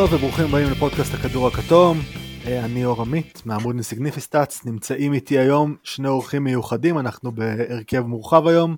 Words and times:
טוב 0.00 0.12
וברוכים 0.12 0.44
הבאים 0.44 0.70
לפודקאסט 0.70 1.14
הכדור 1.14 1.46
הכתום. 1.46 1.98
אה, 2.46 2.64
אני 2.64 2.84
אור 2.84 3.02
עמית 3.02 3.42
מעמוד 3.46 3.76
Insignificant 3.76 4.36
Stats, 4.36 4.64
נמצאים 4.66 5.12
איתי 5.12 5.38
היום 5.38 5.76
שני 5.82 6.08
אורחים 6.08 6.44
מיוחדים, 6.44 6.98
אנחנו 6.98 7.32
בהרכב 7.32 8.00
מורחב 8.00 8.46
היום. 8.46 8.76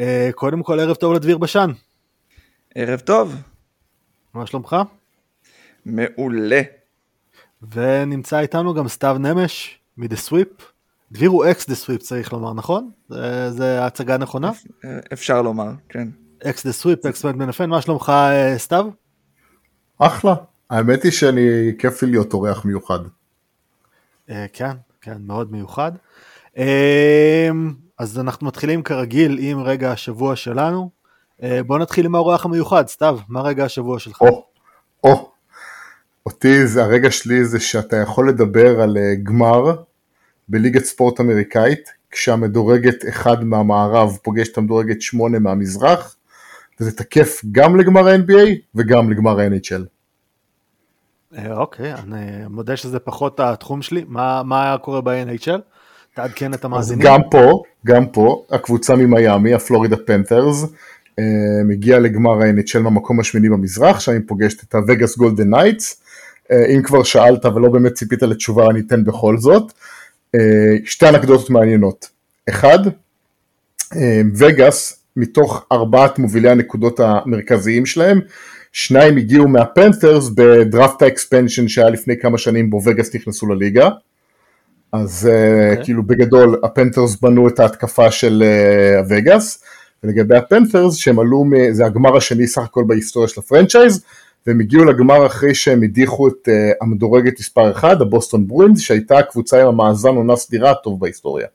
אה, 0.00 0.30
קודם 0.34 0.62
כל 0.62 0.80
ערב 0.80 0.96
טוב 0.96 1.14
לדביר 1.14 1.38
בשן. 1.38 1.70
ערב 2.74 3.00
טוב. 3.00 3.34
מה 4.34 4.46
שלומך? 4.46 4.76
מעולה. 5.86 6.60
ונמצא 7.72 8.38
איתנו 8.38 8.74
גם 8.74 8.88
סתיו 8.88 9.16
נמש 9.20 9.78
מ 9.96 10.01
The 10.01 10.16
Sweep. 10.16 10.48
דביר 11.12 11.30
הוא 11.30 11.44
ex 11.50 11.68
The 11.68 11.74
Sweep 11.74 12.02
צריך 12.02 12.32
לומר, 12.32 12.54
נכון? 12.54 12.90
זה, 13.48 13.86
הצגה 13.86 14.16
נכונה? 14.16 14.50
אפשר 15.12 15.42
לומר, 15.42 15.70
כן. 15.88 16.08
אקס 16.44 16.66
דה 16.66 16.72
סוויפ, 16.72 17.06
אקס 17.06 17.24
מת 17.24 17.34
בנפן, 17.34 17.70
מה 17.70 17.82
שלומך 17.82 18.12
אה, 18.14 18.58
סתיו? 18.58 18.86
אחלה. 19.98 20.34
האמת 20.70 21.02
היא 21.02 21.12
שאני, 21.12 21.72
כיף 21.78 22.02
לי 22.02 22.10
להיות 22.10 22.32
אורח 22.32 22.64
מיוחד. 22.64 22.98
אה, 24.30 24.46
כן, 24.52 24.72
כן, 25.00 25.16
מאוד 25.26 25.52
מיוחד. 25.52 25.92
אה, 26.58 27.50
אז 27.98 28.18
אנחנו 28.18 28.46
מתחילים 28.46 28.82
כרגיל 28.82 29.38
עם 29.40 29.60
רגע 29.60 29.92
השבוע 29.92 30.36
שלנו. 30.36 30.90
בוא 31.66 31.78
נתחיל 31.78 32.06
עם 32.06 32.14
האורח 32.14 32.44
המיוחד, 32.44 32.88
סתיו, 32.88 33.18
מה 33.28 33.42
רגע 33.42 33.64
השבוע 33.64 33.98
שלך? 33.98 34.20
או, 34.20 34.44
או, 35.04 35.30
אותי 36.26 36.66
זה 36.66 36.84
הרגע 36.84 37.10
שלי 37.10 37.44
זה 37.44 37.60
שאתה 37.60 37.96
יכול 37.96 38.28
לדבר 38.28 38.80
על 38.80 38.96
גמר 39.22 39.76
בליגת 40.48 40.84
ספורט 40.84 41.20
אמריקאית, 41.20 41.90
כשהמדורגת 42.10 43.08
אחד 43.08 43.44
מהמערב 43.44 44.18
פוגש 44.22 44.48
את 44.48 44.58
המדורגת 44.58 45.02
שמונה 45.02 45.38
מהמזרח, 45.38 46.16
וזה 46.80 46.96
תקף 46.96 47.40
גם 47.52 47.76
לגמר 47.76 48.08
ה-NBA 48.08 48.48
וגם 48.74 49.10
לגמר 49.10 49.40
ה-NHL. 49.40 49.82
אה, 51.36 51.56
אוקיי, 51.56 51.94
אני 51.94 52.46
מודה 52.50 52.76
שזה 52.76 52.98
פחות 52.98 53.40
התחום 53.40 53.82
שלי, 53.82 54.04
מה, 54.08 54.42
מה 54.42 54.64
היה 54.64 54.78
קורה 54.78 55.00
ב-NHL? 55.00 55.60
תעדכן 56.14 56.54
את 56.54 56.64
המאזינים. 56.64 57.06
אז 57.06 57.12
גם 57.12 57.20
פה, 57.30 57.62
גם 57.86 58.06
פה, 58.06 58.44
הקבוצה 58.50 58.96
ממיאמי, 58.96 59.54
הפלורידה 59.54 59.96
פנתרס, 59.96 60.64
אה, 61.18 61.24
מגיעה 61.64 61.98
לגמר 61.98 62.42
ה-NHL 62.42 62.78
מהמקום 62.78 63.20
השמיני 63.20 63.48
במזרח, 63.48 64.00
שם 64.00 64.12
היא 64.12 64.20
פוגשת 64.26 64.62
את 64.62 64.74
הווגאס 64.74 65.16
גולדן 65.16 65.50
נייטס. 65.50 66.02
אם 66.76 66.82
כבר 66.82 67.02
שאלת 67.02 67.44
ולא 67.44 67.68
באמת 67.68 67.92
ציפית 67.92 68.22
לתשובה, 68.22 68.70
אני 68.70 68.80
אתן 68.80 69.04
בכל 69.04 69.38
זאת. 69.38 69.72
אה, 70.34 70.76
שתי 70.84 71.08
אנקדוטות 71.08 71.50
מעניינות. 71.50 72.08
אחד, 72.48 72.78
וגאס 74.34 74.97
מתוך 75.18 75.66
ארבעת 75.72 76.18
מובילי 76.18 76.50
הנקודות 76.50 77.00
המרכזיים 77.00 77.86
שלהם, 77.86 78.20
שניים 78.72 79.16
הגיעו 79.16 79.48
מהפנת'רס 79.48 80.30
בדראפט 80.34 81.02
ה 81.02 81.09
expansion 81.09 81.68
שהיה 81.68 81.90
לפני 81.90 82.18
כמה 82.18 82.38
שנים 82.38 82.70
בו 82.70 82.80
וגאס 82.84 83.14
נכנסו 83.14 83.46
לליגה. 83.46 83.88
אז 84.92 85.28
okay. 85.28 85.34
אה, 85.34 85.70
אוקיי. 85.70 85.84
כאילו 85.84 86.02
בגדול 86.02 86.60
הפנת'רס 86.62 87.16
בנו 87.20 87.48
את 87.48 87.60
ההתקפה 87.60 88.10
של 88.10 88.44
uh, 88.44 88.98
הווגאס, 88.98 89.64
ולגבי 90.02 90.36
הפנת'רס 90.36 90.94
שהם 90.94 91.18
עלו, 91.18 91.44
זה 91.70 91.86
הגמר 91.86 92.16
השני 92.16 92.46
סך 92.46 92.62
הכל 92.62 92.84
בהיסטוריה 92.86 93.28
של 93.28 93.40
ה 93.40 93.46
franchise, 93.46 94.04
והם 94.46 94.60
הגיעו 94.60 94.84
לגמר 94.84 95.26
אחרי 95.26 95.54
שהם 95.54 95.82
הדיחו 95.82 96.28
את 96.28 96.48
uh, 96.48 96.50
המדורגת 96.80 97.40
מספר 97.40 97.70
1, 97.70 98.00
הבוסטון 98.00 98.46
ברווינס, 98.46 98.80
שהייתה 98.80 99.18
הקבוצה 99.18 99.62
עם 99.62 99.68
המאזן 99.68 100.16
עונה 100.16 100.36
סדירה 100.36 100.70
הטוב 100.70 101.00
בהיסטוריה. 101.00 101.46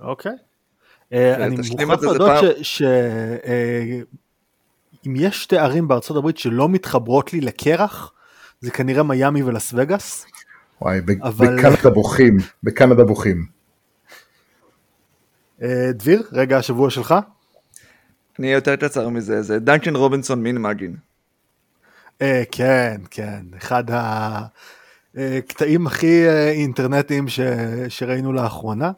אוקיי. 0.00 0.32
אני 1.12 1.56
מוכרח 1.56 2.02
להודות 2.02 2.44
שאם 2.62 4.02
אה, 5.06 5.20
יש 5.20 5.42
שתי 5.42 5.58
ערים 5.58 5.88
בארצות 5.88 6.16
הברית 6.16 6.38
שלא 6.38 6.68
מתחברות 6.68 7.32
לי 7.32 7.40
לקרח, 7.40 8.12
זה 8.60 8.70
כנראה 8.70 9.02
מיאמי 9.02 9.42
ולס 9.42 9.72
וגאס. 9.76 10.26
וואי, 10.80 11.00
בקנדה 11.00 11.90
בוכים, 11.94 12.36
בקנדה 12.62 13.04
בוכים. 13.04 13.46
דביר, 15.94 16.22
רגע 16.32 16.58
השבוע 16.58 16.90
שלך? 16.90 17.14
אני 18.38 18.46
אהיה 18.46 18.56
יותר 18.56 18.76
קצר 18.76 19.08
מזה, 19.08 19.42
זה 19.42 19.58
דנקן 19.58 19.96
רובינסון 19.96 20.42
מין 20.42 20.58
מגין. 20.58 20.96
כן, 22.50 23.00
כן, 23.10 23.40
אחד 23.58 23.84
הקטעים 25.16 25.86
הכי 25.86 26.28
אינטרנטיים 26.50 27.26
שראינו 27.88 28.32
לאחרונה. 28.32 28.90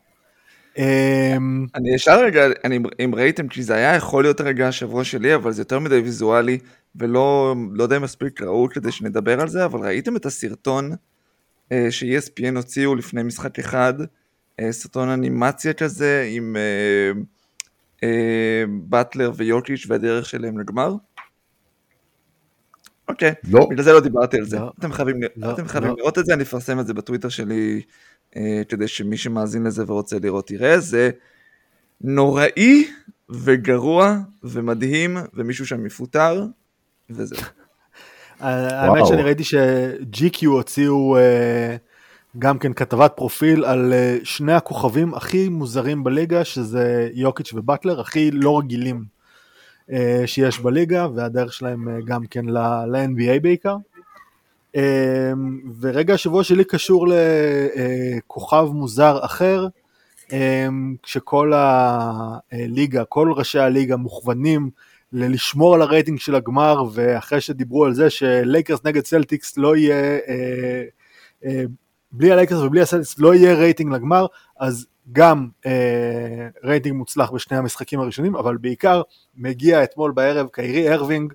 אמ, 0.78 1.66
אני 1.74 1.94
ישר 1.94 2.24
רגע, 2.24 2.46
אני, 2.64 2.78
אם 3.04 3.14
ראיתם, 3.14 3.48
כי 3.48 3.62
זה 3.62 3.74
היה 3.74 3.94
יכול 3.94 4.24
להיות 4.24 4.40
רגע 4.40 4.68
השבוע 4.68 5.04
שלי, 5.04 5.34
אבל 5.34 5.52
זה 5.52 5.60
יותר 5.60 5.78
מדי 5.78 5.98
ויזואלי, 5.98 6.58
ולא 6.96 7.54
לא 7.72 7.82
יודע 7.82 7.96
אם 7.96 8.02
מספיק 8.02 8.42
ראו 8.42 8.68
כדי 8.70 8.92
שנדבר 8.92 9.40
על 9.40 9.48
זה, 9.48 9.64
אבל 9.64 9.80
ראיתם 9.80 10.16
את 10.16 10.26
הסרטון 10.26 10.90
אה, 11.72 11.86
ש-ESPN 11.90 12.56
הוציאו 12.56 12.94
לפני 12.94 13.22
משחק 13.22 13.58
אחד, 13.58 13.94
אה, 14.60 14.72
סרטון 14.72 15.08
אנימציה 15.08 15.72
כזה, 15.72 16.28
עם 16.30 16.56
אה, 16.56 17.20
אה, 18.02 18.64
באטלר 18.68 19.32
ויורקיץ' 19.36 19.86
והדרך 19.88 20.26
שלהם 20.26 20.58
לגמר? 20.58 20.94
אוקיי, 23.08 23.34
לא. 23.50 23.66
בגלל 23.70 23.84
זה 23.84 23.92
לא 23.92 24.00
דיברתי 24.00 24.38
על 24.38 24.44
זה. 24.44 24.58
לא. 24.58 24.72
אתם 24.78 24.92
חייבים, 24.92 25.20
לא, 25.36 25.52
אתם 25.52 25.68
חייבים 25.68 25.90
לא. 25.90 25.96
לראות 25.98 26.18
את 26.18 26.26
זה, 26.26 26.34
אני 26.34 26.42
אפרסם 26.42 26.80
את 26.80 26.86
זה 26.86 26.94
בטוויטר 26.94 27.28
שלי 27.28 27.82
כדי 28.68 28.88
שמי 28.88 29.16
שמאזין 29.16 29.64
לזה 29.64 29.84
ורוצה 29.86 30.16
לראות 30.22 30.50
יראה, 30.50 30.80
זה 30.80 31.10
נוראי 32.00 32.90
וגרוע 33.30 34.18
ומדהים 34.42 35.16
ומישהו 35.34 35.66
שם 35.66 35.84
מפוטר 35.84 36.46
וזהו. 37.10 37.40
האמת 38.40 39.06
שאני 39.06 39.22
ראיתי 39.22 39.44
ש-GQ 39.44 40.46
הוציאו 40.46 41.16
אה, 41.16 41.76
גם 42.38 42.58
כן 42.58 42.72
כתבת 42.72 43.12
פרופיל 43.16 43.64
על 43.64 43.92
אה, 43.92 44.18
שני 44.24 44.52
הכוכבים 44.52 45.14
הכי 45.14 45.48
מוזרים 45.48 46.04
בליגה 46.04 46.44
שזה 46.44 47.10
יוקיץ' 47.12 47.52
ובטלר, 47.54 48.00
הכי 48.00 48.30
לא 48.30 48.58
רגילים 48.58 49.04
שיש 50.26 50.60
בליגה 50.60 51.06
והדרך 51.14 51.52
שלהם 51.52 52.00
גם 52.04 52.26
כן 52.26 52.46
ל-NBA 52.46 53.40
בעיקר. 53.42 53.76
אמ, 54.74 55.60
ורגע 55.80 56.14
השבוע 56.14 56.44
שלי 56.44 56.64
קשור 56.64 57.06
לכוכב 57.08 58.68
מוזר 58.72 59.18
אחר, 59.24 59.66
אמ, 60.32 60.94
כשכל 61.02 61.52
הליגה, 61.54 63.04
כל 63.04 63.32
ראשי 63.36 63.58
הליגה 63.58 63.96
מוכוונים 63.96 64.70
לשמור 65.12 65.74
על 65.74 65.82
הרייטינג 65.82 66.18
של 66.18 66.34
הגמר, 66.34 66.82
ואחרי 66.92 67.40
שדיברו 67.40 67.84
על 67.84 67.94
זה 67.94 68.10
שלייקרס 68.10 68.80
נגד 68.84 69.04
סלטיקס 69.04 69.58
לא 69.58 69.76
יהיה, 69.76 70.18
אה, 70.28 70.84
אה, 71.44 71.64
בלי 72.12 72.32
הלייקרס 72.32 72.58
ובלי 72.58 72.80
הסלטיקס 72.80 73.18
לא 73.18 73.34
יהיה 73.34 73.54
רייטינג 73.54 73.92
לגמר, 73.92 74.26
אז 74.58 74.86
גם 75.12 75.48
אה, 75.66 76.48
רייטינג 76.64 76.96
מוצלח 76.96 77.30
בשני 77.30 77.56
המשחקים 77.56 78.00
הראשונים, 78.00 78.36
אבל 78.36 78.56
בעיקר 78.56 79.02
מגיע 79.36 79.84
אתמול 79.84 80.12
בערב 80.12 80.48
קיירי 80.52 80.88
אירווינג, 80.88 81.32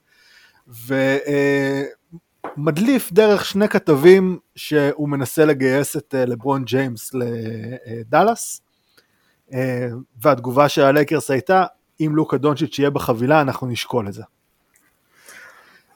ו... 0.87 1.17
מדליף 2.57 3.11
דרך 3.11 3.45
שני 3.45 3.67
כתבים 3.67 4.37
שהוא 4.55 5.09
מנסה 5.09 5.45
לגייס 5.45 5.97
את 5.97 6.15
אה, 6.17 6.25
לברון 6.25 6.63
ג'יימס 6.63 7.11
לדאלאס, 7.13 8.61
אה, 9.53 9.87
והתגובה 10.21 10.69
של 10.69 10.81
הלייקרס 10.81 11.31
הייתה, 11.31 11.65
אם 11.99 12.11
לוקה 12.15 12.37
דונצ'יץ' 12.37 12.79
יהיה 12.79 12.89
בחבילה 12.89 13.41
אנחנו 13.41 13.67
נשקול 13.67 14.07
את 14.07 14.13
זה. 14.13 14.23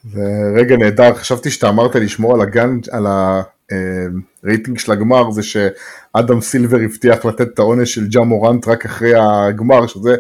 זה 0.04 0.22
רגע 0.56 0.78
נהדר, 0.78 1.16
חשבתי 1.16 1.52
שאתה 1.52 1.70
אמרת 1.70 1.96
לשמור 1.96 2.36
על 2.36 2.42
הגן, 2.42 2.80
על 2.92 3.06
הרייטינג 3.08 4.78
אה, 4.78 4.84
של 4.84 4.92
הגמר, 4.92 5.32
זה 5.32 5.44
שאדם 5.44 6.42
סילבר 6.42 6.78
הבטיח 6.86 7.26
לתת 7.26 7.48
את 7.54 7.60
העונש 7.60 7.94
של 7.94 8.08
ג'ה 8.08 8.22
מורנט 8.22 8.68
רק 8.68 8.86
אחרי 8.86 9.14
הגמר, 9.16 9.88
שזה... 9.88 10.16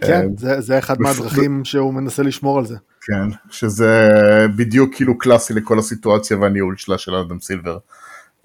כן, 0.00 0.26
זה 0.58 0.78
אחד 0.78 1.00
מהדרכים 1.00 1.64
שהוא 1.64 1.94
מנסה 1.94 2.22
לשמור 2.22 2.58
על 2.58 2.66
זה. 2.66 2.76
כן, 3.08 3.50
שזה 3.50 4.10
בדיוק 4.56 4.94
כאילו 4.94 5.18
קלאסי 5.18 5.54
לכל 5.54 5.78
הסיטואציה 5.78 6.38
והניהול 6.38 6.76
שלה 6.76 6.98
של 6.98 7.14
אדם 7.14 7.40
סילבר. 7.40 7.78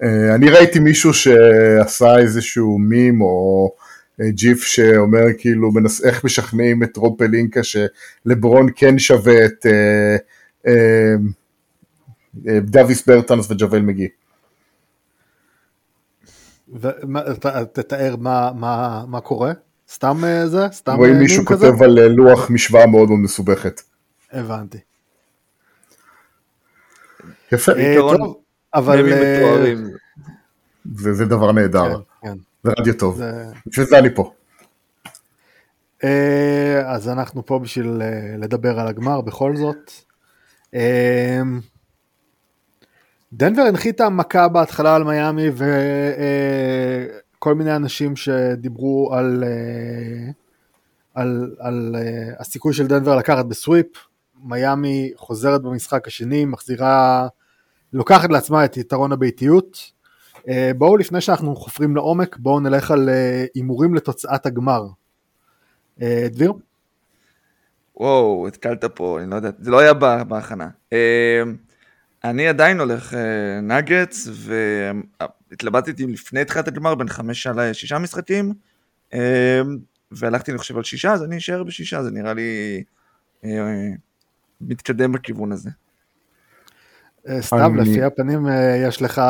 אה, 0.03 0.35
אני 0.35 0.49
ראיתי 0.49 0.79
מישהו 0.79 1.13
שעשה 1.13 2.17
איזשהו 2.17 2.79
מים 2.79 3.21
או 3.21 3.69
אה, 4.21 4.31
ג'יף 4.31 4.63
שאומר 4.63 5.23
כאילו 5.37 5.71
מנס, 5.71 6.05
איך 6.05 6.23
משכנעים 6.23 6.83
את 6.83 6.97
רוב 6.97 7.17
פלינקה 7.17 7.61
שלברון 7.63 8.67
כן 8.75 8.99
שווה 8.99 9.45
את 9.45 9.65
אה, 9.65 10.15
אה, 10.67 11.15
אה, 12.47 12.59
דוויס 12.59 13.07
ברטנס 13.07 13.51
וג'וול 13.51 13.81
מגי. 13.81 14.07
תתאר 17.73 18.15
מה, 18.19 18.51
מה, 18.55 19.03
מה 19.07 19.21
קורה? 19.21 19.51
סתם 19.91 20.17
זה? 20.45 20.67
סתם 20.71 20.95
רואים 20.95 21.19
מישהו 21.19 21.45
כותב 21.45 21.83
על 21.83 22.07
לוח 22.07 22.49
משוואה 22.49 22.87
מאוד 22.87 23.09
מאוד 23.09 23.19
מסובכת. 23.19 23.81
הבנתי. 24.33 24.77
יפה. 27.51 27.71
אה, 27.71 27.95
טוב, 27.97 28.41
אבל... 28.73 29.13
אה, 29.13 29.73
זה 30.95 31.25
דבר 31.25 31.51
נהדר. 31.51 32.01
כן, 32.21 32.27
כן. 32.27 32.37
זה 32.63 32.71
רדיו 32.79 32.93
טוב. 32.97 33.21
בשביל 33.67 33.85
זה 33.85 33.99
אני 33.99 34.15
פה. 34.15 34.33
אה, 36.03 36.81
אז 36.85 37.09
אנחנו 37.09 37.45
פה 37.45 37.59
בשביל 37.59 38.01
לדבר 38.37 38.79
על 38.79 38.87
הגמר 38.87 39.21
בכל 39.21 39.55
זאת. 39.55 39.91
דנבר 43.33 43.61
הנחיתה 43.61 44.09
מכה 44.09 44.47
בהתחלה 44.47 44.95
על 44.95 45.03
מיאמי 45.03 45.47
וכל 47.39 47.55
מיני 47.55 47.75
אנשים 47.75 48.15
שדיברו 48.15 49.13
על, 49.13 49.43
על, 51.13 51.55
על 51.59 51.95
הסיכוי 52.39 52.73
של 52.73 52.87
דנבר 52.87 53.15
לקחת 53.15 53.45
בסוויפ. 53.45 53.87
מיאמי 54.43 55.11
חוזרת 55.15 55.61
במשחק 55.61 56.07
השני, 56.07 56.45
מחזירה, 56.45 57.27
לוקחת 57.93 58.29
לעצמה 58.29 58.65
את 58.65 58.77
יתרון 58.77 59.11
הביתיות. 59.11 59.91
בואו 60.77 60.97
לפני 60.97 61.21
שאנחנו 61.21 61.55
חופרים 61.55 61.95
לעומק, 61.95 62.37
בואו 62.37 62.59
נלך 62.59 62.91
על 62.91 63.09
הימורים 63.55 63.95
לתוצאת 63.95 64.45
הגמר. 64.45 64.85
דביר? 66.25 66.53
וואו, 67.95 68.47
התקלת 68.47 68.85
פה, 68.85 69.19
אני 69.21 69.29
לא 69.29 69.35
יודע, 69.35 69.49
זה 69.59 69.71
לא 69.71 69.79
היה 69.79 69.93
בהכנה. 70.23 70.69
אני 72.23 72.47
עדיין 72.47 72.79
הולך 72.79 73.13
נגטס, 73.63 74.27
והתלבטתי 75.51 76.05
לפני 76.07 76.45
תחילת 76.45 76.67
הגמר 76.67 76.95
בין 76.95 77.09
חמש 77.09 77.47
על 77.47 77.73
שישה 77.73 77.99
משחקים, 77.99 78.53
והלכתי 80.11 80.51
אני 80.51 80.57
חושב 80.57 80.77
על 80.77 80.83
שישה, 80.83 81.13
אז 81.13 81.23
אני 81.23 81.37
אשאר 81.37 81.63
בשישה, 81.63 82.03
זה 82.03 82.11
נראה 82.11 82.33
לי 82.33 82.83
מתקדם 84.67 85.11
בכיוון 85.11 85.51
הזה. 85.51 85.69
סתם, 87.39 87.75
לפי 87.75 88.03
הפנים 88.03 88.47
יש 88.87 89.01
לך... 89.01 89.21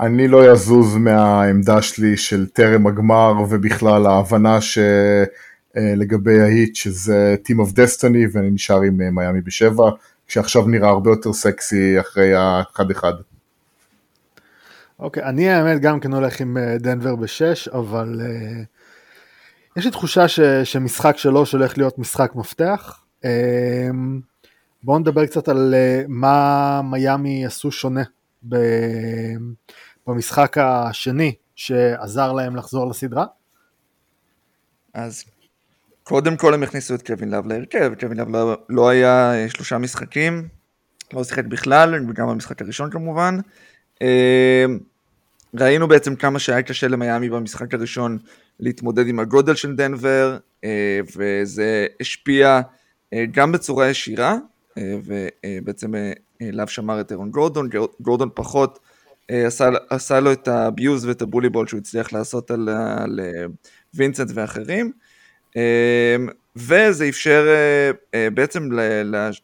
אני 0.00 0.28
לא 0.28 0.52
יזוז 0.52 0.96
מהעמדה 0.96 1.82
שלי 1.82 2.16
של 2.16 2.46
טרם 2.46 2.86
הגמר, 2.86 3.34
ובכלל 3.48 4.06
ההבנה 4.06 4.58
שלגבי 4.60 6.40
ההיט, 6.40 6.76
שזה 6.76 7.36
Team 7.46 7.56
of 7.56 7.72
Destiny, 7.72 8.28
ואני 8.32 8.50
נשאר 8.50 8.82
עם 8.82 9.14
מיאמי 9.14 9.40
בשבע. 9.40 9.90
שעכשיו 10.28 10.66
נראה 10.66 10.88
הרבה 10.88 11.10
יותר 11.10 11.32
סקסי 11.32 12.00
אחרי 12.00 12.34
האחד-אחד. 12.34 13.12
אוקיי, 14.98 15.22
okay, 15.22 15.26
אני 15.26 15.50
האמת 15.50 15.80
גם 15.80 16.00
כן 16.00 16.12
הולך 16.12 16.40
עם 16.40 16.56
אה, 16.56 16.78
דנבר 16.78 17.16
בשש, 17.16 17.68
אבל 17.68 18.20
uh, 18.20 19.76
יש 19.76 19.84
לי 19.84 19.90
תחושה 19.90 20.28
ש, 20.28 20.40
שמשחק 20.40 21.16
שלוש 21.16 21.52
הולך 21.52 21.78
להיות 21.78 21.98
משחק 21.98 22.30
מפתח. 22.34 23.00
Uh, 23.22 23.26
בואו 24.82 24.98
נדבר 24.98 25.26
קצת 25.26 25.48
על 25.48 25.74
uh, 25.74 26.04
מה 26.08 26.80
מיאמי 26.82 27.46
עשו 27.46 27.70
שונה 27.72 28.02
במשחק 30.06 30.58
השני 30.58 31.34
שעזר 31.54 32.32
להם 32.32 32.56
לחזור 32.56 32.90
לסדרה. 32.90 33.26
אז 34.94 35.24
קודם 36.02 36.36
כל 36.36 36.54
הם 36.54 36.62
הכניסו 36.62 36.94
את 36.94 37.06
קווין 37.06 37.30
לאב 37.30 37.46
להרכב, 37.46 37.92
קווין 38.00 38.18
לאב 38.18 38.28
לא, 38.28 38.58
לא 38.68 38.88
היה 38.88 39.34
אה, 39.34 39.48
שלושה 39.48 39.78
משחקים, 39.78 40.48
לא 41.12 41.24
שיחק 41.24 41.44
בכלל, 41.44 41.94
וגם 42.10 42.28
במשחק 42.28 42.62
הראשון 42.62 42.90
כמובן. 42.90 43.38
אה, 44.02 44.64
ראינו 45.54 45.88
בעצם 45.88 46.16
כמה 46.16 46.38
שהיה 46.38 46.62
קשה 46.62 46.88
למיאמי 46.88 47.30
במשחק 47.30 47.74
הראשון 47.74 48.18
להתמודד 48.60 49.06
עם 49.06 49.20
הגודל 49.20 49.54
של 49.54 49.76
דנבר, 49.76 50.38
אה, 50.64 51.00
וזה 51.16 51.86
השפיע 52.00 52.60
גם 53.30 53.52
בצורה 53.52 53.88
ישירה, 53.88 54.36
ובעצם 54.78 55.94
לאב 56.40 56.68
שמר 56.68 57.00
את 57.00 57.12
אירון 57.12 57.30
גורדון, 57.30 57.68
גורדון 58.00 58.28
פחות 58.34 58.78
עשה, 59.28 59.68
עשה 59.90 60.20
לו 60.20 60.32
את 60.32 60.48
הביוז 60.48 61.04
ואת 61.04 61.22
הבוליבול 61.22 61.66
שהוא 61.66 61.78
הצליח 61.78 62.12
לעשות 62.12 62.50
על, 62.50 62.68
על 62.68 63.20
וינסנט 63.94 64.30
ואחרים. 64.34 64.92
וזה 66.58 67.08
אפשר 67.08 67.46
אה, 67.48 67.90
אה, 68.14 68.30
בעצם 68.30 68.68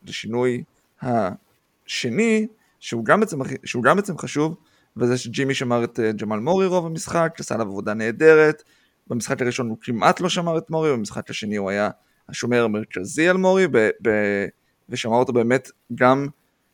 לשינוי 0.03 0.65
השני, 1.03 2.47
שהוא 2.81 3.05
גם 3.05 3.21
בעצם, 3.21 3.39
שהוא 3.65 3.83
גם 3.83 3.97
בעצם 3.97 4.19
חשוב, 4.19 4.57
וזה 4.97 5.19
שג'ימי 5.19 5.55
שמר 5.55 5.85
את 5.85 6.01
אה, 6.01 6.13
ג'מאל 6.13 6.41
מורי 6.41 6.67
רוב 6.67 6.87
המשחק, 6.87 7.37
עשה 7.39 7.55
עליו 7.55 7.67
עבודה 7.67 7.95
נהדרת, 7.95 8.63
במשחק 9.07 9.43
הראשון 9.43 9.69
הוא 9.69 9.79
כמעט 9.81 10.21
לא 10.21 10.29
שמר 10.29 10.59
את 10.59 10.71
מורי, 10.71 10.93
במשחק 10.93 11.31
השני 11.31 11.57
הוא 11.57 11.71
היה 11.71 11.91
השומר 12.29 12.65
המרכזי 12.65 13.29
על 13.29 13.37
מורי, 13.37 13.69
ב- 13.69 13.91
ב- 14.03 14.47
ושמר 14.89 15.17
אותו 15.17 15.33
באמת 15.33 15.71
גם, 15.95 16.27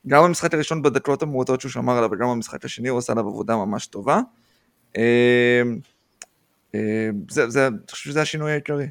גם 0.06 0.25
במשחק 0.25 0.55
הראשון 0.55 0.82
בדקות 0.82 1.23
המועטות 1.23 1.61
שהוא 1.61 1.70
שמר 1.70 1.99
עליו, 1.99 2.11
וגם 2.12 2.29
במשחק 2.29 2.64
השני 2.64 2.88
הוא 2.88 2.99
עשה 2.99 3.12
עליו 3.12 3.29
עבודה 3.29 3.56
ממש 3.56 3.87
טובה. 3.87 4.20
אמ, 4.97 5.02
זה, 7.31 7.50
זה, 7.50 7.67
אני 7.67 7.76
חושב 7.91 8.11
שזה 8.11 8.23
השינוי 8.23 8.52
העיקרי. 8.52 8.87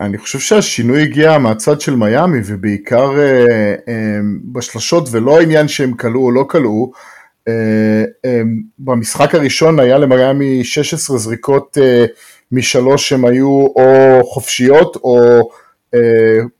אני 0.00 0.18
חושב 0.18 0.38
שהשינוי 0.38 1.02
הגיע 1.02 1.38
מהצד 1.38 1.80
של 1.80 1.96
מיאמי 1.96 2.38
ובעיקר 2.46 3.18
אה, 3.18 3.74
אה, 3.88 4.18
בשלשות 4.52 5.08
ולא 5.12 5.38
העניין 5.38 5.68
שהם 5.68 5.94
כלאו 5.94 6.24
או 6.24 6.30
לא 6.30 6.46
כלאו. 6.50 6.92
אה, 7.48 8.04
במשחק 8.78 9.34
הראשון 9.34 9.80
היה 9.80 9.98
למיאמי 9.98 10.64
16 10.64 11.18
זריקות 11.18 11.78
משלוש 12.52 13.08
שהן 13.08 13.24
היו 13.24 13.66
או 13.76 14.20
חופשיות 14.24 14.96
או 14.96 15.48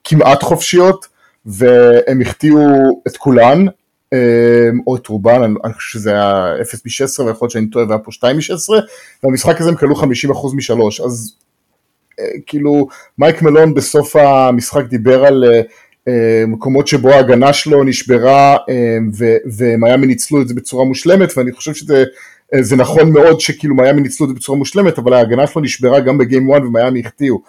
כמעט 0.04 0.42
חופשיות 0.42 1.06
והם 1.46 2.20
החטיאו 2.20 2.58
את 3.08 3.16
כולן 3.16 3.66
או 4.86 4.96
את 4.96 5.06
רובן, 5.06 5.54
אני 5.64 5.72
חושב 5.74 5.98
שזה 5.98 6.10
היה 6.10 6.54
0 6.60 6.82
מ-16 6.84 7.22
ויכול 7.22 7.44
להיות 7.44 7.50
שאני 7.50 7.70
טועה 7.70 7.86
והיה 7.86 7.98
פה 7.98 8.12
2 8.12 8.36
מ-16 8.36 8.72
והמשחק 9.22 9.60
הזה 9.60 9.70
הם 9.70 9.76
כלו 9.76 9.94
50% 9.94 10.06
משלוש. 10.56 11.00
אז 11.00 11.36
כאילו 12.46 12.88
מייק 13.18 13.42
מלון 13.42 13.74
בסוף 13.74 14.16
המשחק 14.16 14.84
דיבר 14.84 15.24
על 15.24 15.44
אה, 15.44 15.60
אה, 16.08 16.44
מקומות 16.46 16.88
שבו 16.88 17.10
ההגנה 17.10 17.52
שלו 17.52 17.84
נשברה 17.84 18.56
אה, 18.68 18.98
ומיאמי 19.58 20.06
ניצלו 20.06 20.42
את 20.42 20.48
זה 20.48 20.54
בצורה 20.54 20.84
מושלמת 20.84 21.36
ואני 21.36 21.52
חושב 21.52 21.74
שזה 21.74 22.04
זה 22.60 22.76
נכון 22.76 23.12
מאוד 23.12 23.40
שכאילו 23.40 23.74
מיאמי 23.74 24.00
ניצלו 24.00 24.26
את 24.26 24.30
זה 24.30 24.36
בצורה 24.36 24.58
מושלמת 24.58 24.98
אבל 24.98 25.12
ההגנה 25.12 25.46
שלו 25.46 25.62
נשברה 25.62 26.00
גם 26.00 26.18
בגיים 26.18 26.52
1 26.52 26.62
ומיאמי 26.62 27.00
החטיאו 27.00 27.42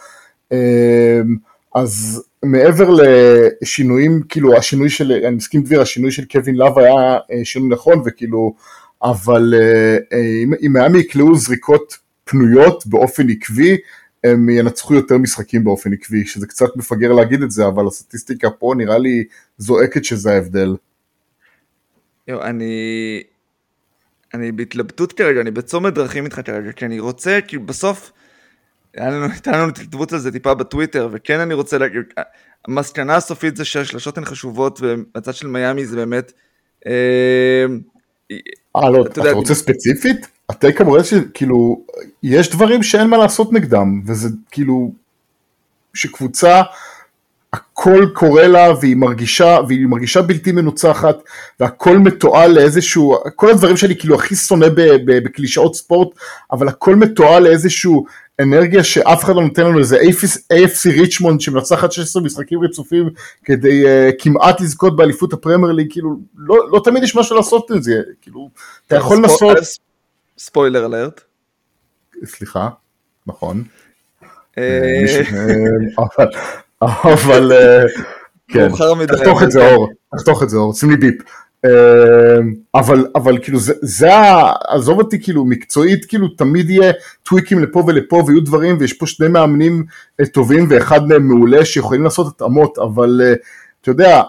אז 1.76 2.24
מעבר 2.44 2.90
לשינויים 2.90 4.22
כאילו 4.30 4.58
השינוי 4.58 4.90
של 4.90 5.12
אני 5.12 5.36
מסכים 5.36 5.62
דביר 5.62 5.82
השינוי 5.82 6.12
של 6.12 6.26
קווין 6.26 6.56
לאב 6.56 6.80
היה 6.80 7.18
שינוי 7.44 7.70
נכון 7.70 8.02
וכאילו 8.06 8.56
אבל 9.04 9.54
אם 10.66 10.74
מיאמי 10.74 11.00
יקלעו 11.00 11.36
זריקות 11.36 11.98
פנויות 12.24 12.88
באופן 12.88 13.30
עקבי 13.30 13.78
הם 14.24 14.50
ינצחו 14.50 14.94
יותר 14.94 15.18
משחקים 15.18 15.64
באופן 15.64 15.94
עקבי, 15.94 16.26
שזה 16.26 16.48
קצת 16.48 16.76
מפגר 16.76 17.12
להגיד 17.12 17.44
את 17.44 17.52
זה, 17.52 17.68
אבל 17.68 17.88
הסטטיסטיקה 17.88 18.50
פה 18.50 18.74
נראה 18.78 18.98
לי 18.98 19.24
זועקת 19.58 20.06
שזה 20.06 20.34
ההבדל. 20.34 20.76
יו, 22.28 22.44
אני... 22.44 23.24
אני 24.34 24.52
בהתלבטות 24.52 25.14
כרגע, 25.14 25.42
אני 25.42 25.52
בצומת 25.52 25.94
דרכים 25.94 26.26
איתך 26.26 26.42
כרגע, 26.46 26.72
כי 26.72 26.86
אני 26.86 27.00
רוצה, 27.00 27.40
כי 27.48 27.58
בסוף, 27.58 28.12
הייתה 28.94 29.52
לנו 29.52 29.68
התכתבות 29.68 30.14
על 30.14 30.20
זה 30.20 30.32
טיפה 30.32 30.54
בטוויטר, 30.54 31.10
וכן 31.12 31.40
אני 31.40 31.54
רוצה 31.54 31.78
להגיד, 31.78 32.02
המסקנה 32.68 33.16
הסופית 33.16 33.58
זה 33.58 33.66
שהשלשות 33.66 34.18
הן 34.18 34.26
חשובות, 34.26 34.80
ובצד 34.82 35.34
של 35.34 35.48
מיאמי 35.48 35.86
זה 35.86 35.96
באמת... 35.96 36.32
אה, 36.88 37.66
אה 38.76 38.90
לא, 38.90 39.06
אתה, 39.06 39.32
רוצה 39.32 39.56
ספציפית? 39.56 40.28
הטייק 40.50 40.82
המורה 40.82 41.04
שכאילו, 41.04 41.86
יש 42.24 42.50
דברים 42.50 42.84
שאין 42.84 43.08
מה 43.08 43.18
לעשות 43.18 43.54
נגדם, 43.54 44.02
וזה 44.06 44.30
כאילו, 44.52 44.92
שקבוצה, 45.94 46.62
הכל 47.54 48.06
קורה 48.14 48.48
לה 48.48 48.74
והיא 48.82 48.96
מרגישה, 48.96 49.60
והיא 49.68 49.88
מרגישה 49.88 50.22
בלתי 50.22 50.52
מנוצחת, 50.52 51.16
והכל 51.60 51.98
מתועל 51.98 52.52
לאיזשהו, 52.52 53.18
כל 53.36 53.50
הדברים 53.50 53.78
שאני 53.78 53.98
כאילו 53.98 54.16
הכי 54.16 54.36
שונא 54.36 54.68
בקלישאות 55.06 55.76
ספורט, 55.76 56.08
אבל 56.52 56.68
הכל 56.68 56.96
מתועל 56.96 57.44
לאיזשהו 57.44 58.06
אנרגיה 58.42 58.84
שאף 58.84 59.24
אחד 59.24 59.36
לא 59.36 59.42
נותן 59.42 59.66
לנו 59.66 59.80
איזה 59.80 60.00
AFC 60.54 60.90
ריצ'מונד 60.90 61.42
שמנצחת 61.42 61.92
16 61.92 62.24
משחקים 62.24 62.64
רצופים 62.64 63.10
כדי 63.44 63.84
uh, 63.84 64.16
כמעט 64.20 64.62
לזכות 64.62 64.96
באליפות 64.96 65.34
הפרמייר 65.34 65.72
ליג, 65.72 65.92
כאילו, 65.92 66.16
לא, 66.38 66.70
לא 66.72 66.82
תמיד 66.84 67.04
יש 67.04 67.16
משהו 67.16 67.36
לעשות 67.36 67.72
עם 67.72 67.82
זה, 67.82 68.02
כאילו, 68.22 68.50
אתה 68.88 68.96
יכול 68.96 69.18
לנסות... 69.18 69.58
ספוילר 70.38 70.86
אלרט. 70.86 71.22
סליחה, 72.26 72.70
נכון. 73.28 73.64
אה, 76.84 76.88
אה, 76.88 77.14
אבל 77.14 77.52
כן, 78.48 78.68
תחתוך 79.08 79.44
את 79.44 79.52
זה 79.52 79.72
אור, 79.72 79.90
תחתוך 80.18 80.44
את 80.44 80.50
זה 80.50 80.58
אור, 80.58 80.74
שים 80.74 80.90
לי 80.90 80.98
ביפ. 80.98 81.16
אבל 82.76 83.08
אבל 83.16 83.44
כאילו 83.44 83.60
זה, 83.60 83.74
זה 83.82 84.10
עזוב 84.68 84.98
אותי 84.98 85.24
כאילו 85.24 85.46
מקצועית 85.46 86.06
כאילו 86.06 86.28
תמיד 86.28 86.70
יהיה 86.70 86.92
טוויקים 87.24 87.60
לפה 87.60 87.84
ולפה 87.88 88.24
ויהיו 88.28 88.42
דברים 88.42 88.78
ויש 88.80 88.94
פה 88.94 89.08
שני 89.08 89.28
מאמנים 89.28 89.86
אה, 90.20 90.26
טובים 90.26 90.68
ואחד 90.70 91.08
מהם 91.08 91.28
מעולה 91.28 91.66
שיכולים 91.66 92.04
לעשות 92.04 92.28
התאמות 92.28 92.78
אבל 92.78 93.22
אתה 93.82 93.90
יודע 93.92 94.22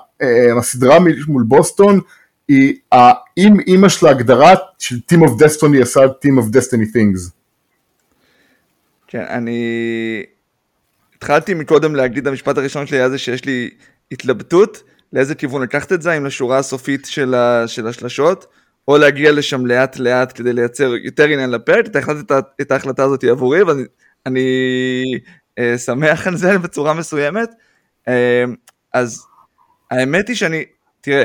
הסדרה 0.58 0.98
מול 1.28 1.42
בוסטון 1.42 2.00
היא 2.50 2.74
האם 2.92 3.60
אימא 3.66 3.88
של 3.88 4.06
ההגדרה 4.06 4.54
של 4.78 4.96
Team 5.12 5.18
of 5.18 5.30
Destiny 5.30 5.82
עשה 5.82 6.00
Team 6.04 6.38
of 6.38 6.56
Destiny 6.56 6.94
Things. 6.94 7.30
כן, 9.06 9.24
אני 9.28 10.22
התחלתי 11.20 11.54
מקודם 11.54 11.94
להגיד 11.94 12.28
המשפט 12.28 12.58
הראשון 12.58 12.86
שלי 12.86 12.98
היה 12.98 13.10
זה 13.10 13.18
שיש 13.18 13.44
לי 13.44 13.70
התלבטות 14.12 14.82
לאיזה 15.12 15.34
כיוון 15.34 15.62
לקחת 15.62 15.92
את 15.92 16.02
זה, 16.02 16.12
האם 16.12 16.26
לשורה 16.26 16.58
הסופית 16.58 17.06
של, 17.06 17.34
ה, 17.34 17.68
של 17.68 17.86
השלשות, 17.86 18.46
או 18.88 18.98
להגיע 18.98 19.32
לשם 19.32 19.66
לאט 19.66 19.98
לאט 19.98 20.32
כדי 20.34 20.52
לייצר 20.52 20.94
יותר 21.04 21.24
עניין 21.24 21.50
לפרק, 21.50 21.86
אתה 21.86 21.98
החלטת 21.98 22.32
את, 22.32 22.44
את 22.60 22.70
ההחלטה 22.70 23.04
הזאת 23.04 23.24
עבורי, 23.24 23.62
ואני 23.62 23.82
אני, 24.26 24.40
אה, 25.58 25.78
שמח 25.78 26.26
על 26.26 26.36
זה 26.36 26.58
בצורה 26.64 26.94
מסוימת. 26.94 27.50
אה, 28.08 28.44
אז 28.92 29.26
האמת 29.90 30.28
היא 30.28 30.36
שאני, 30.36 30.64
תראה, 31.00 31.24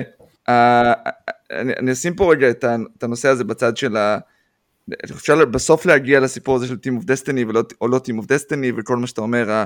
אה, 0.50 0.94
אני, 1.52 1.74
אני 1.80 1.92
אשים 1.92 2.16
פה 2.16 2.32
רגע 2.32 2.50
את 2.50 3.04
הנושא 3.04 3.30
הזה 3.30 3.44
בצד 3.44 3.78
של 3.78 3.98
ה... 3.98 4.18
אפשר 5.04 5.46
בסוף 5.46 5.86
להגיע 5.86 6.20
לסיפור 6.20 6.56
הזה 6.56 6.68
של 6.68 6.76
Team 6.76 7.02
of 7.02 7.06
Destiny 7.06 7.50
ולא, 7.50 7.64
או 7.82 7.88
לא 7.88 7.98
Team 7.98 8.24
of 8.24 8.26
Destiny 8.26 8.74
וכל 8.78 8.98
מה 8.98 9.08
שאתה 9.08 9.22
אומר, 9.22 9.66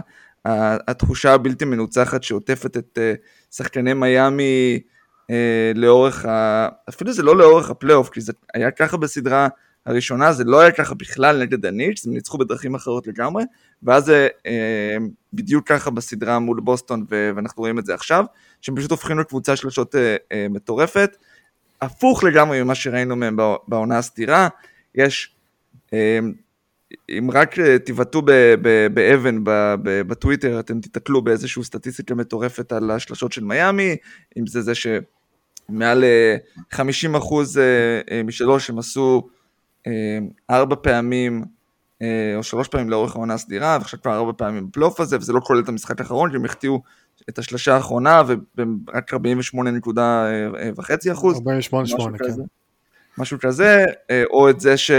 התחושה 0.87 1.33
הבלתי 1.33 1.65
מנוצחת 1.65 2.23
שעוטפת 2.23 2.77
את 2.77 2.97
אה, 3.01 3.13
שחקני 3.51 3.93
מיאמי 3.93 4.79
אה, 5.29 5.71
לאורך, 5.75 6.25
ה... 6.25 6.67
אפילו 6.89 7.13
זה 7.13 7.23
לא 7.23 7.37
לאורך 7.37 7.69
הפלייאוף, 7.69 8.09
כי 8.09 8.21
זה 8.21 8.33
היה 8.53 8.71
ככה 8.71 8.97
בסדרה 8.97 9.47
הראשונה, 9.85 10.33
זה 10.33 10.43
לא 10.43 10.59
היה 10.59 10.71
ככה 10.71 10.95
בכלל 10.95 11.41
נגד 11.41 11.65
הניץ', 11.65 12.05
הם 12.05 12.13
ניצחו 12.13 12.37
בדרכים 12.37 12.75
אחרות 12.75 13.07
לגמרי, 13.07 13.43
ואז 13.83 14.05
זה 14.05 14.27
אה, 14.45 14.97
בדיוק 15.33 15.67
ככה 15.67 15.89
בסדרה 15.89 16.39
מול 16.39 16.59
בוסטון, 16.59 17.05
ואנחנו 17.09 17.61
רואים 17.61 17.79
את 17.79 17.85
זה 17.85 17.93
עכשיו, 17.93 18.25
שהם 18.61 18.75
פשוט 18.75 18.91
הופכים 18.91 19.19
לקבוצה 19.19 19.55
שלושות 19.55 19.95
מטורפת, 20.49 21.17
הפוך 21.81 22.23
לגמרי 22.23 22.63
ממה 22.63 22.75
שראינו 22.75 23.15
מהם 23.15 23.37
בעונה 23.67 23.97
הסתירה, 23.97 24.47
יש 24.95 25.35
אם 27.09 27.29
רק 27.33 27.59
אה, 27.59 27.79
תבעטו 27.79 28.21
באבן 28.93 29.39
בטוויטר, 29.83 30.59
אתם 30.59 30.81
תיתקלו 30.81 31.21
באיזושהי 31.21 31.63
סטטיסטיקה 31.63 32.15
מטורפת 32.15 32.71
על 32.71 32.91
השלשות 32.91 33.31
של 33.31 33.43
מיאמי, 33.43 33.95
אם 34.37 34.47
זה 34.47 34.61
זה 34.61 34.73
שמעל 34.75 36.03
50% 36.73 36.77
אה, 36.77 38.01
אה, 38.11 38.23
משלוש 38.23 38.69
הם 38.69 38.79
עשו 38.79 39.27
ארבע 40.49 40.75
פעמים 40.81 41.45
או 42.35 42.43
שלוש 42.43 42.67
פעמים 42.67 42.89
לאורך 42.89 43.15
העונה 43.15 43.33
הסדירה, 43.33 43.77
ועכשיו 43.79 44.01
כבר 44.01 44.15
ארבע 44.15 44.31
פעמים 44.37 44.67
בפלייאוף 44.67 44.99
הזה, 44.99 45.17
וזה 45.17 45.33
לא 45.33 45.39
כולל 45.39 45.63
את 45.63 45.69
המשחק 45.69 46.01
האחרון, 46.01 46.29
כי 46.29 46.35
הם 46.35 46.45
החטיאו 46.45 46.81
את 47.29 47.39
השלשה 47.39 47.75
האחרונה, 47.75 48.21
ורק 48.27 49.13
48.5 49.13 49.19
אחוז. 51.11 51.37
48.8, 51.37 52.17
כן. 52.17 52.58
משהו 53.19 53.39
כזה, 53.39 53.85
או 54.31 54.49
את 54.49 54.59
זה 54.59 54.77
ש... 54.77 54.91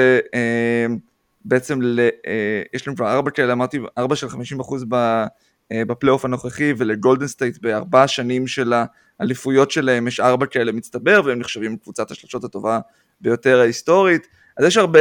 בעצם 1.45 1.83
ל, 1.83 2.01
אה, 2.01 2.63
יש 2.73 2.89
לנו 2.89 2.97
כבר 2.97 3.13
ארבע 3.13 3.31
כאלה, 3.31 3.53
אמרתי, 3.53 3.79
ארבע 3.99 4.17
של 4.17 4.27
50% 4.27 4.61
אחוז 4.61 4.85
אה, 4.93 5.85
בפלייאוף 5.85 6.25
הנוכחי, 6.25 6.73
ולגולדן 6.79 7.27
סטייט 7.27 7.59
בארבע 7.59 8.09
שנים 8.09 8.47
של 8.47 8.73
האליפויות 9.19 9.71
שלהם 9.71 10.09
יש 10.09 10.21
ארבע 10.21 10.47
כאלה 10.47 10.73
מצטבר, 10.73 11.21
והם 11.25 11.39
נחשבים 11.39 11.77
קבוצת 11.77 12.11
השלשות 12.11 12.45
הטובה 12.45 12.81
ביותר 13.21 13.61
ההיסטורית. 13.61 14.27
אז 14.57 14.65
יש 14.65 14.77
הרבה, 14.77 15.01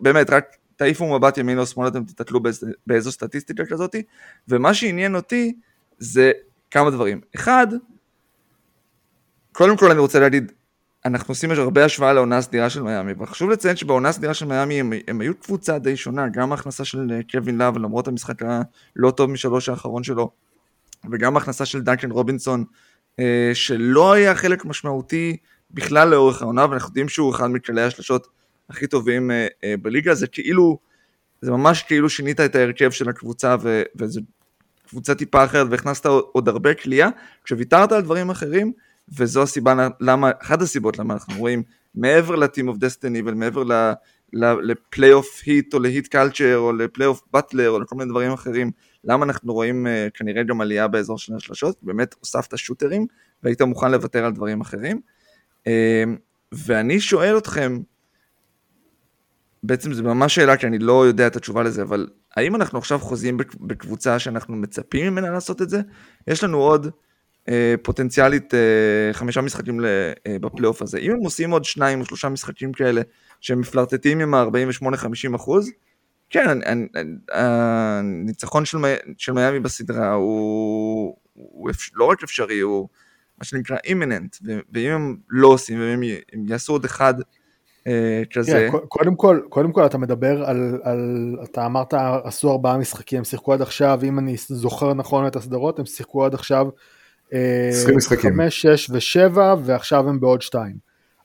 באמת, 0.00 0.30
רק 0.30 0.44
תעיפו 0.76 1.18
מבט 1.18 1.38
ימין 1.38 1.58
או 1.58 1.66
שמאל, 1.66 1.88
אתם 1.88 2.04
תתקלו 2.04 2.40
באיזו, 2.40 2.66
באיזו 2.86 3.12
סטטיסטיקה 3.12 3.64
כזאתי, 3.66 4.02
ומה 4.48 4.74
שעניין 4.74 5.14
אותי 5.14 5.52
זה 5.98 6.32
כמה 6.70 6.90
דברים. 6.90 7.20
אחד, 7.34 7.66
קודם 9.52 9.76
כל 9.76 9.90
אני 9.90 10.00
רוצה 10.00 10.20
להגיד, 10.20 10.52
אנחנו 11.06 11.32
עושים 11.32 11.50
הרבה 11.50 11.84
השוואה 11.84 12.12
לעונה 12.12 12.36
הסדירה 12.36 12.70
של 12.70 12.82
מיאמי, 12.82 13.12
וחשוב 13.18 13.50
לציין 13.50 13.76
שבעונה 13.76 14.08
הסדירה 14.08 14.34
של 14.34 14.46
מיאמי 14.46 14.80
הם, 14.80 14.92
הם 15.08 15.20
היו 15.20 15.34
קבוצה 15.40 15.78
די 15.78 15.96
שונה, 15.96 16.28
גם 16.28 16.52
ההכנסה 16.52 16.84
של 16.84 17.12
אה, 17.12 17.20
קווין 17.30 17.58
לאב, 17.58 17.78
למרות 17.78 18.08
המשחק 18.08 18.42
הלא 18.42 19.10
טוב 19.10 19.30
משלוש 19.30 19.68
האחרון 19.68 20.04
שלו, 20.04 20.30
וגם 21.10 21.36
ההכנסה 21.36 21.64
של 21.64 21.80
דנקן 21.80 22.10
רובינסון, 22.10 22.64
אה, 23.20 23.50
שלא 23.54 24.12
היה 24.12 24.34
חלק 24.34 24.64
משמעותי 24.64 25.36
בכלל 25.70 26.08
לאורך 26.08 26.42
העונה, 26.42 26.66
ואנחנו 26.70 26.88
יודעים 26.88 27.08
שהוא 27.08 27.34
אחד 27.34 27.46
מכללי 27.46 27.82
השלשות 27.82 28.26
הכי 28.70 28.86
טובים 28.86 29.30
אה, 29.30 29.74
בליגה, 29.82 30.14
זה 30.14 30.26
כאילו, 30.26 30.78
זה 31.40 31.50
ממש 31.50 31.82
כאילו 31.82 32.10
שינית 32.10 32.40
את 32.40 32.54
ההרכב 32.54 32.90
של 32.90 33.08
הקבוצה, 33.08 33.56
ו, 33.62 33.82
וזו 33.96 34.20
קבוצה 34.88 35.14
טיפה 35.14 35.44
אחרת, 35.44 35.66
והכנסת 35.70 36.06
עוד 36.06 36.48
הרבה 36.48 36.74
כליאה, 36.74 37.08
כשוויתרת 37.44 37.92
על 37.92 38.02
דברים 38.02 38.30
אחרים, 38.30 38.72
וזו 39.08 39.42
הסיבה 39.42 39.88
למה, 40.00 40.30
אחת 40.42 40.62
הסיבות 40.62 40.98
למה 40.98 41.14
אנחנו 41.14 41.34
רואים 41.38 41.62
מעבר 41.94 42.36
ל-Team 42.36 42.68
of 42.68 42.76
Destiny 42.76 43.22
ומעבר 43.24 43.62
לפלייאוף 44.32 45.40
היט 45.46 45.74
או 45.74 45.78
להיט 45.78 46.06
קלצ'ר 46.06 46.56
או 46.56 46.72
לפלייאוף 46.72 47.22
באטלר 47.32 47.70
או 47.70 47.78
לכל 47.78 47.96
מיני 47.96 48.10
דברים 48.10 48.32
אחרים, 48.32 48.70
למה 49.04 49.24
אנחנו 49.24 49.52
רואים 49.52 49.86
uh, 49.86 50.10
כנראה 50.14 50.42
גם 50.42 50.60
עלייה 50.60 50.88
באזור 50.88 51.18
של 51.18 51.34
השלשות, 51.34 51.76
באמת 51.82 52.14
הוספת 52.20 52.58
שוטרים 52.58 53.06
והיית 53.42 53.62
מוכן 53.62 53.90
לוותר 53.90 54.24
על 54.24 54.32
דברים 54.32 54.60
אחרים. 54.60 55.00
Uh, 55.58 55.70
ואני 56.52 57.00
שואל 57.00 57.38
אתכם, 57.38 57.80
בעצם 59.62 59.92
זו 59.92 60.02
ממש 60.02 60.34
שאלה 60.34 60.56
כי 60.56 60.66
אני 60.66 60.78
לא 60.78 61.06
יודע 61.06 61.26
את 61.26 61.36
התשובה 61.36 61.62
לזה, 61.62 61.82
אבל 61.82 62.08
האם 62.36 62.54
אנחנו 62.56 62.78
עכשיו 62.78 62.98
חוזים 62.98 63.36
בקבוצה 63.60 64.18
שאנחנו 64.18 64.56
מצפים 64.56 65.12
ממנה 65.12 65.30
לעשות 65.30 65.62
את 65.62 65.70
זה? 65.70 65.80
יש 66.26 66.44
לנו 66.44 66.58
עוד 66.58 66.84
אה, 66.86 66.90
פוטנציאלית 67.82 68.54
אה, 68.54 69.12
חמישה 69.12 69.40
משחקים 69.40 69.84
אה, 69.84 70.12
בפלייאוף 70.40 70.82
הזה. 70.82 70.98
אם 70.98 71.10
הם 71.10 71.18
עושים 71.24 71.50
עוד 71.50 71.64
שניים 71.64 72.00
או 72.00 72.04
שלושה 72.04 72.28
משחקים 72.28 72.72
כאלה 72.72 73.00
שהם 73.40 73.60
מפלרטטים 73.60 74.20
עם 74.20 74.34
ה-48-50 74.34 75.36
אחוז, 75.36 75.70
כן, 76.30 76.58
הניצחון 77.32 78.64
של, 78.64 78.78
של 79.18 79.32
מיאמי 79.32 79.60
בסדרה 79.60 80.12
הוא, 80.12 81.16
הוא 81.32 81.70
לא 81.94 82.04
רק 82.04 82.22
אפשרי, 82.22 82.60
הוא 82.60 82.88
מה 83.38 83.44
שנקרא 83.44 83.76
אימננט, 83.84 84.36
ואם 84.72 84.90
הם 84.90 85.16
לא 85.28 85.48
עושים, 85.48 85.80
ואם 85.80 86.02
הם 86.32 86.48
יעשו 86.48 86.72
עוד 86.72 86.84
אחד 86.84 87.14
כזה. 88.30 88.68
Yeah, 88.72 88.78
קודם 88.88 89.16
כל, 89.16 89.40
קודם 89.48 89.72
כל 89.72 89.86
אתה 89.86 89.98
מדבר 89.98 90.44
על, 90.44 90.80
על, 90.82 91.36
אתה 91.44 91.66
אמרת 91.66 91.94
עשו 92.24 92.50
ארבעה 92.50 92.78
משחקים, 92.78 93.18
הם 93.18 93.24
שיחקו 93.24 93.52
עד 93.52 93.62
עכשיו, 93.62 94.00
אם 94.04 94.18
אני 94.18 94.36
זוכר 94.38 94.94
נכון 94.94 95.26
את 95.26 95.36
הסדרות, 95.36 95.78
הם 95.78 95.86
שיחקו 95.86 96.24
עד 96.24 96.34
עכשיו 96.34 96.66
20 97.32 97.90
אה, 97.90 97.96
משחקים. 97.96 98.30
5, 98.30 98.66
6 98.66 98.90
ו-7 98.90 99.38
ועכשיו 99.64 100.08
הם 100.08 100.20
בעוד 100.20 100.42
2. 100.42 100.76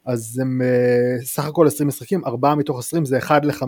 אז 0.06 0.40
הם 0.42 0.62
אה, 0.62 1.26
סך 1.26 1.46
הכל 1.46 1.68
20 1.68 1.88
משחקים, 1.88 2.26
4 2.26 2.56
מתוך 2.56 2.80
20 2.80 3.06
זה 3.06 3.18
1 3.18 3.46
ל-5. 3.46 3.64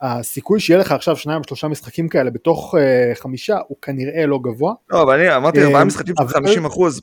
הסיכוי 0.00 0.60
שיהיה 0.60 0.80
לך 0.80 0.92
עכשיו 0.92 1.16
שניים 1.16 1.38
או 1.38 1.44
שלושה 1.48 1.68
משחקים 1.68 2.08
כאלה 2.08 2.30
בתוך 2.30 2.74
uh, 2.74 2.78
חמישה 3.20 3.58
הוא 3.68 3.76
כנראה 3.82 4.26
לא 4.26 4.38
גבוה. 4.42 4.74
לא, 4.90 5.02
אבל 5.02 5.20
אני 5.20 5.36
אמרתי 5.36 5.64
ארבעה 5.64 5.84
משחקים 5.84 6.14
של 6.18 6.28
50 6.28 6.64
אחוז, 6.64 7.00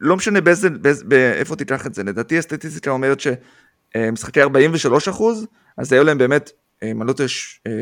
לא 0.00 0.16
משנה 0.16 0.40
באיזה, 0.40 0.68
איפה 1.12 1.56
תיקח 1.56 1.86
את 1.86 1.94
זה, 1.94 2.02
לדעתי 2.02 2.38
הסטטיסטיקה 2.38 2.90
אומרת 2.90 3.18
שמשחקי 3.20 4.42
43 4.42 5.08
אחוז, 5.08 5.46
אז 5.78 5.92
היו 5.92 6.04
להם 6.04 6.18
באמת, 6.18 6.50
אני 6.82 7.06
לא 7.06 7.12
טועה, 7.12 7.28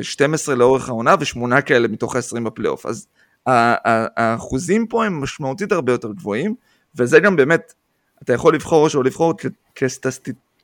12 0.03 0.55
לאורך 0.55 0.89
העונה 0.89 1.15
ושמונה 1.21 1.63
כאלה 1.63 1.89
מתוך 1.89 2.17
ה-20 2.17 2.41
בפלייאוף, 2.41 2.87
אז 2.87 3.07
האחוזים 3.47 4.87
פה 4.87 5.05
הם 5.05 5.21
משמעותית 5.21 5.73
הרבה 5.73 5.93
יותר 5.93 6.13
גבוהים, 6.13 6.55
וזה 6.97 7.21
גם 7.21 7.37
באמת, 7.37 7.75
אתה 8.23 8.33
יכול 8.33 8.55
לבחור 8.55 8.89
או 8.95 9.03
לבחור 9.03 9.35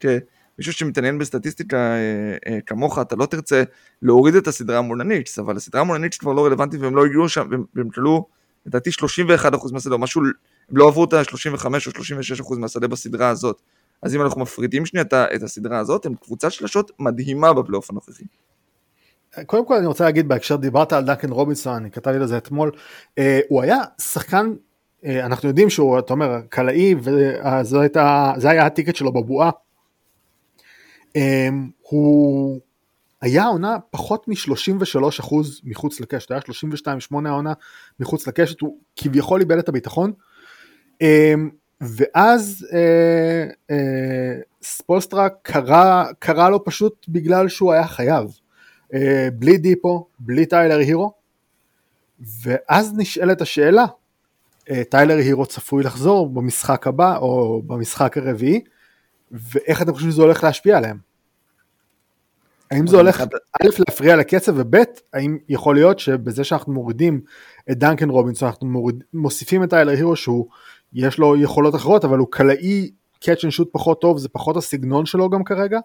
כמישהו 0.01 0.73
שמתעניין 0.73 1.19
בסטטיסטיקה 1.19 1.77
אה, 1.77 2.37
אה, 2.47 2.61
כמוך, 2.67 2.99
אתה 2.99 3.17
לא 3.17 3.27
תרצה 3.27 3.63
להוריד 4.03 4.35
את 4.35 4.47
הסדרה 4.47 4.81
מול 4.81 5.01
הניקס, 5.01 5.39
אבל 5.39 5.57
הסדרה 5.57 5.85
מול 5.85 5.97
הניקס 5.97 6.17
כבר 6.17 6.33
לא 6.33 6.47
רלוונטית 6.47 6.81
והם 6.81 6.97
לא 6.97 7.05
הגיעו 7.05 7.29
שם, 7.29 7.49
והם 7.75 7.89
כללו 7.91 8.27
לדעתי 8.67 8.91
31% 8.91 9.73
מהשדה, 9.73 9.97
משהו, 9.97 10.23
הם 10.71 10.77
לא 10.77 10.89
עברו 10.89 11.05
את 11.05 11.13
ה-35 11.13 11.65
או 11.67 12.03
36% 12.53 12.59
מהשדה 12.59 12.89
בסדרה 12.89 13.29
הזאת. 13.29 13.63
אז 14.03 14.15
אם 14.15 14.23
אנחנו 14.23 14.41
מפרידים 14.41 14.87
שנייה 14.87 15.05
את 15.13 15.43
הסדרה 15.43 15.79
הזאת, 15.79 16.07
הם 16.07 16.15
קבוצת 16.15 16.53
שלשות 16.53 16.91
מדהימה 16.99 17.53
בפלייאוף 17.53 17.91
הנוכחי. 17.91 18.25
קודם 19.47 19.67
כל 19.67 19.75
אני 19.77 19.87
רוצה 19.87 20.05
להגיד 20.05 20.29
בהקשר 20.29 20.57
דיברת 20.57 20.93
על 20.93 21.05
דנקן 21.05 21.31
רובינסון 21.31 21.75
אני 21.75 21.91
כתבתי 21.91 22.19
לזה 22.19 22.37
אתמול 22.37 22.71
uh, 23.21 23.23
הוא 23.49 23.63
היה 23.63 23.79
שחקן 24.01 24.53
uh, 25.03 25.07
אנחנו 25.21 25.49
יודעים 25.49 25.71
שהוא 25.71 25.99
אתה 25.99 26.13
אומר 26.13 26.41
קלעי 26.49 26.95
וזה 26.99 27.81
הייתה, 27.81 28.33
היה 28.45 28.67
הטיקט 28.67 28.97
שלו 28.97 29.13
בבועה 29.13 29.51
הוא 31.81 32.61
היה 33.21 33.45
עונה 33.45 33.77
פחות 33.91 34.29
מ-33% 34.29 35.35
מחוץ 35.65 36.01
לקשת, 36.01 36.31
היה 36.31 36.41
32-8 36.41 37.29
העונה 37.29 37.53
מחוץ 38.01 38.27
לקשת, 38.27 38.61
הוא 38.61 38.79
כביכול 38.97 39.41
איבד 39.41 39.59
את 39.59 39.69
הביטחון. 39.69 40.13
ואז 41.81 42.67
ספולסטרה 44.63 45.29
קרא, 45.29 46.05
קרא 46.19 46.51
לו 46.51 46.65
פשוט 46.65 47.07
בגלל 47.09 47.49
שהוא 47.49 47.73
היה 47.73 47.87
חייב. 47.87 48.39
אה, 48.95 49.29
בלי 49.33 49.59
דיפו, 49.59 50.07
בלי 50.19 50.47
טיילר 50.47 50.79
הירו, 50.79 51.13
ואז 52.43 52.93
נשאלת 52.97 53.41
השאלה, 53.41 53.85
אה, 54.71 54.85
טיילר 54.85 55.17
הירו 55.17 55.47
צפוי 55.47 55.85
לחזור 55.85 56.31
במשחק 56.31 56.87
הבא 56.87 57.19
או 57.19 57.63
במשחק 57.67 58.17
הרביעי, 58.19 58.61
ואיך 59.31 59.83
אתם 59.83 59.93
חושבים 59.93 60.11
שזה 60.11 60.23
הולך 60.23 60.45
להשפיע 60.45 60.79
עליהם? 60.79 60.99
האם 62.71 62.87
זה 62.87 62.97
הולך 62.97 63.21
א' 63.63 63.67
להפריע 63.89 64.17
לקצב 64.17 64.53
וב' 64.57 64.77
האם 65.13 65.39
יכול 65.49 65.75
להיות 65.75 65.99
שבזה 65.99 66.45
שאנחנו 66.45 66.73
מורידים 66.73 67.21
את 67.71 67.79
דנקן 67.79 68.11
רובינסון 68.11 68.49
אנחנו 68.49 68.67
מוריד, 68.67 69.05
מוסיפים 69.15 69.65
את 69.65 69.71
טיילר 69.71 69.93
הירו 69.93 70.17
שהוא 70.17 70.47
יש 70.93 71.19
לו 71.19 71.37
יכולות 71.37 71.75
אחרות, 71.75 72.05
אבל 72.05 72.19
הוא 72.19 72.29
קלעי 72.31 72.91
catch 73.25 73.39
and 73.39 73.61
shoot 73.61 73.69
פחות 73.73 74.01
טוב, 74.01 74.19
זה 74.19 74.29
פחות 74.29 74.57
הסגנון 74.57 75.07
שלו 75.07 75.31
גם 75.31 75.45
כרגע. 75.45 75.79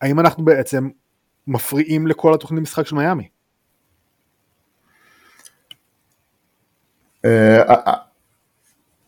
האם 0.00 0.20
אנחנו 0.20 0.44
בעצם 0.44 0.88
מפריעים 1.46 2.06
לכל 2.06 2.34
התוכנית 2.34 2.62
משחק 2.62 2.86
של 2.86 2.96
מיאמי? 2.96 3.28
אה, 7.24 7.62
אה, 7.62 7.74
אה, 7.86 7.92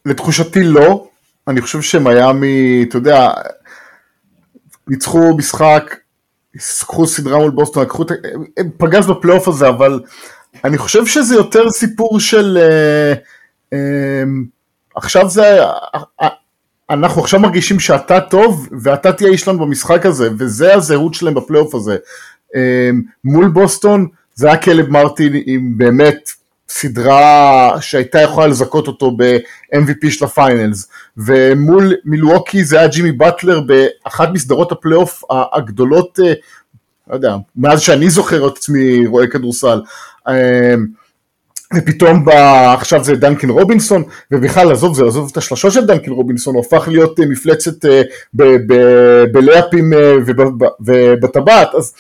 לתחושתי 0.07 0.65
לא, 0.65 1.09
אני 1.49 1.61
חושב 1.61 1.83
שמיאמי, 1.83 2.85
אתה 2.89 2.97
יודע, 2.97 3.31
ניצחו 4.89 5.37
משחק, 5.37 5.97
לקחו 6.55 7.07
סדרה 7.07 7.39
מול 7.39 7.51
בוסטון, 7.51 7.83
לקחו, 7.83 8.05
הם 8.57 8.71
פגז 8.77 9.07
בפלייאוף 9.07 9.49
הזה, 9.49 9.69
אבל 9.69 10.01
אני 10.65 10.79
חושב 10.79 11.07
שזה 11.07 11.35
יותר 11.35 11.71
סיפור 11.71 12.21
של... 12.21 12.59
עכשיו 14.95 15.31
זה, 15.31 15.61
אנחנו 16.93 17.23
עכשיו 17.23 17.41
מרגישים 17.41 17.81
שאתה 17.81 18.21
טוב 18.21 18.69
ואתה 18.83 19.13
תהיה 19.13 19.31
איש 19.31 19.49
לנו 19.49 19.59
במשחק 19.59 20.07
הזה, 20.07 20.29
וזה 20.39 20.75
הזהות 20.75 21.15
שלהם 21.15 21.35
בפלייאוף 21.35 21.75
הזה. 21.75 21.97
מול 23.25 23.49
בוסטון 23.49 24.07
זה 24.35 24.47
היה 24.47 24.57
קיילב 24.57 24.89
מרטין 24.89 25.33
עם 25.47 25.79
באמת 25.79 26.31
סדרה 26.69 27.77
שהייתה 27.81 28.21
יכולה 28.21 28.47
לזכות 28.47 28.87
אותו 28.87 29.17
ב-MVP 29.17 30.11
של 30.11 30.25
ה 30.25 30.33
finals, 30.33 30.89
ומול 31.17 31.95
מילווקי 32.05 32.65
זה 32.65 32.79
היה 32.79 32.89
ג'ימי 32.89 33.13
באטלר 33.13 33.61
באחת 33.61 34.29
מסדרות 34.33 34.73
הפלייאוף 34.73 35.23
הגדולות, 35.53 36.19
אה, 36.23 36.33
לא 37.09 37.15
יודע, 37.15 37.37
מאז 37.57 37.81
שאני 37.81 38.11
זוכר 38.11 38.49
את 38.49 38.57
עצמי 38.57 39.07
רואה 39.07 39.27
כדורסל. 39.27 39.81
אה, 41.75 41.79
ופתאום 41.79 42.25
בא, 42.25 42.75
עכשיו 42.75 43.05
זה 43.05 43.17
דנקן 43.17 43.51
רובינסון, 43.51 44.03
ובכלל 44.31 44.73
עזוב 44.73 44.95
זה, 44.95 45.05
עזוב 45.05 45.29
את 45.33 45.37
השלשות 45.37 45.73
של 45.73 45.87
דנקין 45.87 46.13
רובינסון, 46.13 46.55
הוא 46.55 46.65
הפך 46.67 46.89
להיות 46.89 47.21
אה, 47.21 47.27
מפלצת 47.27 47.85
בלאפים 49.33 49.93
ובטבעת, 50.81 51.75
אז 51.75 51.93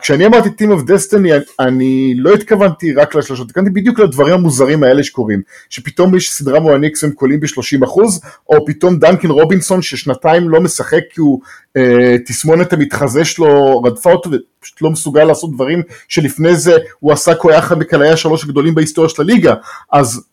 כשאני 0.00 0.26
אמרתי 0.26 0.48
Team 0.48 0.78
of 0.78 0.82
Destiny 0.88 1.28
אני 1.60 2.14
לא 2.16 2.34
התכוונתי 2.34 2.94
רק 2.94 3.14
לשלושות, 3.14 3.46
התכוונתי 3.46 3.70
בדיוק 3.70 3.98
לדברים 3.98 4.34
המוזרים 4.34 4.82
האלה 4.82 5.02
שקורים, 5.02 5.42
שפתאום 5.70 6.16
יש 6.16 6.30
סדרה 6.30 6.60
מול 6.60 6.74
הניקס 6.74 7.02
והם 7.02 7.12
קולים 7.12 7.40
ב-30% 7.40 8.00
או 8.48 8.66
פתאום 8.66 8.98
דנקין 8.98 9.30
רובינסון 9.30 9.82
ששנתיים 9.82 10.48
לא 10.48 10.60
משחק 10.60 11.02
כי 11.10 11.20
הוא 11.20 11.40
אה, 11.76 12.16
תסמונת 12.26 12.72
המתחזה 12.72 13.24
שלו 13.24 13.82
רדפה 13.82 14.12
אותו 14.12 14.30
ופשוט 14.30 14.82
לא 14.82 14.90
מסוגל 14.90 15.24
לעשות 15.24 15.54
דברים 15.54 15.82
שלפני 16.08 16.56
זה 16.56 16.76
הוא 17.00 17.12
עשה 17.12 17.32
הוא 17.42 17.50
היה 17.50 17.58
אחד 17.60 17.78
מקלעי 17.78 18.10
השלוש 18.10 18.44
הגדולים 18.44 18.74
בהיסטוריה 18.74 19.08
של 19.08 19.22
הליגה, 19.22 19.54
אז 19.92 20.24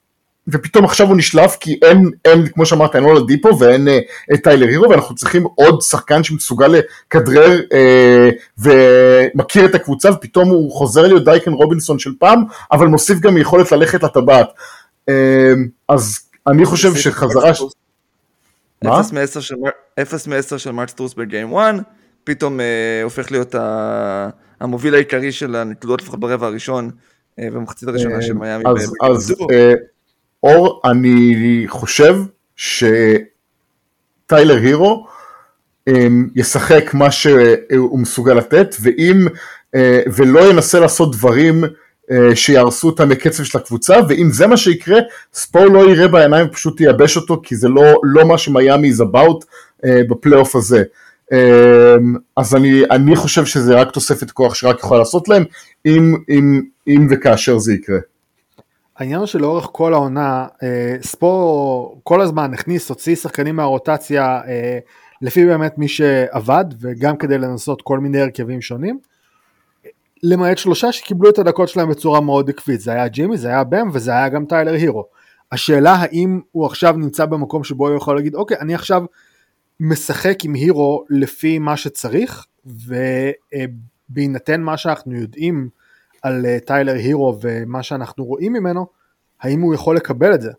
ופתאום 0.47 0.85
עכשיו 0.85 1.07
הוא 1.07 1.17
נשלף 1.17 1.57
כי 1.59 1.79
אין, 1.81 2.11
אין 2.25 2.47
כמו 2.47 2.65
שאמרת, 2.65 2.95
אין 2.95 3.03
אולה 3.03 3.19
דיפו 3.27 3.59
ואין 3.59 3.87
אה, 3.87 3.99
את 4.33 4.43
טיילר 4.43 4.67
הירו 4.67 4.89
ואנחנו 4.89 5.15
צריכים 5.15 5.43
עוד 5.55 5.81
שחקן 5.81 6.23
שמסוגל 6.23 6.67
לכדרר 6.67 7.59
אה, 7.73 8.29
ומכיר 8.57 9.65
את 9.65 9.75
הקבוצה 9.75 10.11
ופתאום 10.11 10.49
הוא 10.49 10.71
חוזר 10.71 11.07
להיות 11.07 11.25
דייקן 11.25 11.51
רובינסון 11.51 11.99
של 11.99 12.11
פעם 12.19 12.43
אבל 12.71 12.87
מוסיף 12.87 13.19
גם 13.19 13.37
יכולת 13.37 13.71
ללכת 13.71 14.03
לטבעת. 14.03 14.49
אה, 15.09 15.53
אז 15.89 16.19
אני 16.47 16.65
חושב 16.65 16.95
שחזרה... 16.95 17.53
ש... 17.53 17.61
מה? 18.83 19.01
0 20.01 20.27
מ-10 20.27 20.57
של 20.57 20.71
מרץ 20.71 20.93
טרוס 20.93 21.13
בגיים 21.13 21.55
1, 21.57 21.75
פתאום 22.23 22.59
אה, 22.59 23.03
הופך 23.03 23.31
להיות 23.31 23.55
ה... 23.55 24.29
המוביל 24.59 24.95
העיקרי 24.95 25.31
של 25.31 25.55
הנקודות 25.55 26.01
לפחות 26.01 26.19
ברבע 26.19 26.47
הראשון 26.47 26.91
אה, 27.39 27.47
במחצית 27.51 27.89
הראשונה 27.89 28.21
של 28.21 28.33
מיאמי. 28.33 28.63
אז, 28.67 28.93
אז 29.03 29.35
אה, 29.51 29.73
אור, 30.43 30.81
אני 30.85 31.63
חושב 31.67 32.15
שטיילר 32.55 33.25
הירו 34.55 35.07
אמ, 35.87 36.27
ישחק 36.35 36.93
מה 36.93 37.11
שהוא 37.11 37.99
מסוגל 37.99 38.33
לתת, 38.33 38.75
ואם, 38.81 39.27
אה, 39.75 40.01
ולא 40.15 40.49
ינסה 40.49 40.79
לעשות 40.79 41.15
דברים 41.15 41.63
אה, 42.11 42.35
שיהרסו 42.35 42.87
אותם 42.87 43.09
מקצב 43.09 43.43
של 43.43 43.57
הקבוצה, 43.57 43.95
ואם 44.09 44.29
זה 44.31 44.47
מה 44.47 44.57
שיקרה, 44.57 44.99
ספור 45.33 45.65
לא 45.65 45.91
יראה 45.91 46.07
בעיניים 46.07 46.47
ופשוט 46.47 46.81
ייבש 46.81 47.17
אותו, 47.17 47.41
כי 47.43 47.55
זה 47.55 47.69
לא, 47.69 47.83
לא 48.03 48.25
מה 48.25 48.37
שמיאמי 48.37 48.91
is 48.91 49.01
about 49.01 49.45
אה, 49.85 50.01
בפלייאוף 50.09 50.55
הזה. 50.55 50.83
אמ, 51.31 52.15
אז 52.37 52.55
אני, 52.55 52.83
אני 52.91 53.15
חושב 53.15 53.45
שזה 53.45 53.75
רק 53.75 53.91
תוספת 53.91 54.31
כוח 54.31 54.55
שרק 54.55 54.79
יכולה 54.79 54.99
לעשות 54.99 55.27
להם, 55.27 55.43
אם, 55.85 56.15
אם, 56.29 56.61
אם 56.87 57.07
וכאשר 57.11 57.57
זה 57.57 57.73
יקרה. 57.73 57.99
העניין 59.01 59.19
הוא 59.19 59.27
שלאורך 59.27 59.69
כל 59.71 59.93
העונה, 59.93 60.47
אה, 60.63 60.95
ספור 61.01 62.01
כל 62.03 62.21
הזמן 62.21 62.53
הכניס, 62.53 62.89
הוציא 62.89 63.15
שחקנים 63.15 63.55
מהרוטציה 63.55 64.41
אה, 64.47 64.79
לפי 65.21 65.45
באמת 65.45 65.77
מי 65.77 65.87
שעבד, 65.87 66.65
וגם 66.79 67.17
כדי 67.17 67.37
לנסות 67.37 67.81
כל 67.81 67.99
מיני 67.99 68.21
הרכבים 68.21 68.61
שונים. 68.61 68.99
למעט 70.23 70.57
שלושה 70.57 70.91
שקיבלו 70.91 71.29
את 71.29 71.39
הדקות 71.39 71.69
שלהם 71.69 71.89
בצורה 71.89 72.21
מאוד 72.21 72.49
עקבית, 72.49 72.81
זה 72.81 72.91
היה 72.91 73.07
ג'ימי, 73.07 73.37
זה 73.37 73.47
היה 73.47 73.63
בם 73.63 73.89
וזה 73.93 74.11
היה 74.11 74.29
גם 74.29 74.45
טיילר 74.45 74.73
הירו. 74.73 75.05
השאלה 75.51 75.93
האם 75.93 76.41
הוא 76.51 76.65
עכשיו 76.65 76.95
נמצא 76.97 77.25
במקום 77.25 77.63
שבו 77.63 77.87
הוא 77.87 77.97
יכול 77.97 78.15
להגיד, 78.15 78.35
אוקיי, 78.35 78.57
אני 78.59 78.75
עכשיו 78.75 79.03
משחק 79.79 80.45
עם 80.45 80.53
הירו 80.53 81.05
לפי 81.09 81.59
מה 81.59 81.77
שצריך, 81.77 82.45
ובהינתן 84.09 84.61
מה 84.61 84.77
שאנחנו 84.77 85.15
יודעים 85.15 85.69
על 86.21 86.45
אה, 86.45 86.59
טיילר 86.59 86.93
הירו 86.93 87.39
ומה 87.41 87.83
שאנחנו 87.83 88.25
רואים 88.25 88.53
ממנו, 88.53 88.87
האם 89.41 89.61
הוא 89.61 89.73
יכול 89.73 89.95
לקבל 89.95 90.33
את 90.33 90.41
זה? 90.41 90.51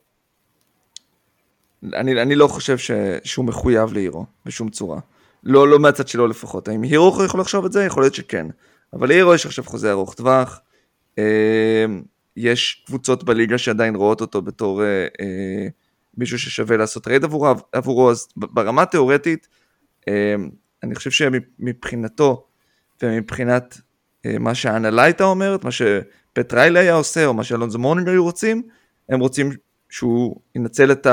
אני, 1.94 2.22
אני 2.22 2.34
לא 2.34 2.46
חושב 2.46 2.78
ש, 2.78 2.90
שהוא 3.24 3.44
מחויב 3.44 3.92
להירו 3.92 4.26
בשום 4.46 4.70
צורה. 4.70 5.00
לא, 5.44 5.68
לא 5.68 5.78
מהצד 5.78 6.08
שלו 6.08 6.26
לפחות. 6.26 6.68
האם 6.68 6.82
הירו 6.82 7.24
יכול 7.24 7.40
לחשוב 7.40 7.64
את 7.64 7.72
זה? 7.72 7.84
יכול 7.84 8.02
להיות 8.02 8.14
שכן. 8.14 8.46
אבל 8.92 9.08
להירו 9.08 9.34
יש 9.34 9.46
עכשיו 9.46 9.64
חוזה 9.64 9.90
ארוך 9.90 10.14
טווח. 10.14 10.60
אה, 11.18 11.84
יש 12.36 12.84
קבוצות 12.86 13.24
בליגה 13.24 13.58
שעדיין 13.58 13.94
רואות 13.94 14.20
אותו 14.20 14.42
בתור 14.42 14.82
אה, 14.82 15.06
אה, 15.20 15.66
מישהו 16.16 16.38
ששווה 16.38 16.76
לעשות 16.76 17.08
טרייד 17.08 17.24
עבורו, 17.24 17.54
עבורו 17.72 18.10
אז 18.10 18.28
ברמה 18.36 18.82
התיאורטית, 18.82 19.48
אה, 20.08 20.34
אני 20.82 20.94
חושב 20.94 21.10
שמבחינתו 21.10 22.46
ומבחינת 23.02 23.74
אה, 23.74 23.80
מה 24.26 24.54
שההנהלה 24.54 25.02
הייתה 25.02 25.24
אומרת, 25.24 25.64
מה 25.64 25.70
שפט 25.70 26.18
ריילי 26.18 26.78
היה 26.78 26.94
עושה, 26.94 27.26
או 27.26 27.34
מה 27.34 27.44
שאלונזו 27.44 27.78
מורנינג 27.78 28.08
היו 28.08 28.24
רוצים, 28.24 28.62
הם 29.08 29.20
רוצים 29.20 29.50
שהוא 29.90 30.40
ינצל 30.54 30.92
את 30.92 31.06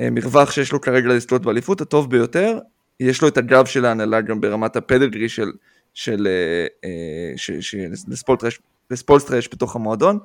המרווח 0.00 0.50
שיש 0.50 0.72
לו 0.72 0.80
כרגע 0.80 1.08
לזכות 1.08 1.42
באליפות 1.42 1.80
הטוב 1.80 2.10
ביותר, 2.10 2.58
יש 3.00 3.22
לו 3.22 3.28
את 3.28 3.36
הגב 3.36 3.66
של 3.66 3.84
ההנהלה 3.84 4.20
גם 4.20 4.40
ברמת 4.40 4.76
ה 4.76 4.82
pedigree 4.82 5.28
של, 5.28 5.52
של, 5.94 6.28
של, 7.36 7.60
של 7.60 7.92
לספולסטרה 8.90 9.38
יש 9.38 9.48
בתוך 9.52 9.76
המועדון, 9.76 10.18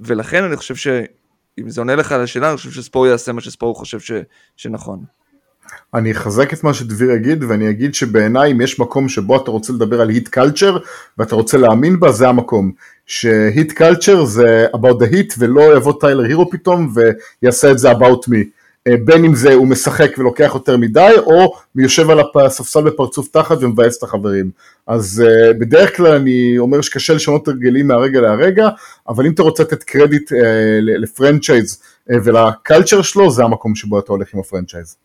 ולכן 0.00 0.44
אני 0.44 0.56
חושב 0.56 0.76
שאם 0.76 1.70
זה 1.70 1.80
עונה 1.80 1.94
לך 1.94 2.12
על 2.12 2.20
השאלה, 2.20 2.48
אני 2.48 2.56
חושב 2.56 2.70
שספור 2.70 3.06
יעשה 3.06 3.32
מה 3.32 3.40
שספור 3.40 3.74
חושב 3.74 4.00
ש, 4.00 4.12
שנכון. 4.56 5.04
אני 5.94 6.12
אחזק 6.12 6.52
את 6.52 6.64
מה 6.64 6.74
שדביר 6.74 7.10
יגיד 7.10 7.44
ואני 7.44 7.70
אגיד 7.70 7.94
שבעיניי 7.94 8.52
אם 8.52 8.60
יש 8.60 8.80
מקום 8.80 9.08
שבו 9.08 9.36
אתה 9.36 9.50
רוצה 9.50 9.72
לדבר 9.72 10.00
על 10.00 10.08
היט 10.08 10.28
קלצ'ר 10.28 10.76
ואתה 11.18 11.34
רוצה 11.34 11.58
להאמין 11.58 12.00
בה 12.00 12.12
זה 12.12 12.28
המקום. 12.28 12.72
שהיט 13.06 13.72
קלצ'ר 13.72 14.24
זה 14.24 14.66
about 14.76 15.02
the 15.02 15.12
hit 15.12 15.34
ולא 15.38 15.76
יבוא 15.76 15.92
טיילר 16.00 16.24
הירו 16.24 16.50
פתאום 16.50 16.92
ויעשה 17.42 17.70
את 17.70 17.78
זה 17.78 17.92
about 17.92 18.28
me. 18.28 18.44
אה, 18.88 18.94
בין 19.04 19.24
אם 19.24 19.34
זה 19.34 19.54
הוא 19.54 19.66
משחק 19.66 20.14
ולוקח 20.18 20.50
יותר 20.54 20.76
מדי 20.76 21.14
או 21.18 21.54
יושב 21.76 22.10
על 22.10 22.20
הספסל 22.34 22.82
בפרצוף 22.82 23.28
תחת 23.28 23.56
ומבאס 23.60 23.98
את 23.98 24.02
החברים. 24.02 24.50
אז 24.86 25.22
uh, 25.26 25.52
בדרך 25.52 25.96
כלל 25.96 26.14
אני 26.14 26.58
אומר 26.58 26.80
שקשה 26.80 27.14
לשנות 27.14 27.48
הרגלים 27.48 27.86
מהרגע 27.86 28.20
להרגע 28.20 28.68
אבל 29.08 29.26
אם 29.26 29.32
אתה 29.32 29.42
רוצה 29.42 29.62
לתת 29.62 29.82
קרדיט 29.82 30.32
uh, 30.32 30.36
לפרנצ'ייז 30.80 31.82
ולקלצ'ר 32.24 33.02
שלו 33.02 33.30
זה 33.30 33.44
המקום 33.44 33.74
שבו 33.74 33.98
אתה 33.98 34.12
הולך 34.12 34.34
עם 34.34 34.40
הפרנצ'ייז. 34.40 34.96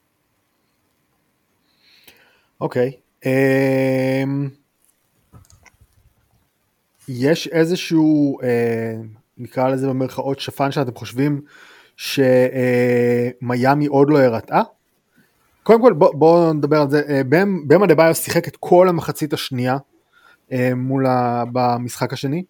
אוקיי. 2.61 2.91
אמ, 3.25 4.49
יש 7.07 7.47
איזשהו, 7.47 8.39
אה, 8.43 8.95
נקרא 9.37 9.69
לזה 9.69 9.87
במרכאות 9.87 10.39
שפן 10.39 10.71
שאתם 10.71 10.95
חושבים 10.95 11.41
שמיאמי 11.97 13.85
עוד 13.85 14.09
לא 14.09 14.19
הראתה? 14.19 14.61
קודם 15.63 15.81
כל 15.81 15.93
בואו 15.93 16.17
בוא 16.17 16.53
נדבר 16.53 16.81
על 16.81 16.89
זה, 16.89 17.01
אה, 17.09 17.21
במה 17.67 17.87
דה 17.87 17.95
ביו 17.95 18.15
שיחק 18.15 18.47
את 18.47 18.57
כל 18.59 18.89
המחצית 18.89 19.33
השנייה 19.33 19.77
אה, 20.51 20.75
מול 20.75 21.05
ה, 21.05 21.43
במשחק 21.51 22.13
השני, 22.13 22.43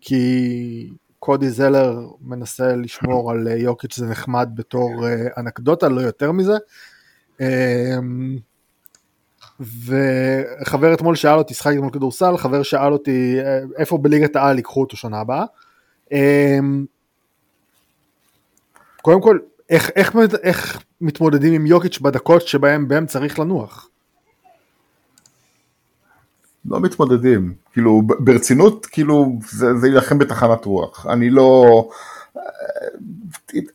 כי 0.00 0.90
קודי 1.18 1.50
זלר 1.50 2.08
מנסה 2.20 2.76
לשמור 2.76 3.30
על 3.30 3.46
יוקיץ' 3.46 3.96
זה 3.96 4.06
נחמד 4.06 4.48
בתור 4.54 5.06
אנקדוטה, 5.38 5.88
לא 5.88 6.00
יותר 6.00 6.32
מזה. 6.32 6.56
וחבר 9.60 10.94
אתמול 10.94 11.14
שאל 11.14 11.38
אותי, 11.38 11.54
שחקתי 11.54 11.76
אתמול 11.76 11.90
כדורסל, 11.92 12.36
חבר 12.36 12.62
שאל 12.62 12.92
אותי 12.92 13.38
איפה 13.76 13.98
בליגת 13.98 14.36
העל 14.36 14.56
ייקחו 14.56 14.80
אותו 14.80 14.96
שנה 14.96 15.20
הבאה. 15.20 15.44
אמ, 16.12 16.84
קודם 19.02 19.22
כל, 19.22 19.38
איך, 19.70 19.90
איך, 19.96 20.16
איך 20.42 20.82
מתמודדים 21.00 21.52
עם 21.52 21.66
יוקיץ' 21.66 21.98
בדקות 21.98 22.48
שבהם 22.48 22.88
בהם 22.88 23.06
צריך 23.06 23.38
לנוח? 23.38 23.88
לא 26.64 26.80
מתמודדים, 26.80 27.54
כאילו 27.72 28.02
ברצינות, 28.18 28.86
כאילו 28.86 29.38
זה 29.50 29.86
יילחם 29.88 30.18
בתחנת 30.18 30.64
רוח, 30.64 31.06
אני 31.06 31.30
לא, 31.30 31.88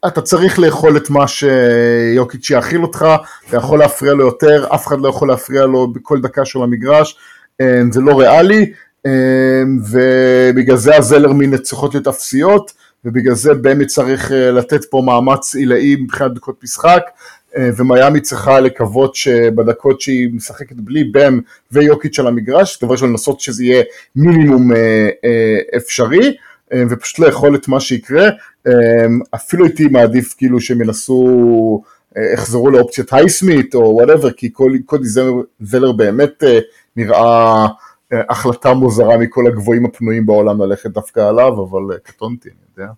אתה 0.07 0.21
צריך 0.21 0.59
לאכול 0.59 0.97
את 0.97 1.09
מה 1.09 1.25
שיוקיץ' 1.27 2.49
יאכיל 2.49 2.81
אותך, 2.81 3.05
אתה 3.49 3.57
יכול 3.57 3.79
להפריע 3.79 4.13
לו 4.13 4.25
יותר, 4.25 4.67
אף 4.73 4.87
אחד 4.87 5.01
לא 5.01 5.09
יכול 5.09 5.27
להפריע 5.27 5.65
לו 5.65 5.93
בכל 5.93 6.21
דקה 6.21 6.45
של 6.45 6.61
המגרש, 6.61 7.17
אה, 7.61 7.81
זה 7.91 8.01
לא 8.01 8.19
ריאלי, 8.19 8.71
אה, 9.05 9.11
ובגלל 9.91 10.77
זה 10.77 10.97
הזלרמין 10.97 11.57
צריכות 11.57 11.93
להיות 11.93 12.07
אפסיות, 12.07 12.71
ובגלל 13.05 13.33
זה 13.33 13.53
בם 13.53 13.85
הוא 13.85 13.96
מי 13.96 14.03
שצריך 14.03 14.31
אה, 14.31 14.51
לתת 14.51 14.85
פה 14.85 15.01
מאמץ 15.05 15.55
עילאי 15.55 15.95
מבחינת 15.95 16.33
דקות 16.33 16.63
משחק, 16.63 17.03
ומיאמי 17.77 18.21
צריכה 18.21 18.59
לקוות 18.59 19.15
שבדקות 19.15 20.01
שהיא 20.01 20.29
משחקת 20.33 20.75
בלי 20.75 21.03
בם 21.03 21.39
ויוקיץ' 21.71 22.19
על 22.19 22.27
המגרש, 22.27 22.83
דבר 22.83 22.91
ראשון 22.91 23.09
לנסות 23.09 23.39
שזה 23.39 23.63
יהיה 23.63 23.83
מינימום 24.15 24.71
אפשרי, 25.77 26.35
ופשוט 26.89 27.19
לאכול 27.19 27.55
את 27.55 27.67
מה 27.67 27.79
שיקרה, 27.79 28.29
אפילו 29.35 29.65
הייתי 29.65 29.87
מעדיף 29.87 30.35
כאילו 30.37 30.61
שהם 30.61 30.81
ינסו, 30.81 31.81
יחזרו 32.33 32.69
לאופציית 32.69 33.13
הייסמית' 33.13 33.75
או 33.75 33.79
whatever, 33.79 34.31
כי 34.31 34.49
קודי 34.85 35.07
זלר 35.59 35.91
באמת 35.91 36.43
נראה 36.95 37.67
החלטה 38.11 38.73
מוזרה 38.73 39.17
מכל 39.17 39.47
הגבוהים 39.47 39.85
הפנויים 39.85 40.25
בעולם 40.25 40.61
ללכת 40.61 40.89
דווקא 40.89 41.19
עליו, 41.19 41.63
אבל 41.63 41.97
קטונתי, 42.03 42.49
אני 42.49 42.57
יודע. 42.77 42.91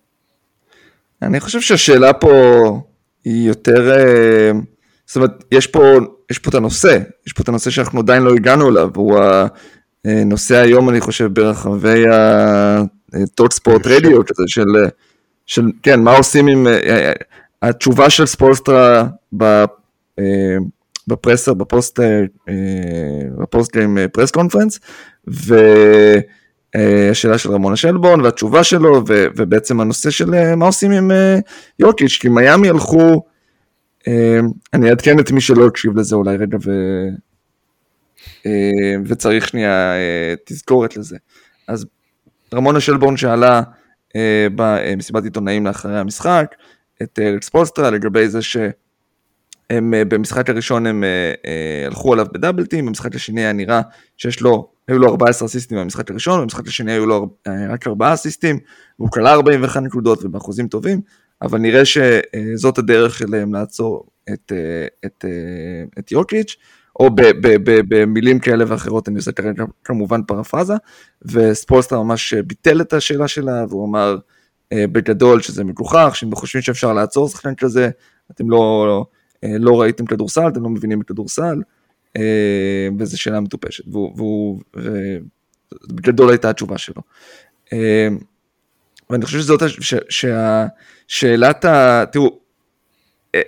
אני 1.22 1.40
חושב 1.40 1.60
שהשאלה 1.60 2.12
פה 2.12 2.30
היא 3.24 3.48
יותר, 3.48 3.96
זאת 5.06 5.16
אומרת, 5.16 5.44
יש 5.52 5.66
פה, 5.66 5.80
יש 6.30 6.38
פה 6.38 6.50
את 6.50 6.54
הנושא, 6.54 6.98
יש 7.26 7.32
פה 7.32 7.42
את 7.42 7.48
הנושא 7.48 7.70
שאנחנו 7.70 8.00
עדיין 8.00 8.22
לא 8.22 8.34
הגענו 8.34 8.68
אליו, 8.68 8.90
הוא 8.96 9.18
הנושא 10.04 10.56
היום, 10.56 10.90
אני 10.90 11.00
חושב, 11.00 11.34
ברחבי 11.34 12.04
הטוט 13.12 13.52
ספורט 13.52 13.86
רדיו, 13.86 14.20
של, 14.46 14.62
של, 15.46 15.62
כן, 15.82 16.00
מה 16.00 16.16
עושים 16.16 16.46
עם, 16.46 16.66
התשובה 17.64 18.10
של 18.10 18.26
ספולסטרה 18.26 19.06
ב 21.08 21.13
presser, 21.13 21.54
בפוסט, 21.54 22.00
אה, 22.00 22.22
בפוסט 23.38 23.76
עם 23.76 23.98
press 24.12 24.30
conference, 24.30 24.80
והשאלה 26.74 27.38
של 27.38 27.50
רמונה 27.50 27.76
שלבורן 27.76 28.20
והתשובה 28.20 28.64
שלו, 28.64 29.02
ובעצם 29.06 29.80
הנושא 29.80 30.10
של 30.10 30.34
אה, 30.34 30.56
מה 30.56 30.66
עושים 30.66 30.90
עם 30.90 31.10
אה, 31.10 31.38
יוקיץ', 31.78 32.18
כי 32.20 32.28
מיאמי 32.28 32.68
הלכו, 32.68 33.22
אני 34.74 34.90
אעדכן 34.90 35.18
את 35.18 35.30
מי 35.30 35.40
שלא 35.40 35.66
הקשיב 35.66 35.98
לזה 35.98 36.16
אולי 36.16 36.36
רגע, 36.36 36.58
ו... 36.64 36.70
וצריך 39.04 39.48
שנייה 39.48 39.92
תזכורת 40.44 40.96
לזה. 40.96 41.16
אז 41.68 41.86
רמונה 42.54 42.80
שלבורן 42.80 43.16
שאלה 43.16 43.62
במסיבת 44.54 45.24
עיתונאים 45.24 45.66
לאחרי 45.66 45.98
המשחק, 45.98 46.54
את 47.02 47.18
אלכס 47.22 47.48
פולסטרה 47.48 47.90
לגבי 47.90 48.28
זה 48.28 48.42
ש... 48.42 48.56
הם 49.70 49.94
אה, 49.94 50.04
במשחק 50.04 50.50
הראשון 50.50 50.86
הם 50.86 51.04
אה, 51.04 51.32
אה, 51.46 51.86
הלכו 51.86 52.12
עליו 52.12 52.26
בדאבלטים, 52.32 52.86
במשחק 52.86 53.14
השני 53.14 53.40
היה 53.40 53.52
נראה 53.52 53.80
שיש 54.16 54.40
לו, 54.40 54.70
היו 54.88 54.98
לו 54.98 55.08
14 55.08 55.46
אסיסטים 55.46 55.78
במשחק 55.78 56.10
הראשון, 56.10 56.40
במשחק 56.40 56.68
השני 56.68 56.92
היו 56.92 57.06
לו 57.06 57.36
רק 57.70 57.86
4 57.86 58.14
אסיסטים, 58.14 58.58
והוא 58.98 59.10
כלל 59.10 59.26
41 59.26 59.82
נקודות 59.82 60.24
ובאחוזים 60.24 60.68
טובים, 60.68 61.00
אבל 61.42 61.58
נראה 61.58 61.82
שזאת 61.84 62.78
הדרך 62.78 63.18
שלהם 63.18 63.54
לעצור 63.54 64.06
את, 64.32 64.52
את, 65.06 65.24
את 65.98 66.12
יוקיץ', 66.12 66.56
או 67.00 67.10
במילים 67.88 68.38
כאלה 68.38 68.64
ואחרות, 68.68 69.08
אני 69.08 69.16
עושה 69.16 69.32
כרגע 69.32 69.64
כמובן 69.84 70.22
פרפרזה, 70.22 70.74
וספולסטר 71.22 72.02
ממש 72.02 72.34
ביטל 72.34 72.80
את 72.80 72.92
השאלה 72.92 73.28
שלה, 73.28 73.64
והוא 73.68 73.88
אמר 73.88 74.16
בגדול 74.74 75.40
שזה 75.40 75.64
מגוחך, 75.64 76.10
שאם 76.14 76.34
חושבים 76.34 76.62
שאפשר 76.62 76.92
לעצור 76.92 77.28
שחקן 77.28 77.54
כזה, 77.54 77.90
אתם 78.30 78.50
לא... 78.50 78.84
לא 78.86 79.04
אה, 79.44 79.58
לא 79.58 79.80
ראיתם 79.80 80.06
כדורסל, 80.06 80.48
אתם 80.48 80.62
לא 80.62 80.68
מבינים 80.68 81.02
כדורסל, 81.02 81.62
אה, 82.16 82.88
וזו 82.98 83.20
שאלה 83.20 83.40
מטופשת, 83.40 83.84
והוא, 83.88 84.60
בגדול 85.88 86.30
הייתה 86.30 86.50
התשובה 86.50 86.78
שלו. 86.78 87.02
אה, 87.72 88.08
ואני 89.10 89.24
חושב 89.24 89.38
שזאת, 89.38 89.62
שהשאלת 90.08 91.64
ה... 91.64 92.04
תראו, 92.12 92.38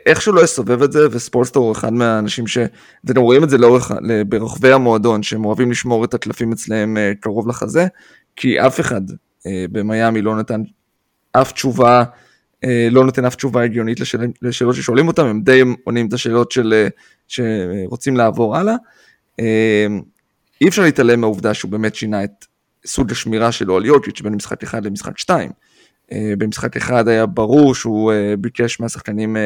איך 0.07 0.23
שהוא 0.23 0.35
לא 0.35 0.41
יסובב 0.41 0.83
את 0.83 0.93
זה, 0.93 1.07
וספולסטר 1.11 1.61
הוא 1.61 1.73
אחד 1.73 1.93
מהאנשים 1.93 2.47
ש... 2.47 2.59
אתם 3.05 3.21
רואים 3.21 3.45
את 3.45 3.51
זה 3.51 3.59
לאורך, 3.59 3.93
ברחבי 4.29 4.73
המועדון, 4.73 5.23
שהם 5.23 5.45
אוהבים 5.45 5.71
לשמור 5.71 6.05
את 6.05 6.15
הקלפים 6.15 6.53
אצלם 6.53 6.97
קרוב 7.21 7.49
לחזה, 7.49 7.87
כי 8.37 8.61
אף 8.61 8.81
אחד 8.81 9.01
במיאמי 9.47 10.23
לא 10.23 10.37
נתן 10.37 10.63
אף 11.33 11.53
תשובה 11.53 12.05
אה, 12.65 12.89
לא 12.91 13.05
נותן 13.05 13.25
אף 13.25 13.35
תשובה 13.37 13.63
הגיונית 13.63 14.01
לשאל, 14.01 14.21
לשאלות 14.43 14.75
ששואלים 14.75 15.09
אותם, 15.09 15.27
הם 15.27 15.43
די 15.43 15.63
עונים 15.85 16.09
את 16.09 16.13
השאלות 16.13 16.53
של, 16.53 16.73
אה, 16.73 16.89
שרוצים 17.29 18.17
לעבור 18.17 18.57
הלאה. 18.57 18.75
אה, 19.41 19.87
אי 20.61 20.69
אפשר 20.69 20.83
להתעלם 20.83 21.21
מהעובדה 21.21 21.55
שהוא 21.55 21.71
באמת 21.71 21.95
שינה 21.95 22.25
את 22.25 22.45
סוג 22.87 23.11
השמירה 23.11 23.53
שלו 23.53 23.77
על 23.77 23.85
יוקיץ' 23.85 24.21
בין 24.21 24.35
משחק 24.35 24.63
אחד 24.63 24.85
למשחק 24.85 25.19
שתיים. 25.19 25.51
במשחק 26.13 26.77
אחד 26.77 27.09
היה 27.09 27.27
ברור 27.27 27.75
שהוא 27.75 28.13
ביקש 28.39 28.81
מהשחקנים, 28.81 29.37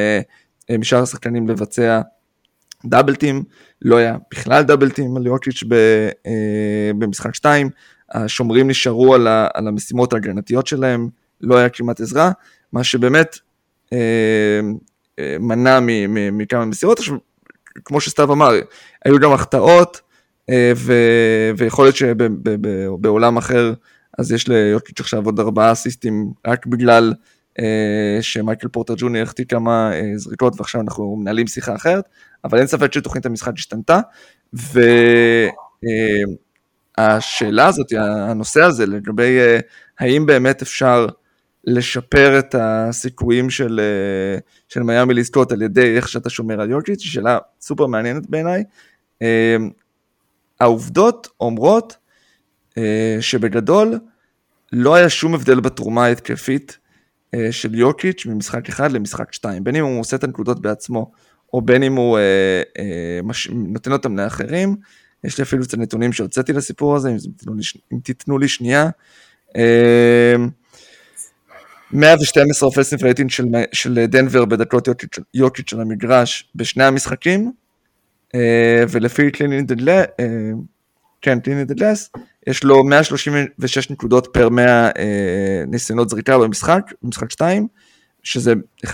משאר 0.79 1.03
השחקנים 1.03 1.49
לבצע 1.49 2.01
דאבלטים, 2.87 3.43
לא 3.83 3.97
היה 3.97 4.17
בכלל 4.31 4.63
דאבלטים 4.63 5.17
על 5.17 5.27
יוקיץ' 5.27 5.63
במשחק 6.99 7.35
שתיים, 7.35 7.71
השומרים 8.11 8.71
נשארו 8.71 9.15
על, 9.15 9.29
המשימות 9.55 10.13
ההגנתיות 10.13 10.67
שלהם, 10.67 11.09
לא 11.41 11.57
היה 11.57 11.69
כמעט 11.69 12.01
עזרה, 12.01 12.31
מה 12.73 12.85
שבאמת 12.85 13.39
אה, 13.93 14.61
אה, 15.19 15.37
מנע 15.41 15.79
מכמה 16.33 16.65
מסירות. 16.65 17.01
כמו 17.85 18.01
שסתיו 18.01 18.33
אמר, 18.33 18.53
היו 19.05 19.19
גם 19.19 19.33
החטאות, 19.33 20.01
אה, 20.51 20.73
ו, 20.77 20.93
ויכול 21.57 21.85
להיות 21.85 21.97
שבעולם 21.97 23.37
אחר, 23.37 23.73
אז 24.21 24.33
יש 24.33 24.49
ליוקיץ' 24.49 25.01
עכשיו 25.01 25.25
עוד 25.25 25.41
ארבעה 25.41 25.73
אסיסטים, 25.73 26.33
רק 26.47 26.67
בגלל 26.67 27.15
אה, 27.59 28.19
שמייקל 28.21 28.69
פורטר 28.69 28.95
ג'וני 28.97 29.21
החטיא 29.21 29.45
כמה 29.45 29.93
אה, 29.93 30.13
זריקות, 30.17 30.55
ועכשיו 30.57 30.81
אנחנו 30.81 31.17
מנהלים 31.17 31.47
שיחה 31.47 31.75
אחרת, 31.75 32.05
אבל 32.45 32.59
אין 32.59 32.67
ספק 32.67 32.93
שתוכנית 32.93 33.27
המשחק 33.27 33.53
השתנתה, 33.57 34.01
והשאלה 36.99 37.63
אה, 37.63 37.69
הזאת, 37.69 37.93
הנושא 37.99 38.63
הזה 38.63 38.87
לגבי 38.87 39.39
אה, 39.39 39.59
האם 40.01 40.27
באמת 40.27 40.63
אפשר 40.63 41.07
לשפר 41.65 42.39
את 42.39 42.55
הסיכויים 42.59 43.51
של, 43.51 43.81
אה, 43.83 44.39
של 44.69 44.83
מיאמי 44.83 45.15
לזכות 45.15 45.53
על 45.53 45.63
ידי 45.63 45.97
איך 45.97 46.09
שאתה 46.09 46.31
שומר 46.31 46.61
על 46.61 46.71
יורקיץ', 46.71 47.03
היא 47.03 47.11
שאלה 47.11 47.39
סופר 47.61 47.87
מעניינת 47.87 48.31
בעיניי. 48.31 48.65
אה, 49.23 49.57
העובדות 50.61 51.29
אומרות 51.41 51.97
אה, 52.79 53.17
שבגדול 53.21 53.99
לא 54.73 54.95
היה 54.95 55.09
שום 55.09 55.35
הבדל 55.35 55.61
בתרומה 55.61 56.05
ההתקפית 56.05 56.79
של 57.51 57.75
יוקיץ' 57.75 58.27
ממשחק 58.27 58.69
אחד 58.69 58.93
למשחק 58.93 59.33
שתיים, 59.33 59.65
בין 59.65 59.77
אם 59.77 59.85
הוא 59.85 60.01
עושה 60.01 60.17
את 60.17 60.25
הנקודות 60.25 60.63
בעצמו, 60.63 61.13
או 61.53 61.63
בין 61.63 61.83
אם 61.83 61.97
הוא 61.97 62.19
מש... 63.25 63.49
נותן 63.53 63.93
אותם 63.93 64.17
לאחרים. 64.17 64.77
יש 65.25 65.39
לי 65.39 65.43
אפילו 65.43 65.65
את 65.65 65.75
הנתונים 65.75 66.13
שהוצאתי 66.13 66.53
לסיפור 66.53 66.97
הזה, 66.97 67.11
אם 67.11 67.17
תיתנו 67.17 67.55
לי, 67.55 67.63
אם 67.93 67.99
תיתנו 68.03 68.39
לי 68.39 68.49
שנייה. 68.49 68.91
112 71.93 72.67
offensive 72.69 73.03
rating 73.03 73.31
של, 73.31 73.45
של 73.73 74.07
דנבר 74.09 74.45
בדקות 74.45 74.89
יוקיץ' 75.35 75.71
של 75.71 75.81
המגרש 75.81 76.51
בשני 76.55 76.85
המשחקים, 76.85 77.53
אה, 78.35 78.85
ולפי 78.91 79.31
cleaning 79.31 79.63
אה, 81.29 81.65
the 81.65 81.80
glass, 81.80 82.11
יש 82.47 82.65
לו 82.65 82.85
136 82.85 83.91
נקודות 83.91 84.29
per 84.33 84.49
100 84.49 84.87
אה, 84.87 84.91
ניסיונות 85.67 86.09
זריקה 86.09 86.39
במשחק, 86.39 86.93
במשחק 87.03 87.31
2, 87.31 87.69
שזה 88.23 88.55
1.36 88.87 88.91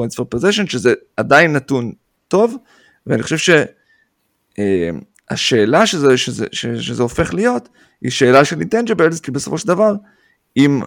points 0.00 0.14
for 0.18 0.24
possession, 0.34 0.70
שזה 0.70 0.94
עדיין 1.16 1.52
נתון 1.52 1.92
טוב, 2.28 2.56
ואני 3.06 3.22
חושב 3.22 3.54
שהשאלה 5.30 5.86
שזה, 5.86 6.16
שזה, 6.16 6.46
שזה, 6.52 6.82
שזה 6.82 7.02
הופך 7.02 7.34
להיות, 7.34 7.68
היא 8.00 8.10
שאלה 8.10 8.44
של 8.44 8.60
אינטנג'בלס, 8.60 9.20
כי 9.20 9.30
בסופו 9.30 9.58
של 9.58 9.68
דבר, 9.68 9.94
אם 10.56 10.80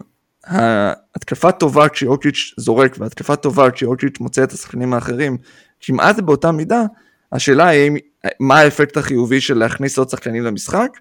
ההתקפה 0.46 1.52
טובה 1.52 1.90
כשיוקיץ' 1.90 2.54
זורק 2.58 2.96
והתקפה 3.00 3.36
טובה 3.36 3.72
כשיוקיץ' 3.72 4.20
מוצא 4.20 4.44
את 4.44 4.52
השחקנים 4.52 4.94
האחרים 4.94 5.38
כמעט 5.82 6.20
באותה 6.20 6.52
מידה, 6.52 6.84
השאלה 7.32 7.68
היא 7.68 7.92
מה 8.40 8.60
האפקט 8.60 8.98
החיובי 8.98 9.42
של 9.42 9.58
להכניס 9.58 9.98
עוד 9.98 10.10
שחקנים 10.10 10.44
למשחק, 10.44 11.00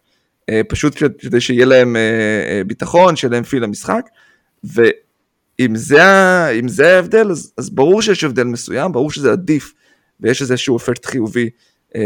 אה, 0.51 0.61
פשוט 0.69 1.03
כדי 1.19 1.41
שיהיה 1.41 1.67
להם 1.67 1.97
אה, 1.97 2.01
אה, 2.49 2.65
ביטחון, 2.67 3.17
שיהיה 3.17 3.33
להם 3.33 3.45
feel 3.45 3.63
למשחק, 3.63 4.07
אם 5.61 5.77
זה, 5.77 6.03
זה 6.67 6.97
ההבדל, 6.97 7.31
אז, 7.31 7.53
אז 7.59 7.71
ברור 7.71 8.03
שיש 8.03 8.25
הבדל 8.25 8.45
מסוים, 8.45 8.93
ברור 8.93 9.11
שזה 9.11 9.33
עדיף, 9.33 9.73
ויש 10.21 10.43
איזשהו 10.43 10.77
אפקט 10.77 11.07
חיובי 11.07 11.51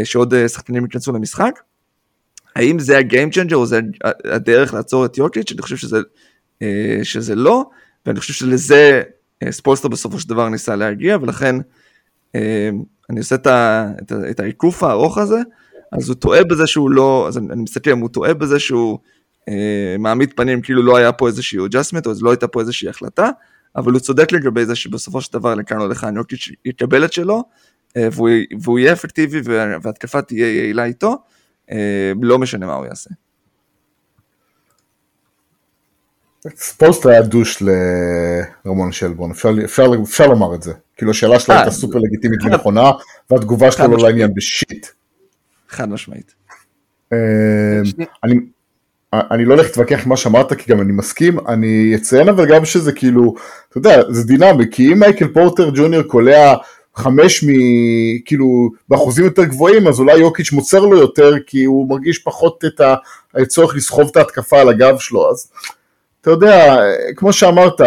שעוד 0.03 0.47
שחקנים 0.47 0.83
ייכנסו 0.83 1.11
למשחק. 1.11 1.59
האם 2.55 2.79
זה 2.79 2.97
ה 2.97 3.04
game 3.04 3.31
changer 3.31 3.55
או 3.55 3.65
זה 3.65 3.79
הדרך 4.25 4.73
לעצור 4.73 5.05
את 5.05 5.17
יוקיץ'? 5.17 5.51
אני 5.51 5.61
חושב 5.61 5.77
שזה, 5.77 5.97
שזה 7.03 7.35
לא, 7.35 7.65
ואני 8.05 8.19
חושב 8.19 8.33
שלזה 8.33 9.01
ספולסטרה 9.49 9.87
בסופו 9.87 10.19
של 10.19 10.29
דבר 10.29 10.49
ניסה 10.49 10.75
להגיע, 10.75 11.17
ולכן 11.21 11.55
אני 13.09 13.19
עושה 13.19 13.35
את, 13.35 13.47
ה, 13.47 13.89
את, 14.01 14.11
את 14.29 14.39
העיקוף 14.39 14.83
הארוך 14.83 15.17
הזה, 15.17 15.41
אז 15.91 16.09
הוא 16.09 16.15
טועה 16.15 16.43
בזה 16.43 16.67
שהוא 16.67 16.91
לא, 16.91 17.25
אז 17.27 17.37
אני, 17.37 17.47
אני 17.53 17.61
מסתכל 17.61 17.91
אם 17.91 17.99
הוא 17.99 18.09
טועה 18.09 18.33
בזה 18.33 18.59
שהוא 18.59 18.99
אה, 19.49 19.95
מעמיד 19.99 20.33
פנים 20.35 20.61
כאילו 20.61 20.83
לא 20.83 20.97
היה 20.97 21.11
פה 21.11 21.27
איזשהו 21.27 21.67
adjustment, 21.67 22.05
או 22.05 22.11
לא 22.21 22.29
הייתה 22.29 22.47
פה 22.47 22.59
איזושהי 22.59 22.89
החלטה, 22.89 23.29
אבל 23.75 23.91
הוא 23.91 23.99
צודק 23.99 24.31
לגבי 24.31 24.65
זה 24.65 24.75
שבסופו 24.75 25.21
של 25.21 25.33
דבר 25.33 25.55
לכאן 25.55 25.81
או 25.81 25.87
לכאן 25.87 26.15
יוקיץ' 26.15 26.49
יקבל 26.65 27.05
את 27.05 27.13
שלו, 27.13 27.43
אה, 27.97 28.07
והוא, 28.11 28.29
והוא 28.61 28.79
יהיה 28.79 28.93
אפקטיבי 28.93 29.41
וההתקפה 29.81 30.21
תהיה 30.21 30.55
יעילה 30.55 30.85
איתו, 30.85 31.17
אה, 31.71 32.11
לא 32.21 32.39
משנה 32.39 32.65
מה 32.65 32.73
הוא 32.73 32.85
יעשה. 32.85 33.09
ספולסט 36.55 37.05
היה 37.05 37.21
דוש 37.21 37.63
לרמון 38.65 38.91
שלבון, 38.91 39.31
אפשר, 39.31 39.49
אפשר, 39.65 39.85
אפשר 40.03 40.27
לומר 40.27 40.55
את 40.55 40.63
זה. 40.63 40.73
כאילו 40.97 41.11
השאלה 41.11 41.39
שלו 41.39 41.55
הייתה 41.55 41.71
סופר 41.71 41.99
לגיטימית 41.99 42.39
ונכונה, 42.43 42.91
והתגובה 43.31 43.71
שלו 43.71 43.87
לא 43.87 43.97
לעניין 43.97 44.33
בשיט. 44.33 44.87
חד 45.69 45.89
משמעית. 45.89 46.33
אני, 48.23 48.35
אני 49.13 49.45
לא 49.45 49.53
הולך 49.53 49.65
להתווכח 49.65 50.03
עם 50.03 50.09
מה 50.09 50.17
שאמרת 50.17 50.53
כי 50.53 50.71
גם 50.71 50.81
אני 50.81 50.91
מסכים, 50.91 51.39
אני 51.47 51.95
אציין 51.95 52.29
אבל 52.29 52.45
גם 52.45 52.65
שזה 52.65 52.91
כאילו, 52.91 53.35
אתה 53.69 53.77
יודע, 53.77 54.01
זה 54.11 54.23
דינמי, 54.23 54.65
כי 54.71 54.93
אם 54.93 54.99
מייקל 54.99 55.27
פורטר 55.27 55.69
ג'וניור 55.73 56.03
קולע 56.03 56.55
חמש 56.95 57.43
מ... 57.43 57.47
כאילו 58.25 58.69
באחוזים 58.89 59.25
יותר 59.25 59.43
גבוהים 59.43 59.87
אז 59.87 59.99
אולי 59.99 60.17
יוקיץ' 60.17 60.51
מוצר 60.51 60.79
לו 60.79 60.97
יותר 60.97 61.33
כי 61.45 61.63
הוא 61.63 61.89
מרגיש 61.89 62.19
פחות 62.19 62.65
את 62.65 62.81
הצורך 63.33 63.75
לסחוב 63.75 64.07
את 64.11 64.17
ההתקפה 64.17 64.61
על 64.61 64.69
הגב 64.69 64.97
שלו, 64.99 65.31
אז 65.31 65.51
אתה 66.21 66.29
יודע, 66.29 66.77
כמו 67.15 67.33
שאמרת, 67.33 67.81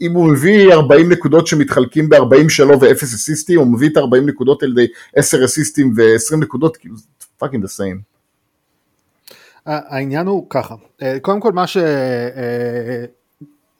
אם 0.00 0.12
הוא 0.12 0.32
מביא 0.32 0.72
40 0.72 1.12
נקודות 1.12 1.46
שמתחלקים 1.46 2.08
ב-40 2.08 2.48
שלו 2.48 2.80
ו-0 2.80 2.92
אסיסטים, 3.04 3.58
הוא 3.58 3.66
מביא 3.66 3.88
את 3.88 3.96
40 3.96 4.28
נקודות 4.28 4.62
על 4.62 4.70
ידי 4.70 4.86
10 5.16 5.44
אסיסטים 5.44 5.92
ו-20 5.96 6.36
נקודות, 6.36 6.76
כאילו 6.76 6.96
זה 6.96 7.04
fucking 7.38 7.62
duh. 7.62 7.68
העניין 9.66 10.26
הוא 10.26 10.46
ככה, 10.50 10.74
אה, 11.02 11.20
קודם 11.22 11.40
כל 11.40 11.52
מה 11.52 11.64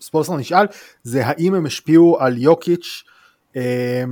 שספולסטרה 0.01 0.33
אה, 0.33 0.39
נשאל 0.39 0.67
זה 1.03 1.27
האם 1.27 1.55
הם 1.55 1.67
השפיעו 1.67 2.17
על 2.21 2.39
יוקיץ', 2.39 3.05
אה, 3.57 4.05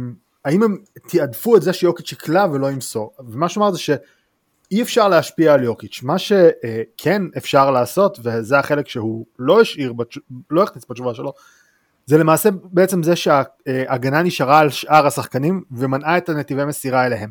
האם 0.44 0.62
הם 0.62 0.78
תעדפו 1.08 1.56
את 1.56 1.62
זה 1.62 1.72
שיוקיץ' 1.72 2.12
יקלע 2.12 2.46
ולא 2.52 2.70
ימסור, 2.70 3.12
ומה 3.28 3.48
שאמר 3.48 3.72
זה 3.72 3.78
שאי 4.70 4.82
אפשר 4.82 5.08
להשפיע 5.08 5.54
על 5.54 5.64
יוקיץ', 5.64 6.00
מה 6.02 6.18
שכן 6.18 7.22
אפשר 7.36 7.70
לעשות 7.70 8.18
וזה 8.22 8.58
החלק 8.58 8.88
שהוא 8.88 9.26
לא 9.38 9.60
השאיר, 9.60 9.92
לא 10.50 10.62
הכניס 10.62 10.84
בתשובה 10.90 11.14
שלו, 11.14 11.32
זה 12.06 12.18
למעשה 12.18 12.48
בעצם 12.64 13.02
זה 13.02 13.16
שההגנה 13.16 14.22
נשארה 14.22 14.58
על 14.58 14.70
שאר 14.70 15.06
השחקנים 15.06 15.62
ומנעה 15.70 16.18
את 16.18 16.28
הנתיבי 16.28 16.64
מסירה 16.64 17.06
אליהם. 17.06 17.30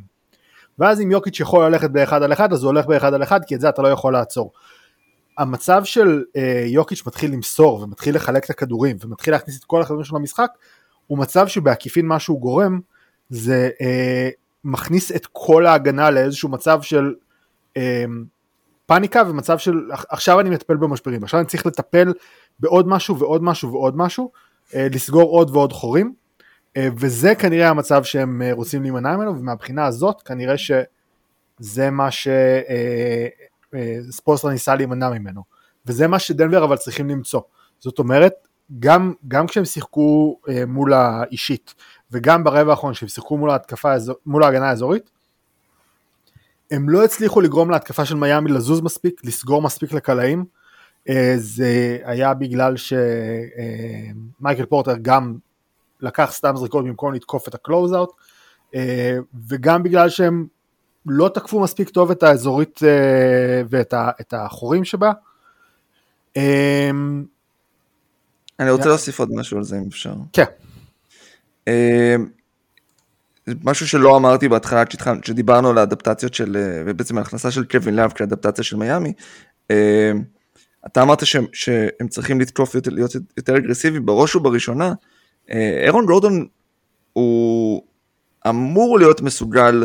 ואז 0.79 1.01
אם 1.01 1.11
יוקיץ' 1.11 1.39
יכול 1.39 1.65
ללכת 1.65 1.89
באחד 1.89 2.23
על 2.23 2.33
אחד 2.33 2.53
אז 2.53 2.63
הוא 2.63 2.69
הולך 2.69 2.85
באחד 2.85 3.13
על 3.13 3.23
אחד 3.23 3.39
כי 3.47 3.55
את 3.55 3.61
זה 3.61 3.69
אתה 3.69 3.81
לא 3.81 3.87
יכול 3.87 4.13
לעצור. 4.13 4.51
המצב 5.37 5.83
של 5.83 6.23
אה, 6.35 6.63
יוקיץ' 6.67 7.03
מתחיל 7.07 7.31
למסור 7.31 7.81
ומתחיל 7.81 8.15
לחלק 8.15 8.45
את 8.45 8.49
הכדורים 8.49 8.97
ומתחיל 9.01 9.33
להכניס 9.33 9.59
את 9.59 9.63
כל 9.63 9.81
הכדורים 9.81 10.03
שלו 10.03 10.19
למשחק 10.19 10.49
הוא 11.07 11.17
מצב 11.17 11.47
שבעקיפין 11.47 12.05
מה 12.05 12.19
שהוא 12.19 12.41
גורם 12.41 12.79
זה 13.29 13.69
אה, 13.81 14.29
מכניס 14.63 15.11
את 15.11 15.27
כל 15.31 15.65
ההגנה 15.65 16.11
לאיזשהו 16.11 16.49
מצב 16.49 16.81
של 16.81 17.13
פאניקה 18.85 19.23
ומצב 19.27 19.57
של 19.57 19.89
עכשיו 20.09 20.39
אני 20.39 20.49
מטפל 20.49 20.75
במשברים 20.75 21.23
עכשיו 21.23 21.39
אני 21.39 21.47
צריך 21.47 21.65
לטפל 21.65 22.13
בעוד 22.59 22.87
משהו 22.87 23.19
ועוד 23.19 23.43
משהו 23.43 23.71
ועוד 23.71 23.97
משהו 23.97 24.31
אה, 24.75 24.87
לסגור 24.91 25.29
עוד 25.29 25.49
ועוד 25.55 25.73
חורים 25.73 26.13
אה, 26.77 26.87
וזה 26.97 27.35
כנראה 27.35 27.69
המצב 27.69 28.03
שהם 28.03 28.41
אה, 28.41 28.53
רוצים 28.53 28.81
להימנע 28.81 29.17
ממנו, 29.17 29.39
ומהבחינה 29.39 29.85
הזאת 29.85 30.21
כנראה 30.21 30.57
שזה 30.57 31.89
מה 31.91 32.09
שספולסטר 34.11 34.47
אה, 34.47 34.53
ניסה 34.53 34.75
להימנע 34.75 35.09
ממנו, 35.09 35.43
וזה 35.85 36.07
מה 36.07 36.19
שדנבר 36.19 36.63
אבל 36.63 36.77
צריכים 36.77 37.09
למצוא. 37.09 37.41
זאת 37.79 37.99
אומרת, 37.99 38.33
גם, 38.79 39.13
גם 39.27 39.47
כשהם 39.47 39.65
שיחקו 39.65 40.39
מול 40.67 40.93
האישית, 40.93 41.75
וגם 42.11 42.43
ברבע 42.43 42.71
האחרון 42.71 42.93
כשהם 42.93 43.09
שיחקו 43.09 43.37
מול, 43.37 43.49
ההתקפה, 43.49 43.93
מול 44.25 44.43
ההגנה 44.43 44.69
האזורית, 44.69 45.09
הם 46.71 46.89
לא 46.89 47.03
הצליחו 47.03 47.41
לגרום 47.41 47.71
להתקפה 47.71 48.05
של 48.05 48.15
מיאמי 48.15 48.51
לזוז 48.51 48.81
מספיק, 48.81 49.21
לסגור 49.23 49.61
מספיק 49.61 49.93
לקלעים, 49.93 50.45
זה 51.35 51.97
היה 52.03 52.33
בגלל 52.33 52.75
שמייקל 52.77 54.65
פורטר 54.65 54.95
גם 55.01 55.35
לקח 56.01 56.29
סתם 56.31 56.55
זריקות 56.55 56.85
במקום 56.85 57.13
לתקוף 57.13 57.47
את 57.47 57.55
הקלוזאוט, 57.55 58.11
אה, 58.75 59.17
וגם 59.47 59.83
בגלל 59.83 60.09
שהם 60.09 60.47
לא 61.05 61.29
תקפו 61.33 61.59
מספיק 61.59 61.89
טוב 61.89 62.11
את 62.11 62.23
האזורית 62.23 62.79
אה, 62.83 63.61
ואת 63.69 64.33
החורים 64.33 64.85
שבה. 64.85 65.11
אה, 66.37 66.89
אני 68.59 68.71
רוצה 68.71 68.85
להוסיף 68.85 69.19
עוד 69.19 69.29
משהו 69.33 69.57
על 69.57 69.63
זה 69.63 69.77
אם 69.77 69.87
אפשר. 69.87 70.13
כן. 70.33 70.45
משהו 73.63 73.87
שלא 73.87 74.17
אמרתי 74.17 74.49
בהתחלה 74.49 74.83
כשדיברנו 75.21 75.69
על 75.69 75.77
האדפטציות 75.77 76.33
של, 76.33 76.57
ובעצם 76.85 77.17
ההכנסה 77.17 77.51
של 77.51 77.65
קווין 77.65 77.95
לאב 77.95 78.11
כאדפטציה 78.11 78.63
של 78.63 78.77
מיאמי. 78.77 79.13
אתה 80.85 81.01
אמרת 81.01 81.25
שהם, 81.25 81.45
שהם 81.53 82.07
צריכים 82.09 82.41
לתקוף, 82.41 82.75
להיות 82.91 83.15
יותר 83.37 83.57
אגרסיביים 83.57 84.05
בראש 84.05 84.35
ובראשונה. 84.35 84.93
ארון 85.83 86.05
גורדון 86.05 86.45
הוא 87.13 87.81
אמור 88.49 88.99
להיות 88.99 89.21
מסוגל 89.21 89.83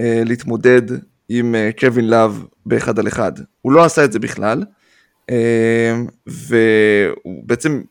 להתמודד 0.00 0.82
עם 1.28 1.54
קווין 1.80 2.10
לאב 2.10 2.44
באחד 2.66 2.98
על 2.98 3.08
אחד. 3.08 3.32
הוא 3.60 3.72
לא 3.72 3.84
עשה 3.84 4.04
את 4.04 4.12
זה 4.12 4.18
בכלל, 4.18 4.64
והוא 6.26 7.42
בעצם, 7.46 7.82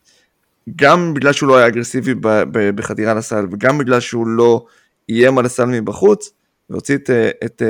גם 0.75 1.13
בגלל 1.13 1.33
שהוא 1.33 1.49
לא 1.49 1.57
היה 1.57 1.67
אגרסיבי 1.67 2.13
בחדירה 2.51 3.13
לסל, 3.13 3.45
וגם 3.51 3.77
בגלל 3.77 3.99
שהוא 3.99 4.27
לא 4.27 4.65
איים 5.09 5.37
על 5.37 5.45
הסל 5.45 5.65
מבחוץ, 5.65 6.29
והוציא 6.69 6.95
את, 6.95 7.09
את, 7.45 7.61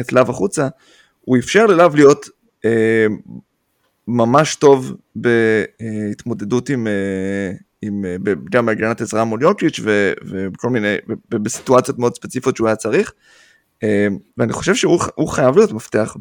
את 0.00 0.12
לאב 0.12 0.30
החוצה, 0.30 0.68
הוא 1.20 1.38
אפשר 1.38 1.66
ללאב 1.66 1.94
להיות 1.94 2.28
ממש 4.08 4.56
טוב 4.56 4.92
בהתמודדות 5.16 6.68
עם, 6.68 6.86
עם, 7.82 8.04
אה, 8.04 8.16
גם 8.50 8.66
בהגנת 8.66 9.00
עזרה 9.00 9.24
מול 9.24 9.42
יוקיץ' 9.42 9.80
ובכל 10.30 10.70
מיני, 10.70 10.96
בסיטואציות 11.28 11.98
מאוד 11.98 12.14
ספציפיות 12.14 12.56
שהוא 12.56 12.66
היה 12.66 12.76
צריך. 12.76 13.12
אה, 13.82 14.06
ואני 14.38 14.52
חושב 14.52 14.74
שהוא 14.74 15.28
חייב 15.28 15.56
להיות 15.56 15.72
מפתח 15.72 16.16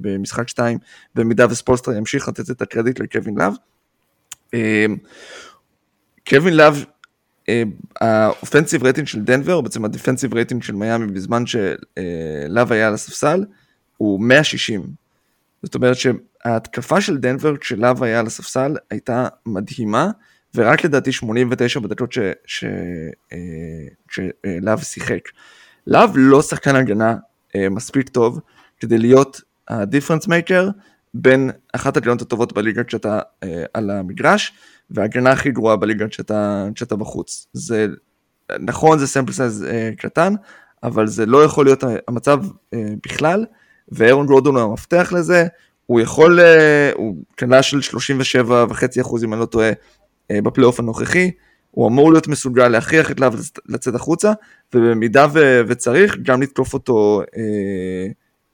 במשחק 0.00 0.48
2, 0.48 0.78
במידה 1.14 1.46
וספולסטרה 1.50 1.92
ימשיך 1.92 2.28
לתת 2.28 2.50
את 2.50 2.62
הקרדיט 2.62 3.00
לקווין 3.00 3.38
לאב. 3.38 3.54
אה, 4.54 4.86
קווין 6.28 6.56
לאב, 6.56 6.84
ה 8.00 8.08
offensive 8.08 8.82
rating 8.82 9.06
של 9.06 9.20
דנבר, 9.20 9.54
או 9.54 9.62
בעצם 9.62 9.84
ה 9.84 9.89
defensive 9.89 10.34
rating 10.34 10.62
של 10.62 10.74
מיאמי 10.74 11.12
בזמן 11.12 11.44
שלאב 11.46 12.72
היה 12.72 12.88
על 12.88 12.94
הספסל, 12.94 13.44
הוא 13.96 14.20
160. 14.20 14.86
זאת 15.62 15.74
אומרת 15.74 15.96
שההתקפה 15.96 17.00
של 17.00 17.16
דנבר 17.16 17.56
כשלאב 17.56 18.02
היה 18.02 18.20
על 18.20 18.26
הספסל 18.26 18.76
הייתה 18.90 19.28
מדהימה. 19.46 20.10
ורק 20.54 20.84
לדעתי 20.84 21.12
89 21.12 21.80
בדקות 21.80 22.14
שלאב 22.46 24.78
אה, 24.78 24.84
שיחק. 24.84 25.20
לאב 25.86 26.10
לא 26.14 26.42
שחקן 26.42 26.76
הגנה 26.76 27.16
אה, 27.56 27.68
מספיק 27.68 28.08
טוב 28.08 28.40
כדי 28.80 28.98
להיות 28.98 29.40
ה 29.68 29.73
difference 29.73 30.26
maker 30.26 30.68
בין 31.14 31.50
אחת 31.72 31.96
הגנות 31.96 32.22
הטובות 32.22 32.52
בליגה 32.52 32.84
כשאתה 32.84 33.20
אה, 33.42 33.64
על 33.74 33.90
המגרש 33.90 34.52
וההגנה 34.90 35.30
הכי 35.30 35.50
גרועה 35.50 35.76
בליגה 35.76 36.08
כשאתה, 36.08 36.68
כשאתה 36.74 36.96
בחוץ. 36.96 37.46
זה 37.52 37.86
נכון 38.60 38.98
זה 38.98 39.06
sample 39.06 39.32
size 39.32 39.66
קטן 39.98 40.34
אבל 40.82 41.06
זה 41.06 41.26
לא 41.26 41.44
יכול 41.44 41.64
להיות 41.64 41.84
המצב 42.08 42.38
בכלל 42.74 43.44
וארון 43.88 44.26
גורדון 44.26 44.56
הוא 44.56 44.64
המפתח 44.64 45.12
לזה 45.16 45.46
הוא 45.86 46.00
יכול, 46.00 46.40
הוא 46.94 47.16
קלע 47.34 47.62
של 47.62 47.78
37.5% 47.78 49.24
אם 49.24 49.32
אני 49.32 49.40
לא 49.40 49.46
טועה 49.46 49.70
אה, 50.30 50.42
בפלייאוף 50.42 50.80
הנוכחי, 50.80 51.30
הוא 51.70 51.88
אמור 51.88 52.12
להיות 52.12 52.28
מסוגל 52.28 52.68
להכריח 52.68 53.10
את 53.10 53.20
לאב 53.20 53.34
לצאת 53.66 53.94
החוצה, 53.94 54.32
ובמידה 54.74 55.26
ו- 55.32 55.60
וצריך 55.68 56.16
גם 56.22 56.42
לתקוף 56.42 56.74
אותו 56.74 57.22
אה, 57.36 58.06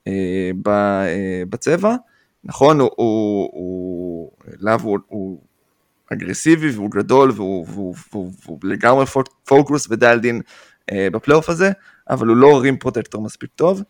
אה, 0.07 0.51
ב- 0.63 0.69
אה, 0.69 1.43
בצבע. 1.49 1.97
נכון, 2.45 2.81
הוא, 2.81 2.91
הוא, 2.97 3.51
הוא, 3.53 4.31
להב 4.59 4.81
הוא, 4.81 4.99
הוא 5.09 5.41
אגרסיבי 6.13 6.71
והוא 6.71 6.91
גדול 6.91 7.31
והוא, 7.31 7.67
והוא, 7.69 7.95
והוא, 8.13 8.33
והוא 8.45 8.59
לגמרי 8.63 9.05
פוקוס 9.45 9.87
ודייל 9.91 10.19
דין 10.19 10.41
אה, 10.93 11.09
בפלייאוף 11.13 11.49
הזה, 11.49 11.71
אבל 12.11 12.27
הוא 12.27 12.37
לא 12.37 12.61
רים 12.61 12.77
פרוטקטור 12.77 13.23
מספיק 13.23 13.51
טוב, 13.55 13.83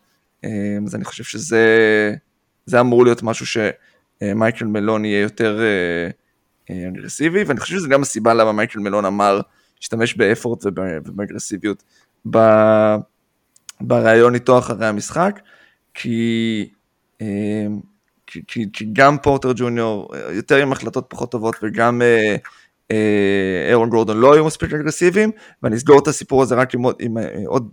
אה, 0.43 0.77
אז 0.85 0.95
אני 0.95 1.03
חושב 1.03 1.23
שזה 1.23 2.79
אמור 2.79 3.03
להיות 3.03 3.23
משהו 3.23 3.45
שמייקל 3.45 4.65
מלון 4.65 5.05
יהיה 5.05 5.21
יותר 5.21 5.61
אה, 5.61 6.09
אה, 6.69 6.87
אגרסיבי, 6.87 7.43
ואני 7.43 7.59
חושב 7.59 7.75
שזה 7.75 7.87
גם 7.87 8.01
הסיבה 8.01 8.33
למה 8.33 8.51
מייקל 8.51 8.79
מלון 8.79 9.05
אמר, 9.05 9.41
להשתמש 9.77 10.13
באפורט 10.13 10.65
ובאגרסיביות 10.65 11.83
בריאיון 13.81 14.33
איתו 14.33 14.59
אחרי 14.59 14.87
המשחק, 14.87 15.39
כי, 15.93 16.69
אה, 17.21 17.67
כי, 18.47 18.65
כי, 18.73 18.85
גם 18.93 19.17
פורטר 19.17 19.51
ג'וניור 19.55 20.09
יותר 20.31 20.55
עם 20.55 20.71
החלטות 20.71 21.05
פחות 21.09 21.31
טובות 21.31 21.55
וגם 21.63 22.01
אה, 22.01 22.35
אירון 23.69 23.89
גורדון 23.89 24.17
לא 24.17 24.33
היו 24.33 24.45
מספיק 24.45 24.73
אגרסיביים, 24.73 25.31
ואני 25.63 25.75
אסגור 25.75 25.99
את 25.99 26.07
הסיפור 26.07 26.41
הזה 26.41 26.55
רק 26.55 26.73
עם, 26.73 26.81
עם 26.99 27.17
עוד 27.45 27.69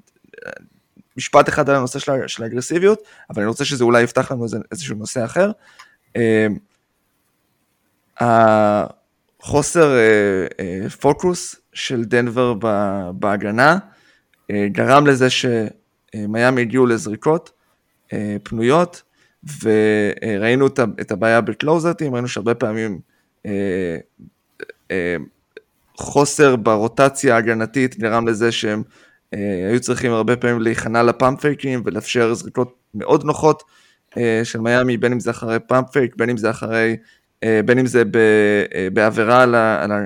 משפט 1.17 1.49
אחד 1.49 1.71
על 1.71 1.77
הנושא 1.77 1.99
של, 1.99 2.13
של 2.27 2.43
האגרסיביות, 2.43 3.03
אבל 3.31 3.43
אני 3.43 3.49
רוצה 3.49 3.65
שזה 3.65 3.85
אולי 3.85 4.03
יפתח 4.03 4.33
לנו 4.33 4.47
איזשהו 4.73 4.97
נושא 4.97 5.25
אחר. 5.25 5.51
החוסר 8.21 9.97
פוקוס 11.01 11.57
של 11.73 12.05
דנבר 12.05 12.55
בהגנה 13.13 13.79
גרם 14.53 15.07
לזה 15.07 15.29
שמיאמי 15.31 16.61
הגיעו 16.61 16.87
לזריקות 16.87 17.51
פנויות, 18.43 19.03
וראינו 19.63 20.67
את 21.01 21.11
הבעיה 21.13 21.41
בקלוזרטים, 21.41 22.15
ראינו 22.15 22.29
שהרבה 22.29 22.55
פעמים 22.55 23.01
חוסר 25.97 26.57
ברוטציה 26.57 27.35
ההגנתית 27.35 27.99
גרם 27.99 28.29
לזה 28.29 28.53
שהם 28.53 28.83
היו 29.33 29.81
צריכים 29.81 30.13
הרבה 30.13 30.37
פעמים 30.37 30.61
להיכנע 30.61 31.03
לפאמפ 31.03 31.41
פייקים 31.41 31.83
ולאפשר 31.85 32.35
זריקות 32.35 32.75
מאוד 32.95 33.25
נוחות 33.25 33.63
של 34.45 34.61
מיאמי, 34.61 34.97
בין 34.97 35.13
אם 35.13 35.21
זה 35.21 35.31
אחרי 35.31 35.59
פאמפ 35.59 35.91
פייק, 35.91 36.17
בין 36.17 36.31
אם 36.31 36.37
זה 36.37 36.51
אחרי 36.51 36.97
אה, 37.43 37.61
בין 37.65 37.79
אם 37.79 37.87
זה 37.87 38.03
אה, 38.75 38.89
בעבירה 38.93 39.43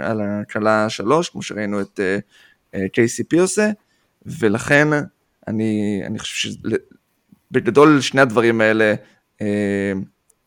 על 0.02 0.20
הקלה 0.22 0.88
שלוש, 0.88 1.28
כמו 1.28 1.42
שראינו 1.42 1.80
את 1.80 2.00
אה, 2.74 2.80
KCP 2.84 3.40
עושה, 3.40 3.70
ולכן 4.26 4.88
אני, 5.48 6.02
אני 6.06 6.18
חושב 6.18 6.50
שבגדול 7.50 8.00
שני 8.00 8.20
הדברים 8.20 8.60
האלה, 8.60 8.94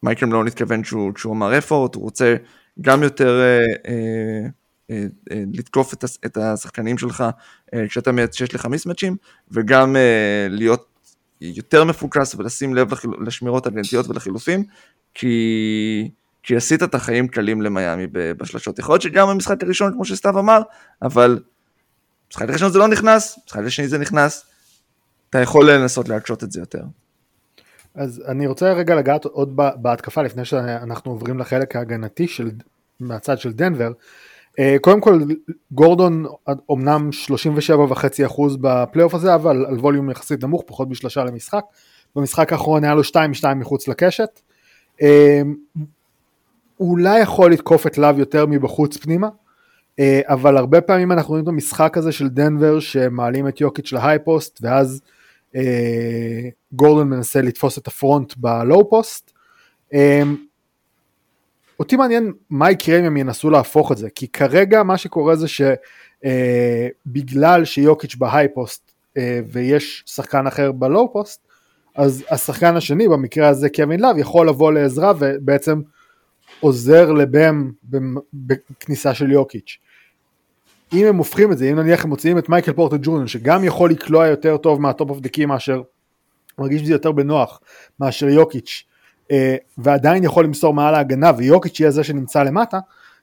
מייקל 0.04 0.26
לא 0.26 0.44
מתכוון 0.44 0.84
שהוא, 0.84 1.14
אמר 1.26 1.58
אפורט, 1.58 1.96
הוא 1.96 2.04
רוצה 2.04 2.36
גם 2.82 3.04
יותר 3.04 3.42
לתקוף 5.30 5.94
את 6.26 6.38
השחקנים 6.38 6.98
שלך 6.98 7.24
כשאתה 7.90 8.12
שיש 8.32 8.56
לך 8.56 8.66
מיסמצ'ים, 8.66 9.16
וגם 9.52 9.96
להיות 10.50 10.88
יותר 11.42 11.84
מפוקס 11.84 12.36
ולשים 12.36 12.76
לב 12.76 12.88
לשמירות 13.20 13.68
הגנטיות 13.68 14.08
ולחילופים, 14.08 14.64
כי... 15.14 16.12
כי 16.48 16.56
עשית 16.56 16.84
את 16.84 16.96
החיים 16.96 17.28
קלים 17.28 17.62
למיאמי 17.62 18.08
בשלשות. 18.12 18.80
יכול 18.80 18.94
להיות 18.94 19.02
שגם 19.02 19.28
במשחק 19.28 19.64
הראשון, 19.64 19.94
כמו 19.94 20.06
שסתיו 20.06 20.40
אמר, 20.40 20.62
אבל 21.02 21.40
משחק 22.32 22.50
הראשון 22.50 22.72
זה 22.72 22.80
לא 22.80 22.88
נכנס, 22.88 23.40
משחק 23.48 23.62
השני 23.66 23.88
זה 23.88 23.98
נכנס, 23.98 24.46
אתה 25.30 25.40
יכול 25.40 25.72
לנסות 25.72 26.10
להקשות 26.10 26.44
את 26.44 26.52
זה 26.52 26.60
יותר. 26.60 26.84
אז 27.96 28.24
אני 28.28 28.48
רוצה 28.48 28.74
רגע 28.74 28.96
לגעת 28.96 29.26
עוד 29.26 29.56
בהתקפה 29.56 30.22
לפני 30.22 30.46
שאנחנו 30.46 31.12
עוברים 31.12 31.40
לחלק 31.40 31.76
ההגנתי 31.76 32.28
של, 32.28 32.52
מהצד 33.00 33.40
של 33.40 33.54
דנבר. 33.54 33.92
אה, 34.60 34.76
קודם 34.82 35.02
כל 35.02 35.20
גורדון 35.72 36.26
אמנם 36.72 37.10
37.5% 38.30 38.42
בפלייאוף 38.62 39.14
הזה 39.14 39.36
אבל 39.36 39.66
על 39.66 39.80
volume 39.80 40.10
יחסית 40.10 40.44
נמוך 40.44 40.64
פחות 40.66 40.90
משלושה 40.90 41.24
למשחק. 41.24 41.64
במשחק 42.16 42.54
האחרון 42.54 42.84
היה 42.84 42.94
לו 42.94 43.02
2-2 43.02 43.54
מחוץ 43.56 43.88
לקשת. 43.88 44.40
אה, 45.02 45.42
אולי 46.80 47.20
יכול 47.20 47.52
לתקוף 47.52 47.88
את 47.88 47.98
לאב 47.98 48.20
יותר 48.20 48.46
מבחוץ 48.46 48.98
פנימה, 48.98 49.30
אה, 50.00 50.22
אבל 50.26 50.58
הרבה 50.58 50.82
פעמים 50.82 51.12
אנחנו 51.12 51.30
רואים 51.30 51.44
את 51.44 51.50
המשחק 51.50 51.98
הזה 51.98 52.12
של 52.12 52.30
דנבר 52.30 52.80
שמעלים 52.80 53.48
את 53.48 53.62
יוקיץ' 53.62 53.94
ל 53.94 54.20
high 54.20 54.40
post 54.40 54.60
ואז 54.62 55.02
גורדון 56.74 57.10
מנסה 57.10 57.42
לתפוס 57.42 57.78
את 57.78 57.88
ה 57.88 57.95
front 57.95 58.34
ב 58.38 58.51
low 58.51 58.90
post. 58.90 59.32
אה, 59.94 60.22
אותי 61.80 61.96
מעניין 61.96 62.34
מה 62.50 62.72
יקרה 62.72 63.00
אם 63.00 63.06
הם 63.06 63.18
ינסו 63.18 63.50
להפוך 63.50 63.92
את 63.92 63.98
זה, 63.98 64.10
כי 64.10 64.28
כרגע 64.28 64.84
מה 64.84 64.98
שקורה 64.98 65.36
זה 65.36 65.48
שבגלל 67.08 67.66
שיוקיץ' 67.66 68.16
ב 68.16 68.48
high 68.54 68.73
post 68.73 68.92
ויש 69.52 70.04
שחקן 70.06 70.48
אחר 70.48 70.72
ב 70.72 70.82
low 70.82 71.14
post, 71.14 71.48
אז 71.96 72.24
השחקן 72.30 72.76
השני, 72.76 73.08
במקרה 73.08 73.48
הזה 73.48 73.70
קווין 73.70 74.00
לאב, 74.00 74.18
יכול 74.18 74.50
לבוא 74.50 74.72
לעזרה 74.72 75.14
ובעצם 75.20 75.82
עוזר 76.60 77.12
לבם 77.12 77.72
בכניסה 78.34 79.14
של 79.14 79.32
יוקיץ'. 79.32 79.78
אם 80.94 81.06
הם 81.06 81.16
הופכים 81.16 81.52
את 81.52 81.58
זה, 81.58 81.72
אם 81.72 81.76
נניח 81.80 82.04
הם 82.04 82.10
מוציאים 82.10 82.38
את 82.38 82.50
מייקל 82.50 82.74
פורטר 82.74 82.98
ג'וניור 83.02 83.26
שגם 83.26 83.64
יכול 83.64 83.92
לקלוע 83.92 84.28
יותר 84.28 84.58
טוב 84.58 84.82
מה 84.82 84.93
top 84.93 85.10
of 85.10 85.20
the 85.20 85.33
key 85.33 85.46
מאשר, 85.46 85.82
מרגיש 86.60 86.82
שזה 86.82 86.92
יותר 86.92 87.12
בנוח 87.12 87.60
מאשר 88.00 88.30
יוקיץ' 88.30 88.84
אה, 89.32 89.56
ועדיין 89.78 90.24
יכול 90.24 90.44
למסור 90.46 90.74
מעל 90.74 90.96
ההגנה 90.96 91.32
ויוקיץ' 91.38 91.80
יהיה 91.80 91.92
זה 91.92 92.04
שנמצא 92.04 92.44
למטה, 92.44 92.80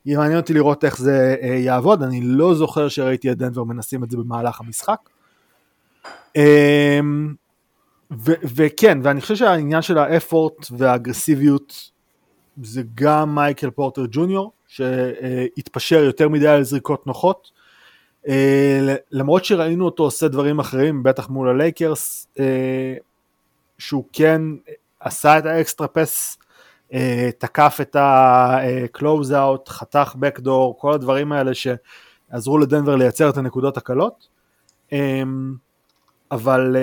יהיה 0.06 0.18
מעניין 0.18 0.38
אותי 0.38 0.54
לראות 0.54 0.84
איך 0.84 0.98
זה 0.98 1.36
אה, 1.42 1.48
יעבוד, 1.48 2.02
אני 2.02 2.20
לא 2.20 2.54
זוכר 2.54 2.88
שראיתי 2.88 3.32
את 3.32 3.38
דנבר 3.38 3.64
מנסים 3.64 4.04
את 4.04 4.10
זה 4.10 4.16
במהלך 4.16 4.60
המשחק. 4.60 4.98
אה, 6.36 7.00
וכן, 8.54 8.98
ואני 9.02 9.20
חושב 9.20 9.36
שהעניין 9.36 9.82
של 9.82 9.98
האפורט 9.98 10.66
והאגרסיביות 10.70 11.90
זה 12.62 12.82
גם 12.94 13.34
מייקל 13.34 13.70
פורטר 13.70 14.06
ג'וניור, 14.10 14.52
שהתפשר 14.72 16.02
יותר 16.04 16.28
מדי 16.28 16.48
על 16.48 16.62
זריקות 16.62 17.06
נוחות. 17.06 17.50
אה, 18.28 18.96
למרות 19.10 19.44
שראינו 19.44 19.84
אותו 19.84 20.02
עושה 20.02 20.28
דברים 20.28 20.58
אחרים, 20.58 21.02
בטח 21.02 21.28
מול 21.28 21.48
הלייקרס, 21.48 22.26
אה, 22.38 22.94
שהוא 23.78 24.04
כן 24.12 24.42
עשה 25.00 25.38
את 25.38 25.46
האקסטרה 25.46 25.88
פס, 25.88 26.38
אה, 26.92 27.30
תקף 27.38 27.78
את 27.80 27.96
הקלוז 27.98 29.32
אאוט, 29.32 29.68
חתך 29.68 30.14
בקדור, 30.18 30.78
כל 30.78 30.92
הדברים 30.92 31.32
האלה 31.32 31.52
שעזרו 31.54 32.58
לדנבר 32.58 32.96
לייצר 32.96 33.28
את 33.30 33.36
הנקודות 33.36 33.76
הקלות. 33.76 34.32
אבל 36.30 36.76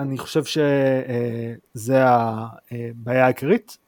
אני 0.00 0.18
חושב 0.18 0.44
שזה 0.44 2.04
הבעיה 2.04 3.24
העיקרית. 3.24 3.78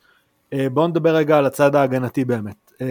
בואו 0.72 0.86
נדבר 0.86 1.16
רגע 1.16 1.38
על 1.38 1.46
הצד 1.46 1.74
ההגנתי 1.74 2.24
באמת. 2.24 2.67
אה, 2.80 2.86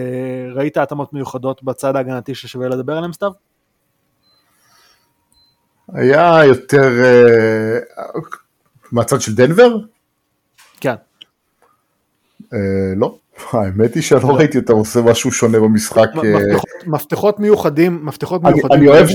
ראית 0.54 0.76
התאמות 0.76 1.12
מיוחדות 1.12 1.62
בצד 1.62 1.96
ההגנתי 1.96 2.34
ששווה 2.34 2.68
לדבר 2.68 2.96
עליהן 2.96 3.12
סתיו? 3.12 3.32
היה 5.92 6.44
יותר 6.44 7.04
אה, 7.04 7.78
מהצד 8.92 9.20
של 9.20 9.34
דנבר? 9.34 9.76
כן. 10.80 10.94
לא, 12.96 13.18
האמת 13.52 13.94
היא 13.94 14.02
שלא 14.02 14.36
ראיתי 14.36 14.58
אותם 14.58 14.72
עושה 14.72 15.02
משהו 15.02 15.32
שונה 15.32 15.60
במשחק. 15.60 16.08
מפתחות 16.86 17.40
מיוחדים, 17.40 18.06
מפתחות 18.06 18.42
מיוחדים. 18.42 18.72
אני 18.72 18.88
אוהב, 18.88 19.06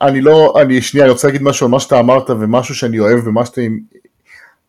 אני 0.00 0.20
לא, 0.20 0.54
אני 0.60 0.82
שנייה, 0.82 1.06
אני 1.06 1.12
רוצה 1.12 1.28
להגיד 1.28 1.42
משהו 1.42 1.66
על 1.66 1.72
מה 1.72 1.80
שאתה 1.80 2.00
אמרת 2.00 2.30
ומשהו 2.30 2.74
שאני 2.74 2.98
אוהב 2.98 3.26
ומה 3.26 3.46
שאתם 3.46 3.76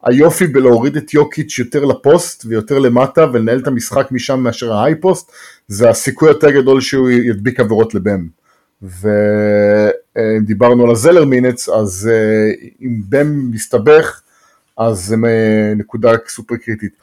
היופי 0.03 0.47
בלהוריד 0.47 0.97
את 0.97 1.13
יוקיץ' 1.13 1.59
יותר 1.59 1.85
לפוסט 1.85 2.45
ויותר 2.45 2.79
למטה 2.79 3.25
ולנהל 3.33 3.59
את 3.59 3.67
המשחק 3.67 4.07
משם 4.11 4.39
מאשר 4.39 4.73
ההיי 4.73 4.95
פוסט, 4.95 5.31
זה 5.67 5.89
הסיכוי 5.89 6.29
יותר 6.29 6.51
גדול 6.51 6.81
שהוא 6.81 7.09
ידביק 7.09 7.59
עבירות 7.59 7.95
לבם. 7.95 8.27
ואם 8.81 10.43
דיברנו 10.45 10.83
על 10.83 10.91
הזלר 10.91 11.25
minutes, 11.25 11.69
אז 11.69 12.09
אה, 12.11 12.51
אם 12.81 13.01
בם 13.09 13.51
מסתבך, 13.51 14.21
אז 14.77 14.99
זה 14.99 15.15
נקודה 15.75 16.11
סופר 16.27 16.55
קריטית. 16.55 16.93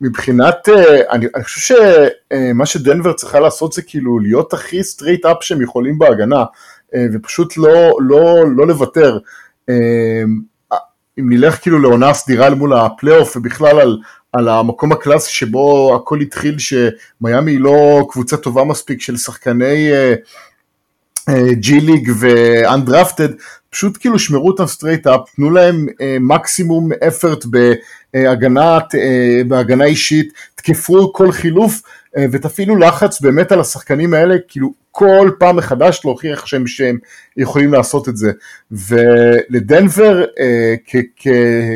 מבחינת, 0.00 0.68
אה, 0.68 1.12
אני, 1.12 1.26
אני 1.34 1.44
חושב 1.44 1.76
שמה 2.32 2.66
שדנבר 2.66 3.12
צריכה 3.12 3.40
לעשות 3.40 3.72
זה 3.72 3.82
כאילו 3.82 4.18
להיות 4.18 4.52
הכי 4.52 4.82
straight 4.82 5.26
up 5.26 5.36
שהם 5.40 5.62
יכולים 5.62 5.98
בהגנה, 5.98 6.44
אה, 6.94 7.06
ופשוט 7.12 7.56
לא, 7.56 7.98
לא, 8.00 8.44
לא 8.56 8.66
לוותר. 8.66 9.18
אם 11.20 11.32
נלך 11.32 11.62
כאילו 11.62 11.78
לעונה 11.78 12.14
סדירה 12.14 12.54
מול 12.54 12.72
הפלייאוף 12.72 13.36
ובכלל 13.36 13.80
על, 13.80 13.98
על 14.32 14.48
המקום 14.48 14.92
הקלאסי 14.92 15.32
שבו 15.32 15.94
הכל 15.94 16.20
התחיל 16.20 16.56
שמיאמי 16.58 17.52
היא 17.52 17.60
לא 17.60 18.06
קבוצה 18.10 18.36
טובה 18.36 18.64
מספיק 18.64 19.00
של 19.00 19.16
שחקני 19.16 19.90
G 21.52 21.80
League 21.80 22.10
ו 22.18 22.28
undrafted, 22.28 23.28
פשוט 23.76 23.96
כאילו 24.00 24.18
שמרו 24.18 24.46
אותם 24.46 24.66
straight 24.66 25.06
up, 25.06 25.20
תנו 25.36 25.50
להם 25.50 25.86
אה, 26.00 26.16
מקסימום 26.20 26.92
effort 27.08 27.44
בהגנה, 27.44 28.78
אה, 28.94 29.42
בהגנה 29.48 29.84
אישית, 29.84 30.32
תקפו 30.54 31.12
כל 31.12 31.32
חילוף 31.32 31.82
אה, 32.16 32.26
ותפעילו 32.32 32.76
לחץ 32.76 33.20
באמת 33.20 33.52
על 33.52 33.60
השחקנים 33.60 34.14
האלה, 34.14 34.36
כאילו 34.48 34.72
כל 34.90 35.30
פעם 35.38 35.56
מחדש 35.56 36.00
להוכיח 36.04 36.46
שהם, 36.46 36.66
שהם 36.66 36.98
יכולים 37.36 37.72
לעשות 37.72 38.08
את 38.08 38.16
זה. 38.16 38.32
ולדנבר 38.70 40.24
אה, 40.40 40.74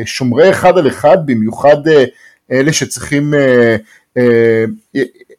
כשומרי 0.05 0.49
אחד 0.49 0.77
על 0.77 0.87
אחד, 0.87 1.17
במיוחד 1.25 1.87
אה, 1.87 2.03
אלה 2.51 2.73
שצריכים, 2.73 3.33
אה, 3.33 3.75
אה, 4.17 4.65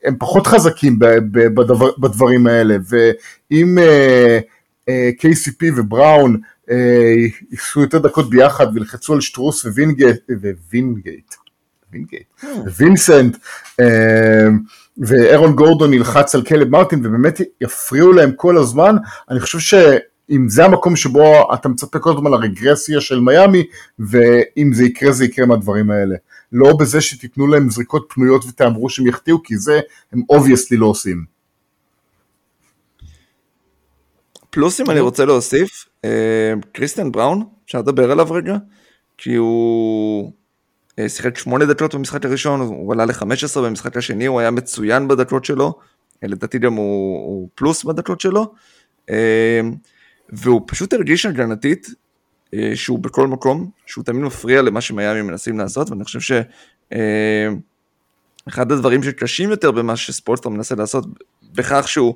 הם 0.04 0.16
פחות 0.18 0.46
חזקים 0.46 0.98
בדבר, 1.32 1.90
בדברים 1.98 2.46
האלה, 2.46 2.76
ואם 2.88 3.78
אה, 3.78 4.38
אה, 4.88 5.10
KCP 5.20 5.66
ובראון 5.76 6.40
ייסעו 7.50 7.82
יותר 7.82 7.98
דקות 7.98 8.30
ביחד 8.30 8.66
וילחצו 8.74 9.14
על 9.14 9.20
סטרוס 9.20 9.64
ווינגייט, 9.64 10.20
ווינגייט, 10.70 11.34
וינגייט, 11.92 12.26
hmm. 12.42 12.46
וינסנט, 12.76 13.36
אה, 13.80 14.48
וארון 14.98 15.52
גורדון 15.52 15.94
ילחץ 15.94 16.34
על 16.34 16.42
קיילב 16.42 16.68
מרטין 16.68 17.06
ובאמת 17.06 17.40
יפריעו 17.60 18.12
להם 18.12 18.32
כל 18.36 18.58
הזמן, 18.58 18.96
אני 19.30 19.40
חושב 19.40 19.58
שאם 19.58 20.48
זה 20.48 20.64
המקום 20.64 20.96
שבו 20.96 21.54
אתה 21.54 21.68
מצפה 21.68 21.98
כל 21.98 22.10
הזמן 22.10 22.30
לרגרסיה 22.30 23.00
של 23.00 23.20
מיאמי, 23.20 23.66
ואם 23.98 24.70
זה 24.72 24.84
יקרה 24.84 25.12
זה 25.12 25.24
יקרה 25.24 25.46
מהדברים 25.46 25.90
האלה. 25.90 26.16
לא 26.52 26.76
בזה 26.76 27.00
שתיתנו 27.00 27.46
להם 27.46 27.70
זריקות 27.70 28.06
פנויות 28.14 28.44
ותאמרו 28.44 28.88
שהם 28.90 29.06
יחטיאו, 29.06 29.42
כי 29.42 29.56
זה 29.56 29.80
הם 30.12 30.22
obviously 30.30 30.76
לא 30.76 30.86
עושים. 30.86 31.31
פלוס 34.52 34.80
אם 34.80 34.90
אני 34.90 35.00
רוצה 35.00 35.24
להוסיף, 35.24 35.88
אה, 36.04 36.52
קריסטיאן 36.72 37.12
בראון, 37.12 37.44
אפשר 37.64 37.78
לדבר 37.78 38.10
עליו 38.10 38.30
רגע, 38.30 38.56
כי 39.18 39.34
הוא 39.34 40.32
אה, 40.98 41.08
שיחק 41.08 41.38
שמונה 41.38 41.64
דקות 41.64 41.94
במשחק 41.94 42.24
הראשון, 42.24 42.60
הוא 42.60 42.92
עלה 42.92 43.04
ל-15 43.04 43.60
במשחק 43.64 43.96
השני, 43.96 44.26
הוא 44.26 44.40
היה 44.40 44.50
מצוין 44.50 45.08
בדקות 45.08 45.44
שלו, 45.44 45.78
אה, 46.22 46.28
לדעתי 46.28 46.58
גם 46.58 46.74
הוא, 46.74 47.26
הוא 47.26 47.48
פלוס 47.54 47.84
בדקות 47.84 48.20
שלו, 48.20 48.54
והוא 50.28 50.62
פשוט 50.66 50.92
הרגיש 50.92 51.26
הגנתית 51.26 51.88
שהוא 52.74 52.98
בכל 52.98 53.26
מקום, 53.26 53.70
שהוא 53.86 54.04
תמיד 54.04 54.22
מפריע 54.22 54.62
למה 54.62 54.80
שמיאמי 54.80 55.22
מנסים 55.22 55.58
לעשות, 55.58 55.90
ואני 55.90 56.04
חושב 56.04 56.36
שאחד 58.46 58.72
הדברים 58.72 59.02
שקשים 59.02 59.50
יותר 59.50 59.70
במה 59.70 59.96
שספולסטר 59.96 60.48
מנסה 60.48 60.74
לעשות, 60.74 61.04
בכך 61.54 61.88
שהוא 61.88 62.14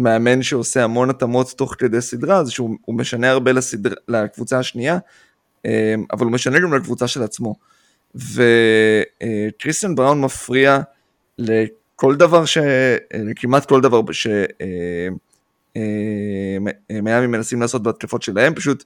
מאמן 0.00 0.42
שעושה 0.42 0.84
המון 0.84 1.10
התאמות 1.10 1.54
תוך 1.56 1.74
כדי 1.78 2.00
סדרה, 2.00 2.44
זה 2.44 2.50
שהוא 2.52 2.76
משנה 2.88 3.30
הרבה 3.30 3.52
לסדר, 3.52 3.94
לקבוצה 4.08 4.58
השנייה, 4.58 4.98
אה, 5.66 5.94
אבל 6.12 6.24
הוא 6.24 6.32
משנה 6.32 6.58
גם 6.58 6.74
לקבוצה 6.74 7.08
של 7.08 7.22
עצמו. 7.22 7.54
וקריסטיאן 8.14 9.94
בראון 9.94 10.20
מפריע 10.20 10.78
לכל 11.38 12.16
דבר, 12.16 12.44
ש... 12.44 12.58
כמעט 13.36 13.66
כל 13.66 13.80
דבר 13.80 14.00
שמיאמי 14.12 14.40
אה, 16.96 17.26
מנסים 17.26 17.60
לעשות 17.60 17.82
בהתקפות 17.82 18.22
שלהם, 18.22 18.54
פשוט, 18.54 18.84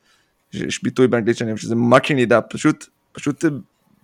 יש 0.52 0.82
ביטוי 0.82 1.08
באנגלית 1.08 1.36
שאני 1.36 1.54
חושב 1.54 1.66
שזה 1.66 1.74
mucking 1.74 2.20
it 2.20 2.28
up, 2.28 2.40
פשוט, 2.40 2.86
פשוט 3.12 3.44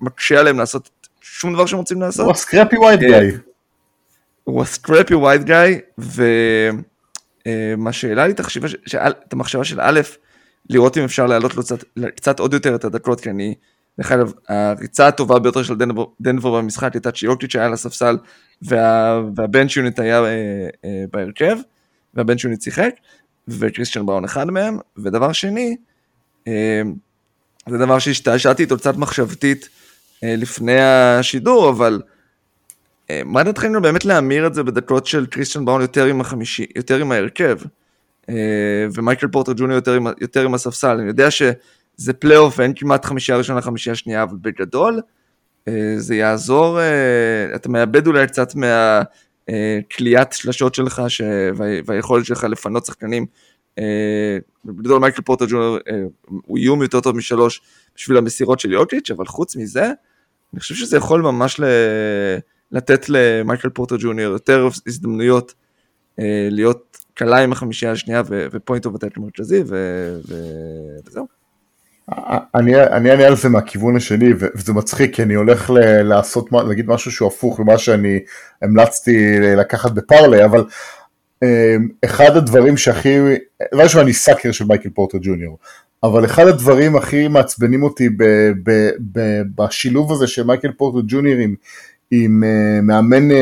מקשה 0.01 0.41
עליהם 0.41 0.59
לעשות 0.59 0.91
שום 1.21 1.55
דבר 1.55 1.67
שהם 1.67 1.79
רוצים 1.79 2.01
לעשות. 2.01 2.25
הוא 2.25 2.33
ה 2.33 2.38
scrappy 2.38 2.77
white 2.79 3.01
guy. 3.01 3.31
הוא 4.45 4.63
ה 4.63 4.69
scrappy 4.69 5.15
white 5.15 5.45
guy, 5.45 5.81
ומה 7.49 7.93
שהעלה 7.93 8.27
לי 8.27 8.33
את 9.27 9.33
המחשבה 9.33 9.65
של 9.65 9.81
א', 9.81 10.01
לראות 10.71 10.99
אם 10.99 11.05
אפשר 11.05 11.27
להעלות 11.27 11.55
לו 11.55 11.63
קצת, 11.63 11.85
קצת 12.17 12.41
עוד 12.41 12.53
יותר 12.55 12.75
את 12.75 12.85
הדקות, 12.85 13.21
כי 13.21 13.31
אני, 13.31 13.55
דרך 13.99 14.13
אגב, 14.13 14.33
הריצה 14.49 15.07
הטובה 15.07 15.39
ביותר 15.39 15.63
של 15.63 15.77
דנבר, 15.77 16.05
דנבר 16.21 16.57
במשחק 16.57 16.95
הייתה 16.95 17.13
כשיוקיץ' 17.13 17.53
היה 17.53 17.67
על 17.67 17.73
הספסל, 17.73 18.19
וה, 18.63 19.21
וה 19.37 19.48
bench 19.48 19.77
unit 19.77 19.99
היה 19.99 20.25
אה, 20.25 20.29
אה, 20.85 21.05
בהרכב, 21.13 21.57
וה 22.15 22.23
bench 22.23 22.45
unit 22.45 22.63
שיחק, 22.63 22.95
וקריסטיאן 23.49 24.07
בראון 24.07 24.25
אחד 24.25 24.51
מהם, 24.51 24.79
ודבר 24.99 25.33
שני, 25.33 25.77
אה, 26.49 26.83
זה 27.69 27.79
דבר 27.79 27.99
שהשתעשעתי 27.99 28.63
איתו 28.63 28.77
קצת 28.77 28.97
מחשבתית 28.97 29.69
אה, 30.25 30.35
לפני 30.37 30.81
השידור, 30.81 31.71
אבל 31.71 32.03
אה, 32.05 32.20
מה 33.25 33.43
דעתכם 33.43 33.83
באמת 33.83 34.05
להמיר 34.05 34.47
את 34.47 34.55
זה 34.55 34.63
בדקות 34.63 35.07
של 35.07 35.27
קריסטיאן 35.27 35.65
בראון 35.65 35.81
יותר 35.81 36.05
עם 36.05 36.21
החמישי, 36.21 36.67
יותר 36.77 37.01
עם 37.01 37.13
ההרכב? 37.13 37.59
אה, 38.31 38.87
ומייקל 38.95 39.29
פורטר 39.29 39.53
ג'וניור 39.53 39.75
יותר, 39.75 39.99
יותר 40.21 40.45
עם 40.45 40.55
הספסל. 40.55 40.99
אני 40.99 41.09
יודע 41.09 41.31
שזה 41.31 42.13
פלייאוף 42.19 42.59
ואין 42.59 42.73
כמעט 42.77 43.05
חמישייה 43.05 43.39
ראשונה, 43.39 43.61
חמישייה 43.61 43.95
שנייה, 43.95 44.23
אבל 44.23 44.37
בגדול 44.41 45.01
אה, 45.69 45.95
זה 45.97 46.15
יעזור, 46.15 46.81
אה, 46.81 47.55
אתה 47.55 47.69
מאבד 47.69 48.07
אולי 48.07 48.27
קצת 48.27 48.53
מהקליעת 48.55 50.33
שלשות 50.33 50.75
שלך 50.75 51.03
ש... 51.09 51.23
והיכולת 51.87 52.27
שלך 52.27 52.45
לפנות 52.45 52.87
שחקנים. 52.87 53.27
בגדול 54.65 55.01
מייקל 55.01 55.23
פורטר 55.23 55.45
ג'וניור 55.49 55.79
הוא 56.27 56.59
איום 56.59 56.83
יותר 56.83 57.01
טוב 57.01 57.17
משלוש 57.17 57.61
בשביל 57.97 58.17
המסירות 58.17 58.61
של 58.61 58.73
יוקיץ', 58.73 59.11
אבל 59.11 59.27
חוץ 59.27 59.57
מזה, 59.57 59.85
אני 60.53 60.61
חושב 60.61 60.75
שזה 60.75 60.97
יכול 60.97 61.23
ממש 61.23 61.61
ל... 61.61 61.65
לתת 62.73 63.09
למייקל 63.09 63.69
פורטר 63.69 63.97
ג'וניור 63.99 64.33
יותר 64.33 64.69
הזדמנויות 64.87 65.55
להיות 66.51 66.97
קלע 67.15 67.39
עם 67.39 67.53
החמישייה 67.53 67.93
השנייה 67.93 68.23
ו 68.29 68.38
point 68.38 68.87
of 68.87 68.95
attack 68.95 69.19
מרכזי 69.19 69.63
וזהו. 71.07 71.27
אני 72.55 72.77
אענה 72.81 73.27
על 73.27 73.37
זה 73.37 73.49
מהכיוון 73.49 73.97
השני 73.97 74.33
וזה 74.39 74.73
מצחיק 74.73 75.15
כי 75.15 75.23
אני 75.23 75.35
הולך 75.35 75.71
לעשות 76.05 76.49
להגיד 76.53 76.87
משהו 76.87 77.11
שהוא 77.11 77.29
הפוך 77.29 77.61
למה 77.61 77.79
שאני 77.79 78.19
המלצתי 78.63 79.39
לקחת 79.41 79.93
ב 79.93 80.00
parlay 80.00 80.45
אבל 80.45 80.65
אמ, 81.43 81.89
אחד 82.05 82.37
הדברים 82.37 82.77
שהכי, 82.77 83.19
לא 83.73 83.83
יודע 83.83 84.01
אני 84.01 84.13
sucker 84.13 84.53
של 84.53 84.65
מייקל 84.65 84.91
פורטר 84.91 85.19
ג'וניור 85.23 85.59
אבל 86.03 86.25
אחד 86.25 86.47
הדברים 86.47 86.97
הכי 86.97 87.29
מעצבנים 87.29 87.83
אותי 87.83 88.09
ב, 88.09 88.25
ב, 88.65 88.91
ב, 89.13 89.43
בשילוב 89.55 90.13
הזה 90.13 90.27
של 90.27 90.43
מייקל 90.43 90.73
פורטר 90.73 91.07
ג'וניור 91.07 91.41
עם, 91.41 91.55
עם 92.11 92.43
uh, 92.43 92.83
מאמן 92.83 93.31
uh, 93.31 93.35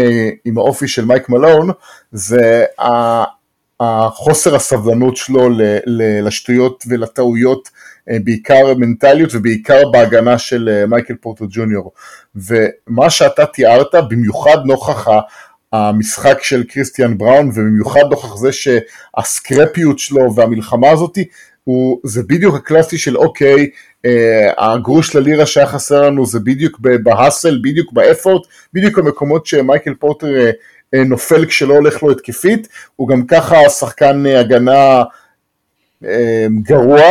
עם 0.45 0.59
האופי 0.59 0.89
של 0.89 1.05
מייק 1.05 1.29
מלון 1.29 1.71
זה 2.13 2.65
החוסר 3.81 4.57
הסבלנות 4.57 5.17
שלו 5.17 5.49
לשטויות 6.23 6.85
ולטעויות, 6.89 7.69
אה, 8.11 8.17
בעיקר 8.25 8.75
מנטליות 8.75 9.31
ובעיקר 9.35 9.91
בהגנה 9.93 10.39
של 10.39 10.69
אה, 10.73 10.87
מייקל 10.87 11.15
פורטר 11.15 11.45
ג'וניור. 11.51 11.93
ומה 12.35 13.11
שאתה 13.11 13.47
תיארת, 13.47 13.95
במיוחד 14.11 14.59
נוכח 14.65 15.09
המשחק 15.73 16.43
של 16.43 16.65
קריסטיאן 16.65 17.19
בראון, 17.19 17.49
ובמיוחד 17.49 18.03
נוכח 18.11 18.37
זה 18.37 18.51
שהסקרפיות 18.53 19.99
שלו 19.99 20.35
והמלחמה 20.35 20.91
הזאתי, 20.91 21.25
הוא, 21.69 22.01
זה 22.05 22.23
בדיוק 22.23 22.55
הקלאסי 22.55 22.99
של 22.99 23.17
אוקיי, 23.17 23.71
אה, 24.05 24.51
הגרוש 24.59 25.17
ללירה 25.17 25.47
שהיה 25.47 25.67
חסר 25.67 26.03
לנו 26.03 26.27
זה 26.27 26.41
בדיוק 26.41 26.81
בהאסל, 27.03 27.59
בדיוק 27.63 27.93
באפורט, 27.93 28.47
בדיוק 28.73 28.99
המקומות 28.99 29.47
שמייקל 29.47 29.95
פורטר 29.95 30.37
אה, 30.37 30.51
אה, 30.95 31.05
נופל 31.05 31.47
כשלא 31.47 31.75
הולך 31.75 32.03
לו 32.03 32.11
התקפית, 32.11 32.69
הוא 32.97 33.09
גם 33.09 33.27
ככה 33.27 33.57
שחקן 33.69 34.27
אה, 34.27 34.41
הגנה 34.41 35.03
אה, 36.05 36.47
גרוע 36.63 37.03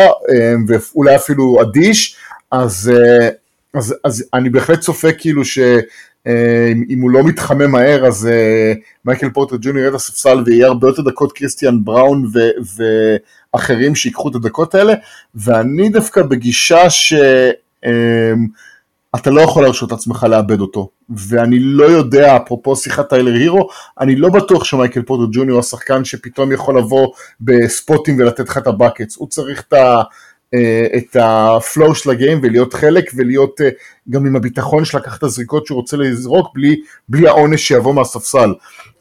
ואולי 0.68 1.16
אפילו 1.16 1.62
אדיש, 1.62 2.16
אז, 2.50 2.92
אז, 3.74 3.94
אז 4.04 4.24
אני 4.34 4.50
בהחלט 4.50 4.80
צופה 4.80 5.12
כאילו 5.12 5.42
שאם 6.24 7.00
הוא 7.00 7.10
לא 7.10 7.22
מתחמם 7.22 7.70
מהר 7.70 8.06
אז 8.06 8.28
מייקל 9.04 9.30
פורטר 9.30 9.56
ג'וניור 9.60 9.84
ירד 9.84 9.94
לספסל 9.94 10.42
ויהיה 10.46 10.66
הרבה 10.66 10.88
יותר 10.88 11.02
דקות 11.02 11.32
קריסטיאן 11.32 11.84
בראון 11.84 12.26
ו, 12.34 12.38
ואחרים 13.54 13.94
שיקחו 13.94 14.28
את 14.28 14.34
הדקות 14.34 14.74
האלה, 14.74 14.94
ואני 15.34 15.88
דווקא 15.88 16.22
בגישה 16.22 16.90
ש... 16.90 17.14
אתה 19.14 19.30
לא 19.30 19.40
יכול 19.40 19.62
להרשות 19.62 19.92
עצמך 19.92 20.26
לאבד 20.30 20.60
אותו. 20.60 20.90
ואני 21.10 21.58
לא 21.60 21.84
יודע, 21.84 22.36
אפרופו 22.36 22.76
שיחת 22.76 23.08
טיילר 23.08 23.34
הירו, 23.34 23.68
אני 24.00 24.16
לא 24.16 24.28
בטוח 24.28 24.64
שמייקל 24.64 25.02
פוטר 25.02 25.30
ג'וניור 25.32 25.56
הוא 25.56 25.60
השחקן 25.60 26.04
שפתאום 26.04 26.52
יכול 26.52 26.78
לבוא 26.78 27.08
בספוטים 27.40 28.18
ולתת 28.18 28.48
לך 28.48 28.58
את 28.58 28.66
ה 28.66 28.72
buckets. 28.72 29.16
הוא 29.16 29.28
צריך 29.28 29.64
את 29.68 29.72
ה... 29.72 30.02
אה, 30.54 30.86
את 30.96 31.16
ה 31.20 31.35
flow 31.35 31.94
של 31.94 32.10
ה 32.10 32.16
game 32.16 32.40
ולהיות 32.42 32.74
חלק 32.74 33.10
ולהיות 33.16 33.60
אה, 33.60 33.68
גם 34.10 34.26
עם 34.26 34.36
הביטחון 34.36 34.84
של 34.84 34.98
לקחת 34.98 35.18
את 35.18 35.22
הזריקות 35.22 35.66
שהוא 35.66 35.76
רוצה 35.76 35.96
לזרוק 35.96 36.54
בלי, 36.54 36.80
בלי 37.08 37.28
העונש 37.28 37.68
שיבוא 37.68 37.94
מהספסל. 37.94 38.54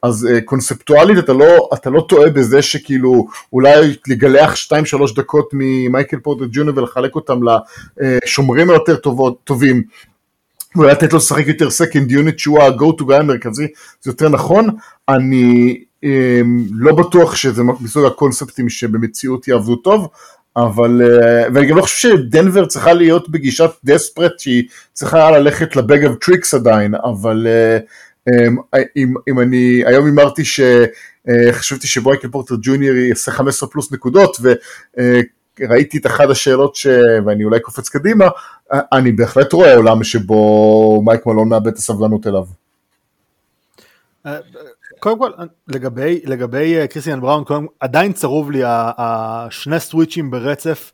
אז 0.04 0.28
אה, 0.32 0.41
קונספטואלית 0.41 1.18
אתה 1.18 1.34
לא, 1.34 1.70
אתה 1.74 1.89
לא 1.89 2.06
טועה 2.10 2.30
בזה 2.30 2.62
שכאילו 2.62 3.28
אולי 3.54 3.95
לגלח 4.08 4.56
2-3 4.56 5.16
דקות 5.16 5.50
ממייקל 5.54 6.20
פורטר 6.20 6.45
ג'וניור 6.52 6.78
ולחלק 6.78 7.16
אותם 7.16 7.39
לשומרים 7.98 8.70
היותר 8.70 8.95
טובים 9.43 9.84
ואולי 10.76 10.91
לתת 10.91 11.14
לו 11.14 11.18
לשחק 11.18 11.48
יותר 11.48 11.70
second 11.70 12.11
unit 12.11 12.39
שהוא 12.39 12.60
ה-go 12.60 13.02
to 13.02 13.04
guy 13.04 13.14
המרכזי 13.14 13.68
זה 14.02 14.12
יותר 14.12 14.30
נכון 14.30 14.70
אני 15.10 15.84
לא 16.72 16.95
בטוח 16.95 17.36
שזה 17.36 17.64
מסוג 17.64 18.06
הקונספטים 18.06 18.70
שבמציאות 18.70 19.48
יעבדו 19.48 19.76
טוב, 19.76 20.08
אבל, 20.58 21.01
uh, 21.01 21.51
ואני 21.53 21.68
גם 21.68 21.78
לא 21.78 21.82
חושב 21.82 22.10
שדנבר 22.10 22.66
צריכה 22.66 22.93
להיות 22.93 23.30
בגישת 23.30 23.70
desperate 23.84 24.39
שהיא 24.39 24.64
צריכה 24.93 25.32
ללכת 25.32 25.76
ל 25.76 25.83
bag 25.83 26.05
of 26.05 26.15
tricks 26.15 26.53
עדיין, 26.53 26.95
אבל 26.95 27.47
uh, 27.47 28.30
um, 28.30 28.80
אם, 28.95 29.14
אם 29.30 29.39
אני 29.39 29.84
היום 29.86 30.05
הימרתי 30.05 30.43
שחשבתי 30.45 31.88
uh, 31.88 31.89
שמייקל 31.89 32.28
פורטר 32.28 32.55
ג'וניור 32.62 32.95
יעשה 32.95 33.32
15 33.32 33.70
פלוס 33.70 33.91
נקודות 33.91 34.38
וראיתי 35.60 35.97
את 35.97 36.05
אחת 36.05 36.30
השאלות 36.30 36.76
ש... 36.76 36.88
ואני 37.26 37.43
אולי 37.43 37.60
קופץ 37.60 37.89
קדימה, 37.89 38.28
אני 38.72 39.12
בהחלט 39.12 39.53
רואה 39.53 39.76
עולם 39.76 40.03
שבו 40.03 41.01
מייק 41.05 41.26
מלון 41.26 41.49
מאבד 41.49 41.68
את 41.68 41.78
הסבלנות 41.78 42.28
אליו. 42.28 42.45
קודם 45.00 45.20
כל 45.20 45.32
לגבי 45.68 46.22
לגבי 46.26 46.78
אה, 46.78 46.88
קריסטיאן 46.88 47.22
בראון 47.22 47.43
קודם, 47.43 47.66
עדיין 47.80 48.14
צרוב 48.14 48.52
לי 48.52 48.62
השני 48.66 49.80
סוויצ'ים 49.80 50.32
ברצף 50.32 50.91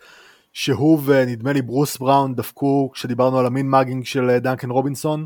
שהוא 0.53 0.99
ונדמה 1.05 1.53
לי 1.53 1.61
ברוס 1.61 1.97
בראון 1.97 2.35
דפקו 2.35 2.91
כשדיברנו 2.93 3.39
על 3.39 3.45
ה 3.45 3.50
mean 3.50 3.69
mugging 3.69 4.05
של 4.05 4.29
אה, 4.29 4.39
דנקן 4.39 4.69
רובינסון. 4.69 5.25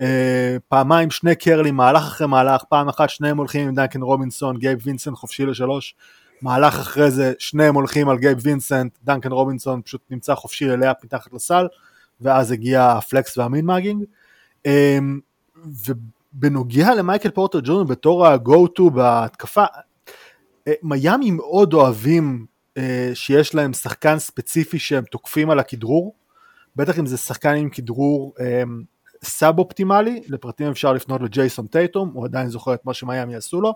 אה, 0.00 0.56
פעמיים 0.68 1.10
שני 1.10 1.34
קרלים 1.34 1.70
מהלך 1.70 2.02
אחרי 2.02 2.26
מהלך 2.26 2.62
פעם 2.64 2.88
אחת 2.88 3.10
שניהם 3.10 3.36
הולכים 3.36 3.68
עם 3.68 3.74
דנקן 3.74 4.02
רובינסון 4.02 4.56
גייב 4.58 4.78
וינסנט 4.82 5.16
חופשי 5.16 5.46
לשלוש 5.46 5.94
מהלך 6.42 6.74
אחרי 6.74 7.10
זה 7.10 7.32
שניהם 7.38 7.74
הולכים 7.74 8.08
על 8.08 8.18
גייב 8.18 8.38
וינסנט 8.42 8.98
דנקן 9.04 9.32
רובינסון 9.32 9.82
פשוט 9.82 10.00
נמצא 10.10 10.34
חופשי 10.34 10.64
ל 10.64 10.69
layup 10.69 10.92
מתחת 11.04 11.32
לסל 11.32 11.66
ואז 12.20 12.50
הגיע 12.50 12.92
ה 12.92 13.01
flex 13.01 13.38
וה 13.38 13.47
mean 13.47 13.66
mugging 13.66 14.04
בנוגע 16.34 16.94
למייקל 16.94 17.30
פורטר 17.30 17.60
ג'וניור 17.64 17.84
בתור 17.84 18.26
ה-go 18.26 18.68
to 18.78 18.90
בהתקפה, 18.90 19.64
אה, 20.68 20.72
מיאמי 20.82 21.30
מאוד 21.30 21.74
אוהבים 21.74 22.46
אה, 22.76 23.10
שיש 23.14 23.54
להם 23.54 23.72
שחקן 23.72 24.18
ספציפי 24.18 24.78
שהם 24.78 25.04
תוקפים 25.04 25.50
על 25.50 25.58
הכדרור, 25.58 26.14
בטח 26.76 26.98
אם 26.98 27.06
זה 27.06 27.16
שחקן 27.16 27.54
עם 27.54 27.70
כדרור 27.70 28.34
אה, 28.40 28.62
סאב 29.24 29.58
אופטימלי, 29.58 30.22
לפרטים 30.28 30.66
אפשר 30.66 30.92
לפנות 30.92 31.20
לג'ייסון 31.20 31.66
טייטום, 31.66 32.10
הוא 32.14 32.24
עדיין 32.24 32.48
זוכר 32.48 32.74
את 32.74 32.86
מה 32.86 32.94
שמיאמי 32.94 33.36
עשו 33.36 33.60
לו, 33.60 33.74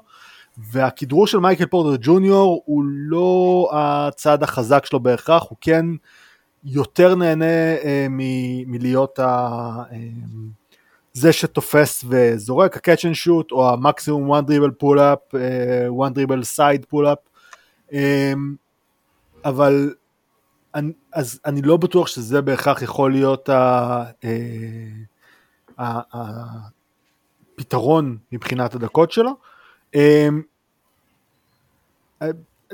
והכדרור 0.73 1.27
של 1.27 1.39
מייקל 1.39 1.67
פורטר 1.67 1.97
ג'וניור 2.01 2.63
הוא 2.65 2.85
לא 2.87 3.71
הצד 3.73 4.43
החזק 4.43 4.87
שלו 4.87 5.01
בהכרח, 5.01 5.43
הוא 5.49 5.59
כן 5.61 5.87
יותר 6.65 7.15
נהנה 7.15 7.45
מ- 8.11 8.71
מלהיות 8.73 9.19
ה... 9.19 9.83
זה 11.19 11.33
שתופס 11.33 12.05
וזורק, 12.09 12.77
ה-catch 12.77 13.01
and 13.01 13.27
shoot, 13.27 13.53
או 13.53 13.71
המקסימום 13.71 14.33
one 14.33 14.43
dribble 14.43 14.83
pull 14.83 14.99
up, 14.99 15.35
uh, 15.35 15.37
one 15.91 16.13
dribble 16.15 16.45
side 16.57 16.85
pull 16.93 17.05
up, 17.05 17.41
um, 17.91 17.95
אבל 19.45 19.95
אני, 20.75 20.93
אז 21.13 21.41
אני 21.45 21.63
לא 21.63 21.77
בטוח 21.77 22.07
שזה 22.07 22.43
בהכרח 22.43 22.83
יכול 22.83 23.13
להיות 23.13 23.49
הפתרון 27.59 28.19
מבחינת 28.33 28.75
הדקות 28.75 29.13
שלו. 29.13 29.31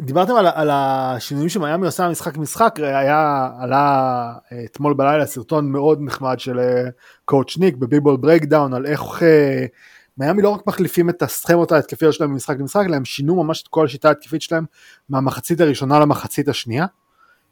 דיברתם 0.01 0.35
על, 0.35 0.47
על 0.47 0.71
השינויים 0.73 1.49
שמיאמי 1.49 1.87
עושה 1.87 2.09
משחק 2.09 2.37
משחק, 2.37 2.75
היה, 2.79 3.51
עלה 3.59 4.33
אה, 4.53 4.65
אתמול 4.65 4.95
בלילה 4.95 5.27
סרטון 5.27 5.73
מאוד 5.73 5.99
נחמד 6.03 6.39
של 6.39 6.61
coach 7.25 7.59
ניק 7.59 7.77
ב 7.77 7.84
BBall 7.84 8.17
Breakdown 8.17 8.75
על 8.75 8.87
איך 8.87 9.23
אה, 9.23 9.67
מיאמי 10.19 10.43
לא 10.43 10.49
רק 10.49 10.67
מחליפים 10.67 11.11
את 11.11 11.23
הסכמות 11.23 11.73
ההתקפיות 11.73 12.15
שלהם 12.15 12.33
ממשחק 12.33 12.59
למשחק, 12.59 12.83
אלא 12.87 12.97
הם 12.97 13.05
שינו 13.05 13.45
ממש 13.45 13.63
את 13.63 13.69
כל 13.69 13.85
השיטה 13.85 14.09
ההתקפית 14.09 14.43
שלהם 14.43 14.65
מהמחצית 15.09 15.61
הראשונה 15.61 16.01
למחצית 16.01 16.49
השנייה, 16.49 16.87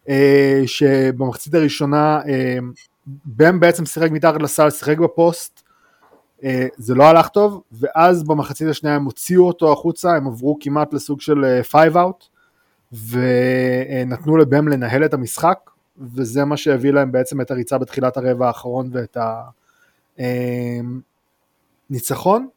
אה, 0.09 0.63
שבמחצית 0.67 1.55
הראשונה 1.55 2.21
בם 3.27 3.61
בעצם 3.61 3.87
שיחק 3.87 4.11
מתחת 4.11 4.43
לסל, 4.43 4.71
שיחק 4.71 4.99
בפוסט, 4.99 5.63
זה 6.77 6.95
לא 6.95 7.05
הלך 7.05 7.29
טוב, 7.29 7.63
ואז 7.73 8.25
במחצית 8.25 8.69
השנייה 8.69 8.97
הם 8.97 9.05
הוציאו 9.05 9.47
אותו 9.47 9.73
החוצה, 9.73 10.17
הם 10.17 10.27
עברו 10.27 10.57
כמעט 10.61 10.95
לסוג 10.95 11.21
של 11.21 11.63
five 11.63 11.97
out, 11.97 12.32
ונתנו 12.93 14.37
לבם 14.37 14.69
לנהל 14.69 15.05
את 15.05 15.15
המשחק, 15.15 15.59
וזה 16.15 16.45
מה 16.45 16.57
שהביא 16.57 16.91
להם 16.91 17.13
בעצם 17.13 17.41
את 17.41 17.51
הריצה 17.51 17.79
בתחילת 17.79 18.17
הרבע 18.17 18.47
האחרון 18.47 18.91
ואת 18.93 19.17
הניצחון. 21.91 22.49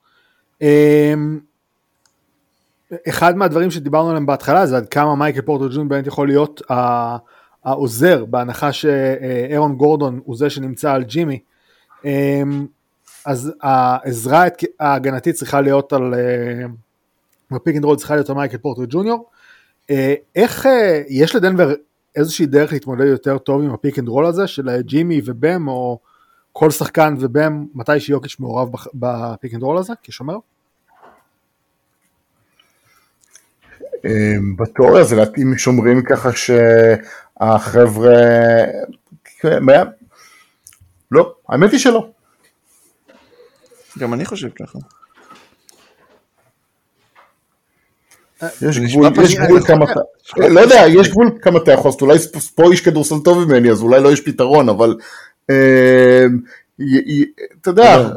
אמ, 0.61 1.39
אחד 3.09 3.37
מהדברים 3.37 3.71
שדיברנו 3.71 4.09
עליהם 4.09 4.25
בהתחלה 4.25 4.67
זה 4.67 4.77
עד 4.77 4.89
כמה 4.89 5.15
מייקל 5.15 5.41
פורטר 5.41 5.69
ג'וניור 5.75 5.89
באמת 5.89 6.07
יכול 6.07 6.27
להיות 6.27 6.61
העוזר 7.63 8.25
בהנחה 8.25 8.73
שאהרון 8.73 9.75
גורדון 9.75 10.19
הוא 10.25 10.37
זה 10.37 10.49
שנמצא 10.49 10.91
על 10.91 11.03
ג'ימי 11.03 11.39
אמ, 12.05 12.65
אז 13.25 13.53
העזרה 13.61 14.45
ההגנתית 14.79 15.35
צריכה 15.35 15.61
להיות 15.61 15.93
על 15.93 16.13
ב 17.51 17.56
pick 17.56 17.75
and 17.75 17.85
roll 17.85 17.97
צריכה 17.97 18.15
להיות 18.15 18.29
על 18.29 18.35
מייקל 18.35 18.57
פורטר 18.57 18.81
ג'וניור 18.89 19.17
אה, 19.17 19.34
איך 20.35 20.65
אה, 20.65 21.01
יש 21.07 21.35
לדנבר 21.35 21.73
איזושהי 22.15 22.45
דרך 22.45 22.73
להתמודד 22.73 23.05
יותר 23.05 23.37
טוב 23.37 23.61
עם 23.61 23.73
ה 23.73 23.79
pick 23.79 23.99
and 23.99 24.07
roll 24.07 24.25
הזה 24.25 24.47
של 24.47 24.81
ג'ימי 24.81 25.21
ובם 25.25 25.67
או 25.67 25.99
כל 26.51 26.71
שחקן 26.71 27.15
ובם 27.19 27.65
מתי 27.73 27.99
שיוקיץ' 27.99 28.35
מעורב 28.39 28.69
ב 28.93 29.05
pick 29.05 29.53
and 29.53 29.63
roll 29.63 29.77
הזה 29.77 29.93
כשומר? 30.03 30.37
אה, 34.05 34.35
בתיאוריה 34.57 35.03
זה 35.03 35.15
להתאים 35.15 35.57
שומרים 35.57 36.03
ככה 36.03 36.29
שהחבר'ה, 37.41 38.11
לא, 41.11 41.35
האמת 41.49 41.71
היא 41.71 41.79
שלא. 41.79 42.09
גם 43.99 44.13
אני 44.13 44.25
חושב 44.25 44.49
ככה. 44.49 44.79
יש 48.69 48.79
גבול, 48.79 49.11
יש 49.23 49.35
גבול 49.35 49.63
כמה 49.63 49.85
אתה, 49.91 49.99
לא 50.37 50.59
יודע, 50.59 50.83
יש 50.87 51.09
גבול 51.09 51.31
כמה 51.41 51.59
אתה 51.59 51.71
יכול, 51.71 51.91
אולי 52.01 52.17
פה 52.55 52.71
איש 52.71 52.81
כדורסל 52.81 53.19
טוב 53.23 53.45
ממני, 53.45 53.71
אז 53.71 53.81
אולי 53.81 54.01
לא 54.01 54.11
יש 54.11 54.21
פתרון, 54.21 54.69
אבל 54.69 54.95
אה, 55.49 56.25
אתה 57.61 57.69
יודע. 57.69 58.09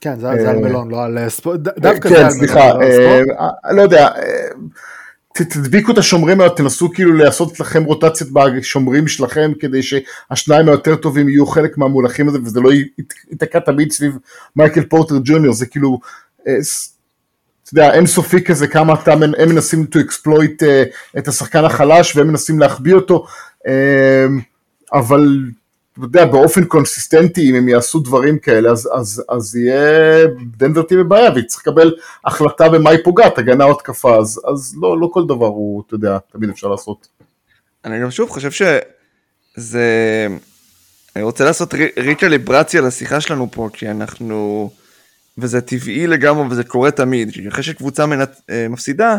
כן, 0.00 0.20
זה 0.20 0.30
על 0.30 0.58
מלון, 0.58 0.90
לא 0.90 1.04
על 1.04 1.18
ספורט, 1.28 1.60
דווקא 1.60 2.08
זה 2.08 2.26
על 2.26 2.32
מלון, 2.40 2.56
לא 2.56 2.84
על 2.84 2.92
ספורט. 2.92 3.38
לא 3.70 3.82
יודע, 3.82 4.08
תדביקו 5.32 5.92
את 5.92 5.98
השומרים 5.98 6.40
האלה, 6.40 6.52
תנסו 6.54 6.92
כאילו 6.92 7.12
לעשות 7.12 7.60
לכם 7.60 7.84
רוטציות 7.84 8.30
בשומרים 8.32 9.08
שלכם 9.08 9.52
כדי 9.60 9.82
שהשניים 9.82 10.68
היותר 10.68 10.96
טובים 10.96 11.28
יהיו 11.28 11.46
חלק 11.46 11.78
מהמולכים 11.78 12.28
הזה 12.28 12.38
וזה 12.42 12.60
לא 12.60 12.70
ייתקע 13.30 13.58
תמיד 13.58 13.92
סביב 13.92 14.18
מייקל 14.56 14.84
פורטר 14.84 15.14
ג'וניור, 15.24 15.54
זה 15.54 15.66
כאילו, 15.66 15.90
אה, 15.90 15.98
אתה 16.42 17.78
יודע, 17.78 17.94
אינסופי 17.94 18.44
כזה 18.44 18.66
כמה 18.66 18.94
אתה, 18.94 19.12
הם 19.12 19.48
מנסים 19.48 19.86
to 19.94 19.98
exploit 19.98 20.66
אה, 20.66 20.84
את 21.18 21.28
השחקן 21.28 21.64
החלש 21.64 22.16
והם 22.16 22.28
מנסים 22.28 22.58
להחביא 22.58 22.94
אותו, 22.94 23.26
אה, 23.66 24.26
אבל 24.92 25.44
אתה 25.92 26.04
יודע, 26.04 26.24
באופן 26.24 26.64
קונסיסטנטי, 26.64 27.50
אם 27.50 27.54
הם 27.54 27.68
יעשו 27.68 27.98
דברים 27.98 28.38
כאלה, 28.38 28.70
אז, 28.70 28.88
אז, 28.92 29.24
אז 29.28 29.56
יהיה 29.56 30.26
דנבר 30.56 30.82
תהיה 30.82 31.04
בבעיה, 31.04 31.30
והיא 31.30 31.44
צריך 31.44 31.66
לקבל 31.66 31.94
החלטה 32.24 32.68
במה 32.68 32.90
היא 32.90 32.98
פוגעת, 33.04 33.38
הגנה 33.38 33.64
או 33.64 33.70
התקפה, 33.70 34.18
אז, 34.18 34.40
אז 34.52 34.76
לא, 34.80 35.00
לא 35.00 35.08
כל 35.12 35.26
דבר 35.26 35.46
הוא, 35.46 35.82
אתה 35.86 35.94
יודע, 35.94 36.18
תמיד 36.32 36.50
אפשר 36.50 36.68
לעשות. 36.68 37.08
אני 37.84 38.00
גם 38.00 38.10
שוב 38.10 38.30
חושב 38.30 38.50
שזה... 39.56 40.26
אני 41.16 41.24
רוצה 41.24 41.44
לעשות 41.44 41.74
ריקליברציה 41.96 42.80
לשיחה 42.80 43.20
שלנו 43.20 43.48
פה, 43.50 43.68
כי 43.72 43.90
אנחנו... 43.90 44.70
וזה 45.40 45.60
טבעי 45.60 46.06
לגמרי 46.06 46.46
וזה 46.50 46.64
קורה 46.64 46.90
תמיד, 46.90 47.30
אחרי 47.48 47.62
שקבוצה 47.62 48.06
מנת... 48.06 48.40
אה, 48.50 48.66
מפסידה, 48.68 49.16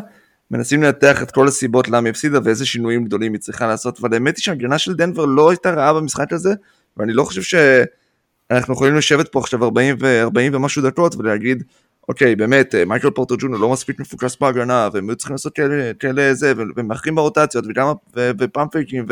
מנסים 0.51 0.83
לנתח 0.83 1.23
את 1.23 1.31
כל 1.31 1.47
הסיבות 1.47 1.87
למה 1.87 2.07
היא 2.07 2.09
הפסידה 2.09 2.39
ואיזה 2.43 2.65
שינויים 2.65 3.05
גדולים 3.05 3.33
היא 3.33 3.41
צריכה 3.41 3.67
לעשות, 3.67 3.99
אבל 3.99 4.13
האמת 4.13 4.37
היא 4.37 4.43
שהגנה 4.43 4.77
של 4.77 4.93
דנבר 4.93 5.25
לא 5.25 5.49
הייתה 5.49 5.71
רעה 5.71 5.93
במשחק 5.93 6.33
הזה, 6.33 6.53
ואני 6.97 7.13
לא 7.13 7.23
חושב 7.23 7.41
שאנחנו 7.41 8.73
יכולים 8.73 8.95
לשבת 8.95 9.27
פה 9.27 9.39
עכשיו 9.39 9.63
40, 9.63 9.95
ו- 9.99 10.21
40 10.21 10.55
ומשהו 10.55 10.81
דקות 10.81 11.15
ולהגיד, 11.15 11.63
אוקיי, 12.09 12.35
באמת, 12.35 12.75
אה, 12.75 12.85
מייקל 12.85 13.09
פורטו 13.09 13.35
ג'ונו 13.39 13.57
לא 13.57 13.69
מספיק 13.69 13.99
מפוקס 13.99 14.37
בהגנה, 14.41 14.89
והם 14.93 15.09
היו 15.09 15.15
צריכים 15.15 15.33
לעשות 15.33 15.53
כאלה, 15.53 15.93
כאלה 15.99 16.33
זה, 16.33 16.53
ומאחרים 16.75 17.15
ברוטציות, 17.15 17.65
וגם, 17.69 17.87
ו- 18.15 18.31
ופאמפ 18.39 18.71
פייקים, 18.71 19.05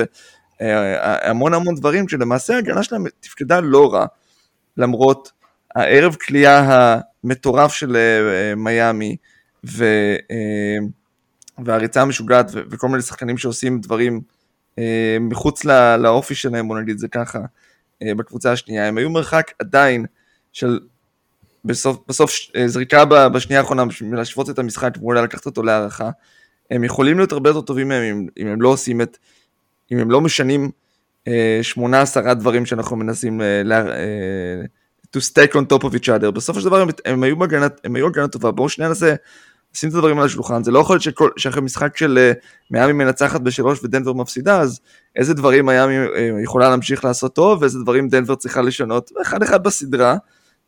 והמון 0.62 1.53
המון 1.53 1.76
דברים, 1.76 2.07
שלמעשה 2.07 2.55
ההגנה 2.55 2.84
שלהם 2.84 3.03
תפקדה 3.20 3.60
לא 3.60 3.93
רע, 3.93 4.05
למרות 4.78 5.32
הערב 5.76 6.16
כליאה 6.16 6.90
המטורף 7.24 7.74
של 7.74 7.96
אה, 7.96 8.56
מיאמי, 8.56 9.16
ו... 9.66 9.86
Uh, 10.22 10.86
והריצה 11.66 12.02
המשוגעת 12.02 12.52
ו- 12.54 12.62
וכל 12.70 12.88
מיני 12.88 13.02
שחקנים 13.02 13.38
שעושים 13.38 13.80
דברים 13.80 14.22
אה, 14.80 15.18
מחוץ 15.22 15.66
לא- 15.66 15.96
לאופי 15.96 16.36
שלהם, 16.36 16.68
בוא 16.68 16.80
נגיד 16.80 16.98
זה 16.98 17.08
ככה, 17.08 17.40
אה, 18.04 18.16
בקבוצה 18.16 18.52
השנייה, 18.52 18.88
הם 18.88 18.98
היו 18.98 19.10
מרחק 19.10 19.52
עדיין 19.60 20.06
של 20.54 20.80
בסוף, 21.66 21.98
בסוף 22.08 22.32
זריקה 22.66 23.06
בשנייה 23.06 23.62
האחרונה 23.62 23.86
בשביל 23.86 24.16
להשוות 24.16 24.50
את 24.50 24.60
המשחק 24.60 24.94
ואולי 25.00 25.22
לקחת 25.22 25.46
אותו 25.46 25.64
להערכה, 25.64 26.10
הם 26.72 26.84
יכולים 26.84 27.18
להיות 27.18 27.32
הרבה 27.32 27.50
יותר 27.50 27.62
טובים 27.62 27.88
מהם 27.88 28.04
אם, 28.04 28.28
אם 28.38 28.48
הם 28.48 28.62
לא 28.62 28.70
עושים 28.70 29.02
את, 29.02 29.18
אם 29.92 29.98
הם 29.98 30.12
לא 30.12 30.22
משנים 30.22 30.72
שמונה 31.62 32.02
עשרה 32.02 32.34
דברים 32.34 32.66
שאנחנו 32.66 32.96
מנסים 32.96 33.42
לה, 33.64 33.84
to 35.18 35.20
stack 35.20 35.55
on 35.55 35.74
top 35.74 35.84
of 35.84 35.93
each 35.93 36.07
other, 36.07 36.32
בסופו 36.32 36.60
של 36.60 36.66
דבר 36.66 36.82
הם, 36.82 36.89
הם 37.05 37.24
היו 37.24 37.38
בהגנה, 37.38 37.68
הם 37.84 37.95
היו 37.95 38.07
הגנה 38.07 38.28
טובה, 38.28 38.51
בואו 38.51 38.70
שנייה 38.70 38.89
נעשה, 38.89 39.16
נשים 39.76 39.89
את 39.89 39.95
הדברים 39.95 40.20
על 40.20 40.26
השולחן, 40.26 40.64
זה 40.64 40.72
לא 40.72 40.80
יכול 40.80 40.99
להיות 41.05 41.34
שאחרי 41.38 41.62
משחק 41.62 41.97
של 41.97 42.32
מיאמי 42.72 42.93
מנצחת 42.93 43.41
בשלוש 43.41 43.84
ודנבר 43.84 44.14
מפסידה, 44.14 44.62
אז 44.62 44.80
איזה 45.16 45.34
דברים 45.34 45.66
מיאמי 45.66 45.93
יכולה 46.43 46.70
להמשיך 46.70 47.05
לעשות 47.05 47.36
טוב, 47.36 47.62
ואיזה 47.62 47.80
דברים 47.80 48.07
דנבר 48.07 48.36
צריכה 48.36 48.62
לשנות, 48.62 49.12
אחד 49.22 49.43
אחד 49.43 49.64
בסדרה, 49.64 50.18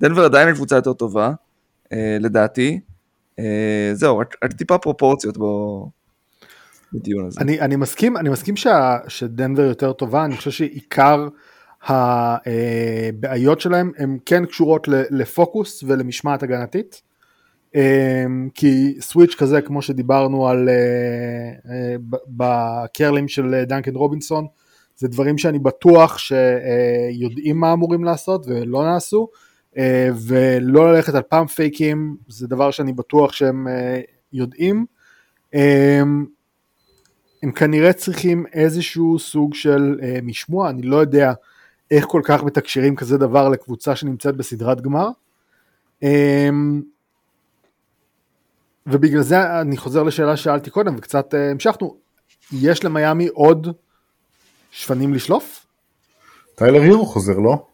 דנבר 0.01 0.25
עדיין 0.25 0.47
הקבוצה 0.47 0.75
יותר 0.75 0.93
טובה, 0.93 1.31
לדעתי, 2.19 2.79
זהו, 3.93 4.17
רק, 4.17 4.35
רק 4.43 4.53
טיפה 4.53 4.77
פרופורציות 4.77 5.37
בו. 5.37 5.89
בדיון 6.93 7.27
הזה. 7.27 7.41
אני, 7.41 7.61
אני 7.61 7.75
מסכים, 7.75 8.17
אני 8.17 8.29
מסכים 8.29 8.55
שה, 8.55 8.97
שדנבר 9.07 9.63
יותר 9.63 9.93
טובה, 9.93 10.25
אני 10.25 10.37
חושב 10.37 10.51
שעיקר 10.51 11.27
הבעיות 11.85 13.61
שלהם 13.61 13.91
הן 13.97 14.17
כן 14.25 14.45
קשורות 14.45 14.87
לפוקוס 14.87 15.83
ולמשמעת 15.87 16.43
הגנתית. 16.43 17.01
כי 18.53 18.97
סוויץ' 18.99 19.35
כזה 19.35 19.61
כמו 19.61 19.81
שדיברנו 19.81 20.47
על 20.47 20.69
בקרלים 22.27 23.27
של 23.27 23.63
דנקן 23.67 23.95
רובינסון 23.95 24.47
זה 24.95 25.07
דברים 25.07 25.37
שאני 25.37 25.59
בטוח 25.59 26.17
שיודעים 26.17 27.59
מה 27.59 27.73
אמורים 27.73 28.03
לעשות 28.03 28.45
ולא 28.47 28.83
נעשו 28.83 29.27
ולא 30.27 30.93
ללכת 30.93 31.15
על 31.15 31.21
פאמפ 31.21 31.51
פייקים 31.51 32.15
זה 32.27 32.47
דבר 32.47 32.71
שאני 32.71 32.93
בטוח 32.93 33.33
שהם 33.33 33.67
יודעים 34.33 34.85
הם 35.53 37.51
כנראה 37.55 37.93
צריכים 37.93 38.45
איזשהו 38.53 39.19
סוג 39.19 39.53
של 39.53 39.99
משמוע 40.23 40.69
אני 40.69 40.81
לא 40.81 40.95
יודע 40.95 41.33
איך 41.91 42.05
כל 42.05 42.21
כך 42.23 42.43
מתקשרים 42.43 42.95
כזה 42.95 43.17
דבר 43.17 43.49
לקבוצה 43.49 43.95
שנמצאת 43.95 44.35
בסדרת 44.35 44.81
גמר. 44.81 45.07
אמ, 46.03 46.81
ובגלל 48.87 49.21
זה 49.21 49.61
אני 49.61 49.77
חוזר 49.77 50.03
לשאלה 50.03 50.37
ששאלתי 50.37 50.69
קודם 50.69 50.95
וקצת 50.97 51.33
אה, 51.33 51.51
המשכנו, 51.51 51.95
יש 52.51 52.83
למיאמי 52.83 53.27
עוד 53.27 53.67
שפנים 54.71 55.13
לשלוף? 55.13 55.65
טיילר 56.55 56.81
הירו 56.81 57.05
חוזר, 57.05 57.37
לא? 57.37 57.65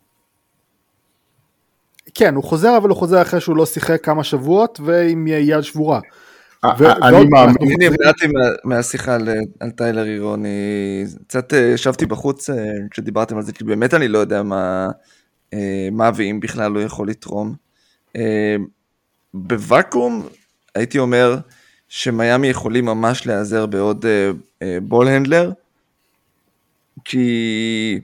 כן, 2.13 2.35
הוא 2.35 2.43
חוזר, 2.43 2.77
אבל 2.77 2.89
הוא 2.89 2.97
חוזר 2.97 3.21
אחרי 3.21 3.41
שהוא 3.41 3.57
לא 3.57 3.65
שיחק 3.65 4.05
כמה 4.05 4.23
שבועות 4.23 4.79
ועם 4.85 5.27
יד 5.27 5.61
שבורה. 5.61 5.99
אני 6.63 7.25
מאמין. 7.29 7.55
אני 7.61 7.89
נבלעתי 7.89 8.25
מהשיחה 8.63 9.17
על 9.59 9.71
טיילר 9.71 10.03
הירו, 10.03 10.35
אני 10.35 11.03
קצת 11.27 11.53
אה, 11.53 11.59
ישבתי 11.59 12.05
בחוץ 12.05 12.49
אה, 12.49 12.55
כשדיברתם 12.91 13.37
על 13.37 13.43
זה, 13.43 13.53
כי 13.53 13.63
באמת 13.63 13.93
אני 13.93 14.07
לא 14.07 14.17
יודע 14.17 14.43
מה 14.43 14.87
אה, 15.53 15.89
ואם 16.15 16.39
בכלל 16.41 16.71
הוא 16.71 16.81
יכול 16.81 17.09
לתרום. 17.09 17.55
בוואקום 19.33 20.27
הייתי 20.75 20.99
אומר 20.99 21.37
שמיאמי 21.89 22.47
יכולים 22.47 22.85
ממש 22.85 23.27
להיעזר 23.27 23.65
בעוד 23.65 24.05
ball 24.81 25.07
handler, 25.07 25.51
כי 27.05 27.99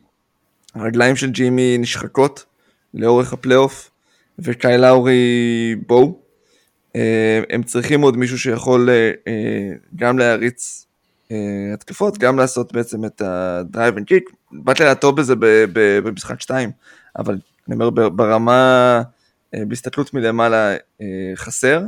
הרגליים 0.75 1.15
של 1.15 1.31
ג'ימי 1.31 1.77
נשחקות 1.77 2.45
לאורך 2.93 3.33
הפלייאוף, 3.33 3.91
וקייל 4.39 4.77
לאורי 4.77 5.75
בואו. 5.87 6.22
אה, 6.95 7.41
הם 7.49 7.63
צריכים 7.63 8.01
עוד 8.01 8.17
מישהו 8.17 8.39
שיכול 8.39 8.89
אה, 8.89 9.11
אה, 9.27 9.69
גם 9.95 10.19
להריץ 10.19 10.87
התקפות, 11.73 12.17
גם 12.17 12.39
לעשות 12.39 12.73
בעצם 12.73 13.05
את 13.05 13.21
ה 13.25 13.37
drive 13.37 13.97
and 13.97 14.07
kick. 14.07 14.29
באטלר 14.51 14.85
היה 14.85 14.95
טוב 14.95 15.15
בזה 15.21 15.33
במשחק 16.03 16.41
2, 16.41 16.71
אבל 17.17 17.37
אני 17.67 17.75
אומר 17.75 17.89
ברמה, 17.89 19.01
בהסתכלות 19.53 20.13
מלמעלה 20.13 20.75
חסר, 21.35 21.81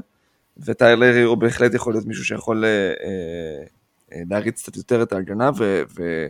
וטיילר 0.58 1.14
הירו 1.16 1.36
בהחלט 1.36 1.74
יכול 1.74 1.94
להיות 1.94 2.06
מישהו 2.06 2.26
שיכול 2.26 2.66
להריץ 4.12 4.62
קצת 4.62 4.78
יותר 4.78 5.04
את 5.04 5.14
ההגנה 5.14 5.50
ו, 5.58 5.84
ו, 5.96 6.28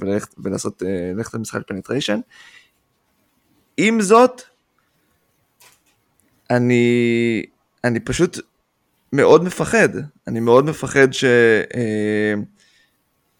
וללכת, 0.00 0.34
ולעשות, 0.38 0.82
ללכת 1.16 1.34
למשחק 1.34 1.60
penetration. 1.66 2.20
עם 3.76 4.00
זאת, 4.00 4.42
אני, 6.50 7.42
אני 7.84 8.00
פשוט 8.00 8.38
מאוד 9.12 9.44
מפחד, 9.44 9.88
אני 10.26 10.40
מאוד 10.40 10.64
מפחד 10.64 11.12
ש... 11.12 11.24
אה, 11.24 12.34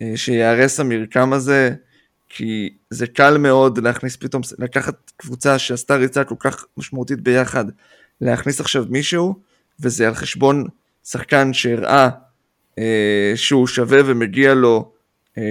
אה, 0.02 0.16
שיהרס 0.16 0.80
המרקם 0.80 1.32
הזה, 1.32 1.74
כי 2.28 2.74
זה 2.90 3.06
קל 3.06 3.38
מאוד 3.38 3.78
להכניס 3.78 4.16
פתאום, 4.16 4.42
לקחת 4.58 5.10
קבוצה 5.16 5.58
שעשתה 5.58 5.96
ריצה 5.96 6.24
כל 6.24 6.34
כך 6.38 6.64
משמעותית 6.76 7.20
ביחד, 7.20 7.64
להכניס 8.20 8.60
עכשיו 8.60 8.84
מישהו, 8.88 9.34
וזה 9.80 10.08
על 10.08 10.14
חשבון 10.14 10.64
שחקן 11.04 11.52
שהראה 11.52 12.08
אה, 12.78 13.32
שהוא 13.34 13.66
שווה 13.66 14.00
ומגיע 14.06 14.54
לו 14.54 14.92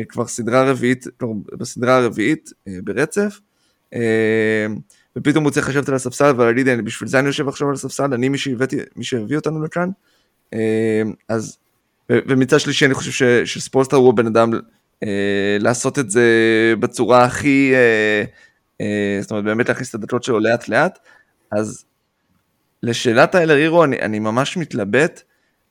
כבר 0.09 0.27
סדרה 0.27 0.71
רביעית, 0.71 1.05
כבר 1.19 1.27
בסדרה 1.57 1.97
הרביעית 1.97 2.49
ברצף. 2.83 3.39
אה, 3.93 4.67
ופתאום 5.17 5.43
הוא 5.43 5.51
צריך 5.51 5.69
לשבת 5.69 5.89
על 5.89 5.95
הספסל 5.95 6.33
ולהגיד, 6.37 6.67
בשביל 6.85 7.09
זה 7.09 7.19
אני 7.19 7.27
יושב 7.27 7.47
עכשיו 7.47 7.67
על 7.67 7.73
הספסל, 7.73 8.13
אני 8.13 8.29
מי 8.29 8.37
שהבאתי, 8.37 8.77
מי 8.95 9.03
שהביא 9.03 9.37
אותנו 9.37 9.63
לכאן. 9.63 9.89
אה, 10.53 11.01
אז, 11.29 11.57
ומצד 12.09 12.59
שלישי 12.59 12.85
אני 12.85 12.93
חושב 12.93 13.45
שספולסטר 13.45 13.97
הוא 13.97 14.09
הבן 14.09 14.27
אדם 14.27 14.51
אה, 15.03 15.57
לעשות 15.59 15.99
את 15.99 16.09
זה 16.09 16.23
בצורה 16.79 17.23
הכי, 17.23 17.73
אה, 18.81 19.19
זאת 19.21 19.31
אומרת 19.31 19.43
באמת 19.43 19.69
להכניס 19.69 19.89
את 19.89 19.95
הדקות 19.95 20.23
שלו 20.23 20.39
לאט 20.39 20.67
לאט, 20.67 20.99
אז 21.51 21.85
לשאלת 22.83 23.35
האלר 23.35 23.55
הירו 23.55 23.83
אני, 23.83 23.99
אני 23.99 24.19
ממש 24.19 24.57
מתלבט, 24.57 25.21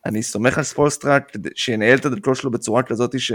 אני 0.07 0.22
סומך 0.22 0.59
על 0.59 0.64
ספולסטרה 0.64 1.18
שינהל 1.55 1.99
את 1.99 2.05
הדקות 2.05 2.36
שלו 2.36 2.51
בצורה 2.51 2.82
כזאת 2.82 3.20
ש, 3.20 3.32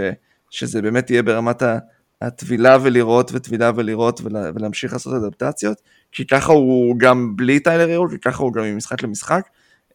שזה 0.50 0.82
באמת 0.82 1.10
יהיה 1.10 1.22
ברמת 1.22 1.62
ה... 1.62 1.78
הטבילה 2.26 2.78
ולראות 2.82 3.30
וטבילה 3.34 3.70
ולראות 3.76 4.20
ולה, 4.24 4.50
ולהמשיך 4.54 4.92
לעשות 4.92 5.24
אדפטציות, 5.24 5.80
כי 6.12 6.26
ככה 6.26 6.52
הוא 6.52 6.98
גם 6.98 7.36
בלי 7.36 7.60
טיילר 7.60 7.88
הירו, 7.88 8.08
כי 8.08 8.18
ככה 8.18 8.42
הוא 8.42 8.52
גם 8.52 8.64
ממשחק 8.64 9.02
למשחק, 9.02 9.48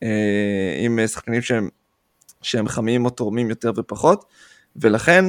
אה, 0.04 0.78
עם 0.80 1.08
שחקנים 1.08 1.42
שהם, 1.42 1.70
שהם 2.42 2.68
חמים 2.68 3.06
או 3.06 3.10
תורמים 3.10 3.50
יותר 3.50 3.72
ופחות, 3.78 4.26
ולכן, 4.76 5.26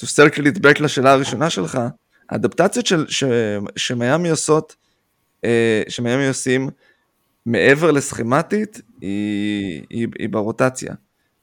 to 0.00 0.04
circle 0.04 0.42
it 0.42 0.58
back 0.58 0.82
לשאלה 0.82 1.12
הראשונה 1.12 1.50
שלך, 1.50 1.78
האדפטציות 2.30 2.86
של, 2.86 3.04
ש, 3.08 3.24
שמיאמי 3.76 4.30
עושות, 4.30 4.76
אה, 5.44 5.82
שמיאמי 5.88 6.28
עושים, 6.28 6.70
מעבר 7.46 7.90
לסכמטית, 7.90 8.80
היא, 9.00 9.82
היא, 9.90 10.08
היא 10.18 10.28
ברוטציה. 10.28 10.94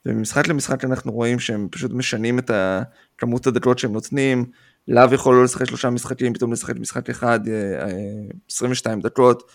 וממשחק 0.06 0.48
למשחק 0.48 0.84
אנחנו 0.86 1.12
רואים 1.12 1.40
שהם 1.40 1.68
פשוט 1.72 1.92
משנים 1.92 2.40
את 2.40 2.52
כמות 3.18 3.48
הדקות 3.48 3.80
שהם 3.80 3.94
נותנים, 3.94 4.46
לאו 4.90 5.14
יכול 5.14 5.36
לא 5.36 5.44
לשחק 5.44 5.66
שלושה 5.66 5.90
משחקים, 5.90 6.34
פתאום 6.34 6.54
לשחק 6.54 6.76
משחק 6.76 7.10
אחד, 7.10 7.40
22 8.52 9.00
אה, 9.00 9.04
אה, 9.04 9.10
דקות, 9.10 9.52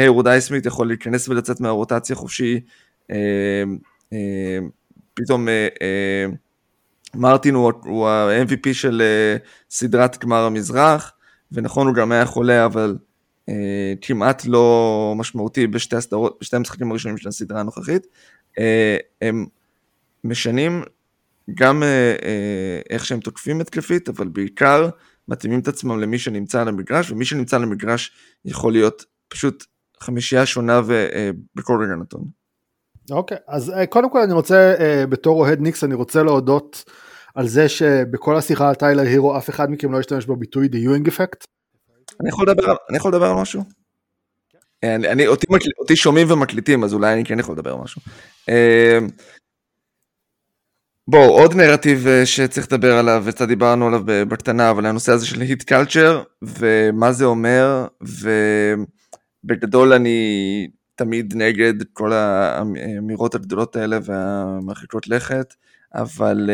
הירוד 0.00 0.26
אייסמית 0.26 0.66
יכול 0.66 0.86
להיכנס 0.86 1.28
ולצאת 1.28 1.60
מהרוטציה 1.60 2.16
חופשי, 2.16 2.60
אה, 3.10 3.64
פתאום 5.14 5.48
מרטין 7.14 7.54
הוא, 7.54 8.08
ה-MVP 8.08 8.72
של 8.72 9.02
סדרת 9.70 10.18
גמר 10.18 10.44
המזרח, 10.44 11.12
ונכון 11.52 11.86
הוא 11.86 11.94
גם 11.94 12.12
היה 12.12 12.26
חולה, 12.26 12.64
אבל 12.64 12.96
כמעט 14.00 14.42
לא 14.46 15.14
משמעותי 15.16 15.66
בשתי 15.66 15.96
המשחקים 16.52 16.90
הראשונים 16.90 17.18
של 17.18 17.28
הסדרה 17.28 17.60
הנוכחית. 17.60 18.06
הם 19.22 19.46
משנים 20.24 20.82
גם 21.54 21.82
אה, 21.82 21.88
אה, 22.24 22.80
איך 22.90 23.06
שהם 23.06 23.20
תוקפים 23.20 23.60
התקפית, 23.60 24.08
אבל 24.08 24.28
בעיקר 24.28 24.88
מתאימים 25.28 25.60
את 25.60 25.68
עצמם 25.68 26.00
למי 26.00 26.18
שנמצא 26.18 26.60
על 26.60 26.68
המגרש, 26.68 27.10
ומי 27.10 27.24
שנמצא 27.24 27.56
על 27.56 27.62
המגרש 27.62 28.12
יכול 28.44 28.72
להיות 28.72 29.04
פשוט 29.28 29.64
חמישייה 30.00 30.46
שונה 30.46 30.80
אה, 30.90 31.30
בכל 31.54 31.78
רגע 31.84 31.94
נתון. 31.94 32.24
אוקיי, 33.10 33.36
okay, 33.36 33.40
אז 33.48 33.72
קודם 33.90 34.10
כל 34.10 34.20
אני 34.20 34.32
רוצה, 34.32 34.74
בתור 35.08 35.40
אוהד 35.40 35.60
ניקס, 35.60 35.84
אני 35.84 35.94
רוצה 35.94 36.22
להודות 36.22 36.84
על 37.34 37.48
זה 37.48 37.68
שבכל 37.68 38.36
השיחה 38.36 38.68
על 38.68 38.74
טיילר 38.74 39.02
הירו 39.02 39.38
אף 39.38 39.50
אחד 39.50 39.70
מכם 39.70 39.92
לא 39.92 39.98
השתמש 39.98 40.26
בביטוי 40.26 40.66
The 40.66 40.76
Ewing 40.76 41.08
Effect. 41.08 41.44
אני 42.20 42.28
יכול 42.28 42.50
לדבר, 42.50 42.74
אני 42.88 42.96
יכול 42.96 43.10
לדבר 43.10 43.26
על 43.26 43.36
משהו? 43.36 43.64
אני, 44.82 45.08
אני, 45.08 45.26
אותי, 45.26 45.46
אותי 45.78 45.96
שומעים 45.96 46.30
ומקליטים, 46.30 46.84
אז 46.84 46.94
אולי 46.94 47.14
אני 47.14 47.24
כן 47.24 47.38
יכול 47.38 47.54
לדבר 47.54 47.72
על 47.72 47.78
משהו. 47.78 48.00
בואו, 51.08 51.30
עוד 51.30 51.54
נרטיב 51.54 52.06
אה, 52.06 52.26
שצריך 52.26 52.66
לדבר 52.72 52.98
עליו, 52.98 53.22
וקצת 53.26 53.48
דיברנו 53.48 53.86
עליו 53.86 54.02
בקטנה, 54.04 54.70
אבל 54.70 54.86
הנושא 54.86 55.12
הזה 55.12 55.26
של 55.26 55.40
היט 55.40 55.62
קלצ'ר, 55.62 56.22
ומה 56.42 57.12
זה 57.12 57.24
אומר, 57.24 57.86
בגדול 59.44 59.92
אני 59.92 60.68
תמיד 60.94 61.34
נגד 61.36 61.74
כל 61.92 62.12
האמירות 62.12 63.34
הגדולות 63.34 63.76
האלה 63.76 63.98
והמרחיקות 64.04 65.08
לכת, 65.08 65.54
אבל 65.94 66.50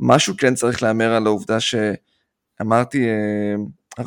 משהו 0.00 0.34
כן 0.38 0.54
צריך 0.54 0.82
להמר 0.82 1.14
על 1.14 1.26
העובדה 1.26 1.58
שאמרתי 1.60 3.06
40-14 4.00 4.04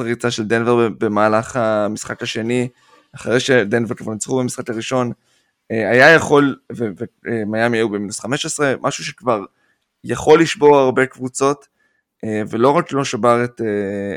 ריצה 0.00 0.30
של 0.30 0.44
דנבר 0.44 0.88
במהלך 0.98 1.56
המשחק 1.56 2.22
השני, 2.22 2.68
אחרי 3.14 3.40
שדנבר 3.40 3.94
כבר 3.94 4.12
ניצחו 4.12 4.38
במשחק 4.38 4.70
הראשון, 4.70 5.12
היה 5.72 6.10
יכול, 6.10 6.56
ומיאמי 7.24 7.78
היו 7.78 7.88
במינוס 7.88 8.20
15, 8.20 8.74
משהו 8.80 9.04
שכבר 9.04 9.44
יכול 10.04 10.40
לשבור 10.40 10.76
הרבה 10.76 11.06
קבוצות, 11.06 11.68
ולא 12.48 12.70
רק 12.70 12.92
לא 12.92 13.04
שבר 13.04 13.44
את, 13.44 13.60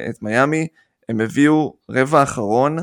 את 0.09 0.21
מיאמי, 0.21 0.67
הם 1.09 1.21
הביאו 1.21 1.77
רבע 1.89 2.23
אחרון 2.23 2.77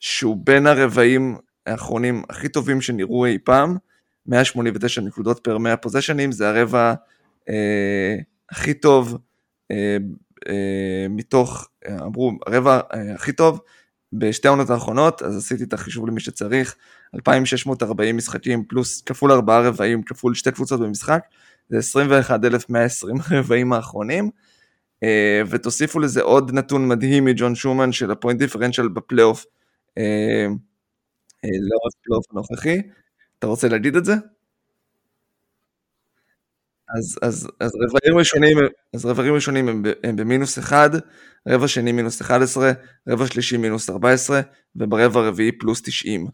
שהוא 0.00 0.36
בין 0.44 0.66
הרבעים 0.66 1.36
האחרונים 1.66 2.22
הכי 2.30 2.48
טובים 2.48 2.80
שנראו 2.80 3.26
אי 3.26 3.38
פעם, 3.44 3.76
189 4.26 5.00
נקודות 5.00 5.40
פר 5.44 5.58
100 5.58 5.76
פוזיישנים, 5.76 6.32
זה 6.32 6.48
הרבע 6.48 6.94
אה, 7.48 8.16
הכי 8.50 8.74
טוב 8.74 9.18
אה, 9.70 9.96
אה, 10.48 11.06
מתוך, 11.10 11.68
אמרו, 11.90 12.32
הרבע 12.46 12.80
אה, 12.94 13.14
הכי 13.14 13.32
טוב 13.32 13.60
בשתי 14.12 14.48
העונות 14.48 14.70
האחרונות, 14.70 15.22
אז 15.22 15.36
עשיתי 15.36 15.64
את 15.64 15.72
החישוב 15.72 16.06
למי 16.08 16.20
שצריך, 16.20 16.76
2,640 17.14 18.16
משחקים 18.16 18.64
פלוס 18.64 19.02
כפול 19.02 19.32
4 19.32 19.60
רבעים 19.60 20.02
כפול 20.02 20.34
שתי 20.34 20.52
קבוצות 20.52 20.80
במשחק, 20.80 21.22
זה 21.68 21.78
21,120 21.78 23.16
רבעים 23.30 23.72
האחרונים. 23.72 24.30
אה, 25.02 25.42
ותוסיפו 25.50 26.00
לזה 26.00 26.22
עוד 26.22 26.52
נתון 26.52 26.88
מדהים 26.88 27.24
מג'ון 27.24 27.54
שומן 27.54 27.92
של 27.92 28.10
ה 28.10 28.15
point 28.15 28.38
differential 28.38 28.88
בפלייאוף 28.88 29.46
אה, 29.98 30.02
אה, 31.44 31.50
לאורך 31.70 31.92
הפלייאוף 32.00 32.26
הנוכחי. 32.32 32.82
אתה 33.38 33.46
רוצה 33.46 33.68
להגיד 33.68 33.96
את 33.96 34.04
זה? 34.04 34.14
אז, 36.88 37.18
אז, 37.22 37.48
אז 37.60 37.72
רבעים 37.74 38.18
ראשונים, 38.18 38.58
אז 38.94 39.06
רבעים 39.06 39.34
ראשונים 39.34 39.68
הם, 39.68 39.82
הם 40.04 40.16
במינוס 40.16 40.58
1, 40.58 40.90
רבע 41.48 41.68
שני 41.68 41.92
מינוס 41.92 42.20
11, 42.20 42.72
רבע 43.08 43.26
שלישי 43.26 43.56
מינוס 43.56 43.90
14, 43.90 44.40
וברבע 44.76 45.20
הרביעי 45.20 45.52
פלוס 45.52 45.82
90. 45.82 46.26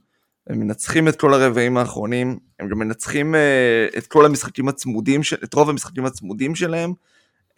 הם 0.46 0.60
מנצחים 0.60 1.08
את 1.08 1.16
כל 1.16 1.34
הרבעים 1.34 1.76
האחרונים, 1.76 2.38
הם 2.60 2.68
גם 2.68 2.78
מנצחים 2.78 3.34
uh, 3.34 3.98
את 3.98 4.06
כל 4.06 4.26
המשחקים 4.26 4.68
הצמודים, 4.68 5.20
את 5.44 5.54
רוב 5.54 5.70
המשחקים 5.70 6.04
הצמודים 6.04 6.54
שלהם, 6.54 6.92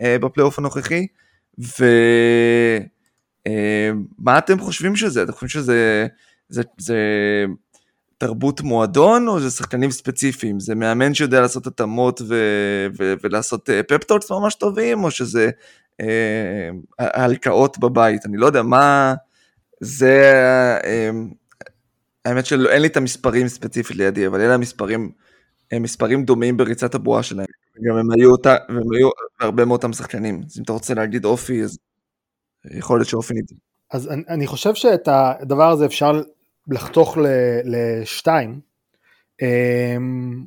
אה, 0.00 0.18
בפלייאוף 0.18 0.58
הנוכחי, 0.58 1.06
ומה 1.58 1.82
אה, 4.32 4.38
אתם 4.38 4.58
חושבים 4.58 4.96
שזה? 4.96 5.22
אתם 5.22 5.32
חושבים 5.32 5.48
שזה 5.48 6.06
זה, 6.48 6.62
זה 6.78 6.96
תרבות 8.18 8.60
מועדון 8.60 9.28
או 9.28 9.40
זה 9.40 9.50
שחקנים 9.50 9.90
ספציפיים? 9.90 10.60
זה 10.60 10.74
מאמן 10.74 11.14
שיודע 11.14 11.40
לעשות 11.40 11.66
התאמות 11.66 12.20
ו, 12.28 12.34
ו, 12.98 13.14
ולעשות 13.22 13.70
פפטולס 13.88 14.32
אה, 14.32 14.38
ממש 14.38 14.54
טובים, 14.54 15.04
או 15.04 15.10
שזה 15.10 15.50
אה, 16.00 16.68
הלקאות 16.98 17.78
בבית? 17.78 18.26
אני 18.26 18.36
לא 18.36 18.46
יודע, 18.46 18.62
מה 18.62 19.14
זה... 19.80 20.32
אה, 20.84 21.10
האמת 22.24 22.46
שאין 22.46 22.82
לי 22.82 22.88
את 22.88 22.96
המספרים 22.96 23.48
ספציפית 23.48 23.96
לידי, 23.96 24.26
אבל 24.26 24.40
אלה 24.40 24.54
המספרים, 24.54 25.10
מספרים 25.74 26.24
דומים 26.24 26.56
בריצת 26.56 26.94
הבועה 26.94 27.22
שלהם. 27.22 27.46
גם 27.82 27.96
הם 27.96 28.10
היו 28.10 28.30
אותה, 28.30 28.56
והם 28.68 28.92
היו 28.92 29.08
הרבה 29.40 29.64
מאותם 29.64 29.92
שחקנים. 29.92 30.42
אז 30.46 30.58
אם 30.58 30.62
אתה 30.62 30.72
רוצה 30.72 30.94
להגיד 30.94 31.24
אופי, 31.24 31.62
אז 31.62 31.78
יכול 32.70 32.98
להיות 32.98 33.08
שאופי 33.08 33.34
ניתן. 33.34 33.54
אז 33.92 34.08
אני, 34.08 34.22
אני 34.28 34.46
חושב 34.46 34.74
שאת 34.74 35.08
הדבר 35.08 35.70
הזה 35.70 35.86
אפשר 35.86 36.22
לחתוך 36.68 37.18
לשתיים. 37.64 38.60
אמ, 39.42 40.44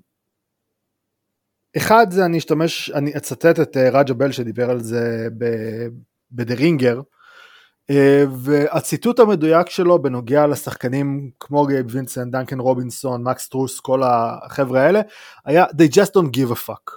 אחד 1.78 2.11
זה 2.11 2.26
אני 2.26 2.38
אשתמש, 2.38 2.89
אני 2.89 3.18
אצטט 3.18 3.59
את 3.59 3.78
אה, 3.78 3.89
רג'ה 3.89 4.13
בל 4.13 4.32
שדיבר 4.32 4.70
על 4.70 4.80
זה 4.80 5.28
ב-The 6.32 6.55
Ringer, 6.55 7.01
אה, 7.89 8.24
והציטוט 8.38 9.20
המדויק 9.20 9.70
שלו 9.70 10.01
בנוגע 10.01 10.47
לשחקנים 10.47 11.32
כמו 11.39 11.65
גייב 11.65 11.86
וינסנט, 11.89 12.32
דנקן 12.32 12.59
רובינסון, 12.59 13.24
מקס 13.24 13.49
סטרוס, 13.49 13.80
כל 13.80 14.01
החבר'ה 14.03 14.82
האלה, 14.82 15.01
היה 15.45 15.65
they 15.65 15.93
just 15.95 16.09
don't 16.09 16.32
give 16.38 16.51
a 16.51 16.68
fuck. 16.68 16.91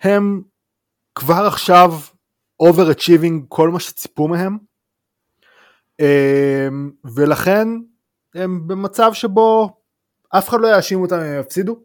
הם 0.00 0.42
כבר 1.14 1.44
עכשיו 1.46 1.92
overachieving 2.62 3.46
כל 3.48 3.70
מה 3.70 3.80
שציפו 3.80 4.28
מהם, 4.28 4.58
אמ, 6.00 6.90
ולכן 7.16 7.68
הם 8.34 8.66
במצב 8.66 9.12
שבו 9.12 9.70
אף 10.28 10.48
אחד 10.48 10.60
לא 10.60 10.68
יאשים 10.68 11.02
אותם 11.02 11.16
אם 11.16 11.40
יפסידו, 11.40 11.80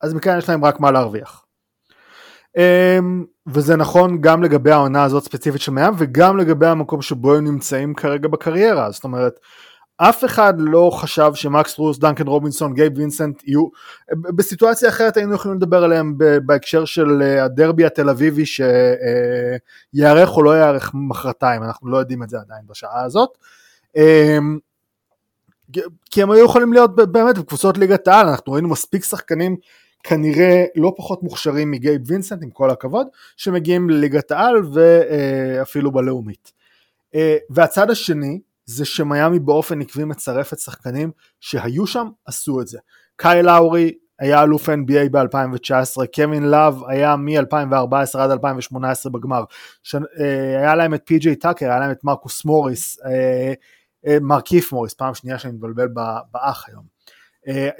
אז 0.00 0.14
מכאן 0.14 0.38
יש 0.38 0.48
להם 0.48 0.64
רק 0.64 0.80
מה 0.80 0.90
להרוויח. 0.90 1.44
אמ, 2.56 3.24
וזה 3.46 3.76
נכון 3.76 4.20
גם 4.20 4.42
לגבי 4.42 4.70
העונה 4.70 5.04
הזאת 5.04 5.24
ספציפית 5.24 5.60
של 5.60 5.72
מהם 5.72 5.94
וגם 5.98 6.36
לגבי 6.36 6.66
המקום 6.66 7.02
שבו 7.02 7.34
הם 7.34 7.44
נמצאים 7.44 7.94
כרגע 7.94 8.28
בקריירה, 8.28 8.90
זאת 8.90 9.04
אומרת 9.04 9.40
אף 9.96 10.24
אחד 10.24 10.54
לא 10.58 10.90
חשב 10.94 11.30
שמקס 11.34 11.78
רוס, 11.78 11.98
דנקן 11.98 12.26
רובינסון, 12.26 12.74
גייב 12.74 12.92
וינסנט 12.98 13.42
יהיו, 13.44 13.68
בסיטואציה 14.12 14.88
אחרת 14.88 15.16
היינו 15.16 15.34
יכולים 15.34 15.56
לדבר 15.56 15.84
עליהם 15.84 16.14
בהקשר 16.46 16.84
של 16.84 17.22
אה, 17.22 17.44
הדרבי 17.44 17.84
התל 17.84 18.08
אביבי 18.08 18.46
שיארך 18.46 20.36
או 20.36 20.42
לא 20.42 20.60
יארך 20.60 20.90
מחרתיים, 20.94 21.62
אנחנו 21.62 21.88
לא 21.90 21.96
יודעים 21.96 22.22
את 22.22 22.28
זה 22.28 22.36
עדיין 22.40 22.62
בשעה 22.66 23.04
הזאת. 23.04 23.38
כי 26.10 26.22
הם 26.22 26.30
היו 26.30 26.44
יכולים 26.44 26.72
להיות 26.72 26.96
באמת 26.96 27.38
בקבוצות 27.38 27.78
ליגת 27.78 28.08
העל, 28.08 28.28
אנחנו 28.28 28.52
ראינו 28.52 28.68
מספיק 28.68 29.04
שחקנים 29.04 29.56
כנראה 30.02 30.64
לא 30.76 30.92
פחות 30.96 31.22
מוכשרים 31.22 31.70
מגייב 31.70 32.00
וינסנט 32.06 32.42
עם 32.42 32.50
כל 32.50 32.70
הכבוד, 32.70 33.06
שמגיעים 33.36 33.90
לליגת 33.90 34.30
העל 34.30 34.54
ואפילו 34.72 35.92
בלאומית. 35.92 36.52
אה, 37.14 37.36
והצד 37.50 37.90
השני, 37.90 38.40
זה 38.66 38.84
שמיאמי 38.84 39.38
באופן 39.38 39.80
עקבי 39.80 40.04
מצרפת 40.04 40.58
שחקנים 40.58 41.10
שהיו 41.40 41.86
שם, 41.86 42.08
עשו 42.26 42.60
את 42.60 42.66
זה. 42.66 42.78
קייל 43.16 43.42
לאורי 43.42 43.92
היה 44.18 44.42
אלוף 44.42 44.68
NBA 44.68 45.08
ב-2019, 45.10 46.06
קווין 46.14 46.50
לאב 46.50 46.82
היה 46.88 47.16
מ-2014 47.16 48.18
עד 48.18 48.30
2018 48.30 49.12
בגמר, 49.12 49.44
ש... 49.82 49.94
אה, 49.94 50.58
היה 50.58 50.74
להם 50.74 50.94
את 50.94 51.02
פי.ג'יי 51.04 51.36
טאקר, 51.36 51.66
היה 51.66 51.78
להם 51.78 51.90
את 51.90 52.04
מרקוס 52.04 52.44
מוריס, 52.44 52.98
אה, 53.04 53.52
מרקיף 54.20 54.72
מוריס, 54.72 54.94
פעם 54.94 55.14
שנייה 55.14 55.38
שאני 55.38 55.52
מתבלבל 55.52 55.88
בהיט 56.32 56.64
היום. 56.68 56.84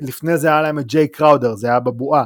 לפני 0.01 0.39
זה 0.39 0.49
היה 0.49 0.63
להם 0.63 0.79
את 0.79 0.87
ג'יי 0.87 1.09
קראודר, 1.09 1.55
זה 1.55 1.67
היה 1.67 1.81
בבועה. 1.81 2.25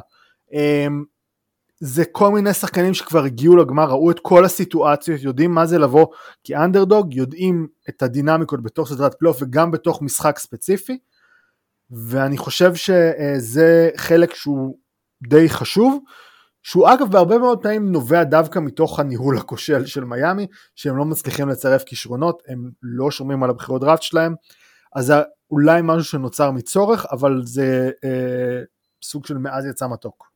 זה 1.80 2.04
כל 2.12 2.30
מיני 2.30 2.54
שחקנים 2.54 2.94
שכבר 2.94 3.24
הגיעו 3.24 3.56
לגמר, 3.56 3.84
ראו 3.90 4.10
את 4.10 4.20
כל 4.20 4.44
הסיטואציות, 4.44 5.20
יודעים 5.22 5.50
מה 5.50 5.66
זה 5.66 5.78
לבוא 5.78 6.06
כאנדרדוג, 6.44 7.14
יודעים 7.14 7.66
את 7.88 8.02
הדינמיקות 8.02 8.62
בתוך 8.62 8.88
סדרת 8.88 9.14
פלייאוף 9.14 9.38
וגם 9.42 9.70
בתוך 9.70 10.02
משחק 10.02 10.38
ספציפי, 10.38 10.98
ואני 11.90 12.38
חושב 12.38 12.74
שזה 12.74 13.90
חלק 13.96 14.34
שהוא 14.34 14.78
די 15.28 15.48
חשוב, 15.48 15.98
שהוא 16.66 16.88
אגב 16.88 17.10
בהרבה 17.10 17.38
מאוד 17.38 17.62
פעמים 17.62 17.92
נובע 17.92 18.24
דווקא 18.24 18.58
מתוך 18.58 19.00
הניהול 19.00 19.38
הכושל 19.38 19.86
של 19.86 20.04
מיאמי, 20.04 20.46
שהם 20.74 20.96
לא 20.96 21.04
מצליחים 21.04 21.48
לצרף 21.48 21.84
כישרונות, 21.84 22.42
הם 22.48 22.70
לא 22.82 23.10
שומרים 23.10 23.42
על 23.42 23.50
הבחירות 23.50 23.80
דראפט 23.80 24.02
שלהם, 24.02 24.34
אז 24.96 25.06
זה 25.06 25.14
אולי 25.50 25.80
משהו 25.84 26.04
שנוצר 26.04 26.50
מצורך, 26.50 27.06
אבל 27.12 27.40
זה 27.44 27.90
אה, 28.04 28.62
סוג 29.02 29.26
של 29.26 29.38
מאז 29.38 29.66
יצא 29.66 29.88
מתוק. 29.88 30.30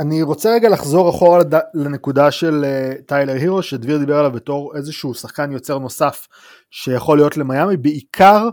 אני 0.00 0.22
רוצה 0.22 0.50
רגע 0.50 0.68
לחזור 0.68 1.10
אחורה 1.10 1.40
לנקודה 1.74 2.30
של 2.30 2.64
אה, 2.64 2.92
טיילר 3.06 3.32
הירו 3.32 3.62
שדביר 3.62 3.98
דיבר 3.98 4.18
עליו 4.18 4.32
בתור 4.32 4.76
איזשהו 4.76 5.14
שחקן 5.14 5.52
יוצר 5.52 5.78
נוסף 5.78 6.26
שיכול 6.70 7.18
להיות 7.18 7.36
למיאמי 7.36 7.76
בעיקר 7.76 8.48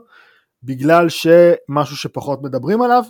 בגלל 0.63 1.09
שמשהו 1.09 1.97
שפחות 1.97 2.41
מדברים 2.41 2.81
עליו 2.81 3.03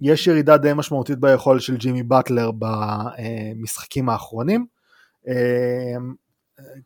יש 0.00 0.26
ירידה 0.26 0.56
די 0.56 0.72
משמעותית 0.74 1.18
ביכולת 1.18 1.62
של 1.62 1.76
ג'ימי 1.76 2.02
באטלר 2.02 2.50
במשחקים 2.58 4.08
האחרונים. 4.08 4.66
אמ, 5.28 6.14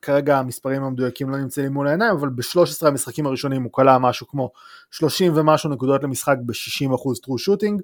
כרגע 0.02 0.38
המספרים 0.38 0.82
המדויקים 0.82 1.30
לא 1.30 1.38
נמצאים 1.38 1.72
מול 1.72 1.88
העיניים 1.88 2.16
אבל 2.16 2.28
ב-13 2.28 2.86
המשחקים 2.86 3.26
הראשונים 3.26 3.62
הוא 3.62 3.72
כלה 3.72 3.98
משהו 3.98 4.26
כמו 4.26 4.50
30 4.90 5.32
ומשהו 5.36 5.70
נקודות 5.70 6.02
למשחק 6.02 6.36
ב-60% 6.46 7.26
true 7.26 7.50
shooting. 7.50 7.82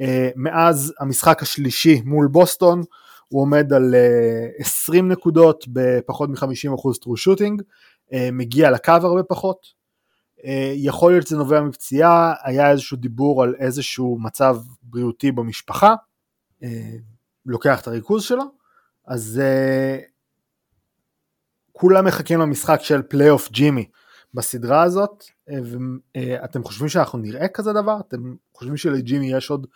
אה, 0.00 0.30
מאז 0.36 0.94
המשחק 1.00 1.42
השלישי 1.42 2.02
מול 2.04 2.26
בוסטון 2.26 2.82
הוא 3.28 3.42
עומד 3.42 3.72
על 3.72 3.94
20 4.58 5.04
אה, 5.04 5.10
נקודות 5.12 5.64
בפחות 5.68 6.30
מ-50% 6.30 6.96
true 7.04 7.28
shooting, 7.28 7.62
אה, 8.12 8.28
מגיע 8.32 8.70
לקו 8.70 8.92
הרבה 8.92 9.22
פחות. 9.22 9.79
יכול 10.74 11.12
להיות 11.12 11.26
שזה 11.26 11.36
נובע 11.36 11.60
מפציעה, 11.60 12.34
היה 12.42 12.70
איזשהו 12.70 12.96
דיבור 12.96 13.42
על 13.42 13.54
איזשהו 13.58 14.18
מצב 14.20 14.56
בריאותי 14.82 15.32
במשפחה, 15.32 15.94
לוקח 17.46 17.80
את 17.80 17.86
הריכוז 17.86 18.22
שלו, 18.22 18.44
אז 19.06 19.42
כולם 21.72 22.04
מחכים 22.04 22.40
למשחק 22.40 22.80
של 22.82 23.02
פלייאוף 23.02 23.50
ג'ימי 23.50 23.84
בסדרה 24.34 24.82
הזאת, 24.82 25.24
ואתם 25.48 26.64
חושבים 26.64 26.88
שאנחנו 26.88 27.18
נראה 27.18 27.48
כזה 27.48 27.72
דבר? 27.72 27.96
אתם 28.08 28.34
חושבים 28.54 28.76
שלג'ימי 28.76 29.32
יש 29.32 29.50
עוד 29.50 29.66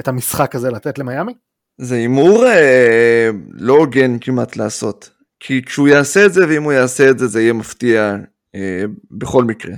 את 0.00 0.08
המשחק 0.08 0.54
הזה 0.54 0.70
לתת 0.70 0.98
למיאמי? 0.98 1.32
זה 1.78 1.94
הימור 1.94 2.46
אה, 2.46 3.30
לא 3.50 3.74
הוגן 3.74 4.18
כמעט 4.20 4.56
לעשות, 4.56 5.10
כי 5.40 5.62
כשהוא 5.62 5.88
יעשה 5.88 6.26
את 6.26 6.32
זה, 6.32 6.48
ואם 6.48 6.62
הוא 6.62 6.72
יעשה 6.72 7.10
את 7.10 7.18
זה, 7.18 7.26
זה 7.26 7.42
יהיה 7.42 7.52
מפתיע 7.52 8.16
אה, 8.54 8.84
בכל 9.10 9.44
מקרה. 9.44 9.74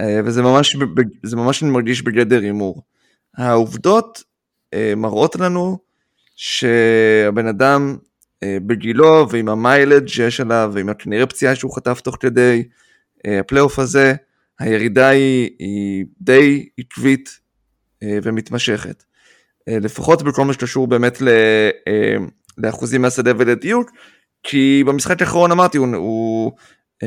אה, 0.00 0.20
וזה 0.24 0.42
ממש, 0.42 0.76
זה 1.22 1.36
ממש 1.36 1.62
מרגיש 1.62 2.02
בגדר 2.02 2.40
הימור. 2.40 2.82
העובדות 3.36 4.22
אה, 4.74 4.92
מראות 4.96 5.36
לנו 5.36 5.78
שהבן 6.36 7.46
אדם 7.46 7.96
אה, 8.42 8.56
בגילו 8.66 9.26
ועם 9.30 9.48
המיילג' 9.48 10.08
שיש 10.08 10.40
עליו 10.40 10.70
ועם 10.74 10.88
הכנראה 10.88 11.26
פציעה 11.26 11.54
שהוא 11.54 11.76
חטף 11.76 12.00
תוך 12.00 12.16
כדי 12.20 12.62
הפלייאוף 13.24 13.78
הזה, 13.78 14.14
הירידה 14.58 15.08
היא, 15.08 15.50
היא 15.58 16.04
די 16.20 16.68
עקבית 16.78 17.40
ומתמשכת. 18.04 19.04
לפחות 19.66 20.22
בכל 20.22 20.44
מה 20.44 20.52
שקשור 20.52 20.86
באמת 20.86 21.22
ל, 21.22 21.28
לאחוזים 22.58 23.02
מהשדה 23.02 23.32
ולדיוק, 23.38 23.90
כי 24.42 24.84
במשחק 24.86 25.22
האחרון 25.22 25.50
אמרתי, 25.50 25.78
הוא, 25.78 25.96
הוא 25.96 26.52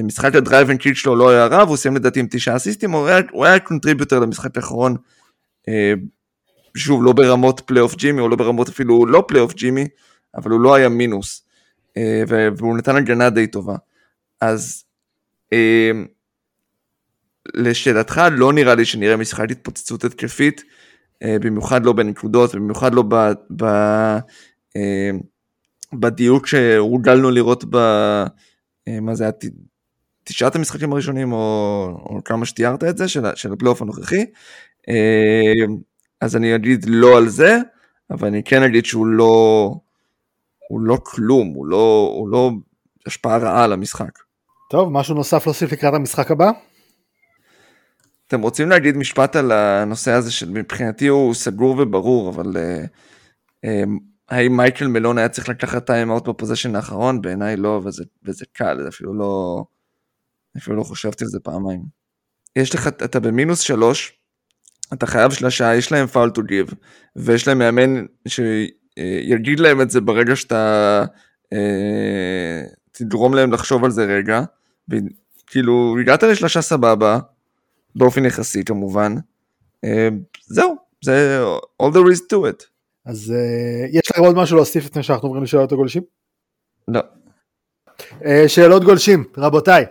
משחק 0.03 0.35
ה 0.36 0.41
drive 0.41 0.69
and 0.69 0.79
kick 0.79 0.93
שלו 0.93 1.15
לא 1.15 1.29
היה 1.29 1.45
רב, 1.45 1.67
הוא 1.67 1.77
סיים 1.77 1.95
לדעתי 1.95 2.19
עם 2.19 2.27
תשעה 2.29 2.55
אסיסטים, 2.55 2.91
הוא 3.31 3.45
היה, 3.45 3.59
contributor 3.59 4.19
למשחק 4.19 4.57
האחרון 4.57 4.95
שוב, 6.77 7.03
לא 7.03 7.13
ברמות 7.13 7.61
פלייאוף 7.65 7.95
ג'ימי, 7.95 8.21
או 8.21 8.29
לא 8.29 8.35
ברמות 8.35 8.69
אפילו 8.69 9.05
לא 9.05 9.23
פלייאוף 9.27 9.53
ג'ימי, 9.53 9.87
אבל 10.35 10.51
הוא 10.51 10.59
לא 10.59 10.75
היה 10.75 10.89
מינוס, 10.89 11.45
אה, 11.97 12.23
והוא 12.27 12.77
נתן 12.77 12.95
הגנה 12.95 13.29
די 13.29 13.47
טובה. 13.47 13.75
אז 14.41 14.83
אה, 15.53 15.91
לשאלתך, 17.53 18.21
לא 18.31 18.53
נראה 18.53 18.75
לי 18.75 18.85
שנראה 18.85 19.17
משחק 19.17 19.51
התפוצצות 19.51 20.03
התקפית, 20.03 20.63
אה, 21.23 21.37
במיוחד 21.41 21.85
לא 21.85 21.93
בנקודות, 21.93 22.55
במיוחד 22.55 22.93
לא 22.93 23.03
ב, 23.09 23.15
ב, 23.55 23.65
בדיוק 25.93 26.47
שהורגלנו 26.47 27.31
לראות 27.31 27.63
ב... 27.69 27.77
מה 29.01 29.15
זה 29.15 29.23
היה? 29.23 29.33
תשעת 30.24 30.55
המשחקים 30.55 30.93
הראשונים, 30.93 31.32
או, 31.32 31.38
או 32.05 32.24
כמה 32.26 32.45
שתיארת 32.45 32.84
את 32.84 32.97
זה, 32.97 33.07
של, 33.07 33.26
של 33.36 33.53
הפלייאוף 33.53 33.82
הנוכחי. 33.82 34.26
אז 36.21 36.36
אני 36.36 36.55
אגיד 36.55 36.86
לא 36.88 37.17
על 37.17 37.28
זה, 37.28 37.57
אבל 38.11 38.28
אני 38.28 38.43
כן 38.43 38.63
אגיד 38.63 38.86
שהוא 38.86 39.07
לא, 39.07 39.76
הוא 40.69 40.82
לא 40.82 40.97
כלום, 41.03 41.47
הוא 41.47 41.65
לא, 41.65 42.13
הוא 42.15 42.30
לא 42.30 42.51
השפעה 43.05 43.38
רעה 43.38 43.63
על 43.63 43.74
המשחק. 43.74 44.19
טוב, 44.69 44.89
משהו 44.91 45.15
נוסף 45.15 45.45
להוסיף 45.45 45.71
לקראת 45.71 45.93
המשחק 45.93 46.32
הבא? 46.32 46.51
אתם 48.28 48.41
רוצים 48.41 48.69
להגיד 48.69 48.97
משפט 48.97 49.36
על 49.36 49.51
הנושא 49.51 50.11
הזה 50.11 50.32
שמבחינתי 50.32 51.07
הוא 51.07 51.34
סגור 51.34 51.76
וברור, 51.80 52.30
אבל 52.30 52.45
uh, 52.45 52.88
uh, 53.65 53.89
האם 54.30 54.57
מייקל 54.57 54.88
מלון 54.88 55.17
היה 55.17 55.30
צריך 55.30 55.49
לקחת 55.49 55.86
טיים 55.86 56.11
אאוט 56.11 56.28
ב 56.27 56.32
possession 56.32 56.75
האחרון? 56.76 57.21
בעיניי 57.21 57.57
לא, 57.57 57.82
וזה, 57.84 58.03
וזה 58.24 58.45
קל, 58.53 58.78
זה 58.82 58.88
אפילו 58.88 59.13
לא, 59.13 59.63
אפילו 60.57 60.75
לא 60.77 60.83
חשבתי 60.83 61.23
על 61.23 61.29
זה 61.29 61.39
פעמיים. 61.39 61.81
יש 62.55 62.75
לך, 62.75 62.87
אתה 62.87 63.19
במינוס 63.19 63.59
שלוש, 63.59 64.19
אתה 64.93 65.05
חייב 65.05 65.31
שלושה, 65.31 65.75
יש 65.75 65.91
להם 65.91 66.07
foul 66.07 66.29
to 66.29 66.43
give, 66.43 66.73
ויש 67.15 67.47
להם 67.47 67.59
מאמן 67.59 68.05
שיגיד 68.27 69.59
להם 69.59 69.81
את 69.81 69.89
זה 69.89 70.01
ברגע 70.01 70.35
שאתה 70.35 71.03
אה, 71.53 72.61
תגרום 72.91 73.33
להם 73.33 73.51
לחשוב 73.51 73.83
על 73.83 73.91
זה 73.91 74.05
רגע, 74.05 74.41
וכאילו 74.89 75.95
הגעת 76.01 76.23
לשלושה 76.23 76.61
סבבה, 76.61 77.19
באופן 77.95 78.25
יחסי 78.25 78.63
כמובן, 78.63 79.15
אה, 79.83 80.09
זהו, 80.45 80.75
זה 81.03 81.43
all 81.81 81.85
there 81.85 82.15
is 82.15 82.19
to 82.33 82.35
it. 82.35 82.65
אז 83.05 83.31
אה, 83.31 83.87
יש 83.91 84.11
לכם 84.11 84.21
עוד 84.21 84.35
משהו 84.35 84.55
להוסיף 84.55 84.85
לפני 84.85 85.03
שאנחנו 85.03 85.27
עוברים 85.27 85.43
לשאלות 85.43 85.71
הגולשים? 85.71 86.03
לא. 86.87 87.01
אה, 88.25 88.43
שאלות 88.47 88.83
גולשים, 88.83 89.23
רבותיי. 89.37 89.85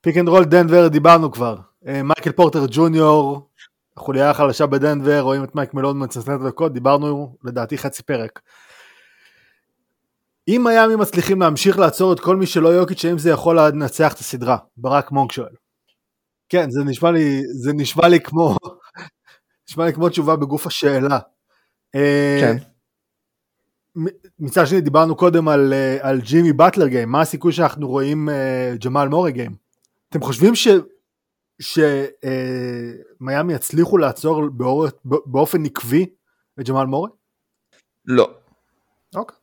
פיק 0.00 0.16
אנד 0.16 0.28
רול 0.28 0.44
דנבר 0.44 0.88
דיברנו 0.88 1.32
כבר. 1.32 1.56
אה, 1.86 2.02
מייקל 2.02 2.32
פורטר 2.32 2.66
ג'וניור, 2.70 3.50
החוליה 3.96 4.30
החלשה 4.30 4.66
בדנבר, 4.66 5.20
רואים 5.20 5.44
את 5.44 5.54
מייק 5.54 5.74
מלון 5.74 6.04
מקצץ 6.04 6.28
דקות, 6.46 6.72
דיברנו 6.72 7.36
לדעתי 7.44 7.78
חצי 7.78 8.02
פרק. 8.02 8.40
אם 10.48 10.64
מיאמי 10.68 10.96
מצליחים 10.96 11.40
להמשיך 11.40 11.78
לעצור 11.78 12.12
את 12.12 12.20
כל 12.20 12.36
מי 12.36 12.46
שלא 12.46 12.68
יוקיץ', 12.68 13.04
האם 13.04 13.18
זה 13.18 13.30
יכול 13.30 13.60
לנצח 13.60 14.12
את 14.12 14.18
הסדרה? 14.18 14.56
ברק 14.76 15.12
מונק 15.12 15.32
שואל. 15.32 15.52
כן, 16.48 16.70
זה 16.70 16.84
נשמע 16.84 17.10
לי, 17.10 17.42
זה 17.62 17.72
נשמע 17.72 18.08
לי 18.08 18.20
כמו, 18.20 18.56
נשמע 19.68 19.86
לי 19.86 19.92
כמו 19.92 20.08
תשובה 20.08 20.36
בגוף 20.36 20.66
השאלה. 20.66 21.18
אה, 21.94 22.38
כן. 22.40 22.56
מצד 24.38 24.66
שני 24.66 24.80
דיברנו 24.80 25.16
קודם 25.16 25.48
על, 25.48 25.72
אה, 25.72 25.98
על 26.00 26.20
ג'ימי 26.20 26.52
באטלר 26.52 26.86
גיים, 26.86 27.08
מה 27.08 27.20
הסיכוי 27.20 27.52
שאנחנו 27.52 27.88
רואים 27.88 28.28
ג'מאל 28.84 29.08
מורי 29.08 29.32
גיים? 29.32 29.54
אתם 30.08 30.20
חושבים. 30.22 30.52
שמיאמי 31.60 33.52
יצליחו 33.54 33.98
לעצור 33.98 34.42
באופן 35.04 35.64
עקבי 35.64 36.06
את 36.60 36.68
ג'מאל 36.68 36.86
מורי? 36.86 37.10
לא. 38.06 38.30
אוקיי, 39.14 39.36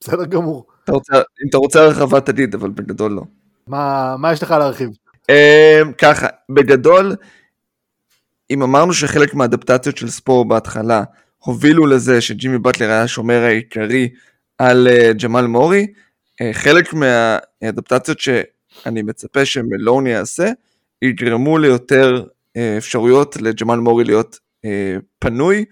בסדר 0.00 0.24
גמור. 0.24 0.66
אתה 0.84 0.92
רוצה, 0.92 1.14
אם 1.16 1.48
אתה 1.48 1.56
רוצה 1.56 1.84
הרחבה 1.84 2.20
תגיד, 2.20 2.54
אבל 2.54 2.70
בגדול 2.70 3.12
לא. 3.12 3.22
מה, 3.66 4.16
מה 4.18 4.32
יש 4.32 4.42
לך 4.42 4.50
להרחיב? 4.50 4.90
אמ, 5.28 5.92
ככה, 5.98 6.26
בגדול, 6.50 7.16
אם 8.50 8.62
אמרנו 8.62 8.92
שחלק 8.92 9.34
מהאדפטציות 9.34 9.96
של 9.96 10.08
ספור 10.08 10.44
בהתחלה 10.44 11.04
הובילו 11.44 11.86
לזה 11.86 12.20
שג'ימי 12.20 12.58
באטלר 12.58 12.90
היה 12.90 13.02
השומר 13.02 13.42
העיקרי 13.42 14.08
על 14.58 14.88
uh, 14.88 15.22
ג'מאל 15.22 15.46
מורי, 15.46 15.86
uh, 16.42 16.46
חלק 16.52 16.94
מהאדפטציות 16.94 18.20
שאני 18.20 19.02
מצפה 19.02 19.44
שמלוני 19.44 20.10
יעשה, 20.10 20.50
יגרמו 21.02 21.58
ליותר 21.58 22.24
אה, 22.56 22.78
אפשרויות 22.78 23.36
לג'מאל 23.36 23.78
מורי 23.78 24.04
להיות 24.04 24.38
אה, 24.64 24.96
פנוי, 25.18 25.64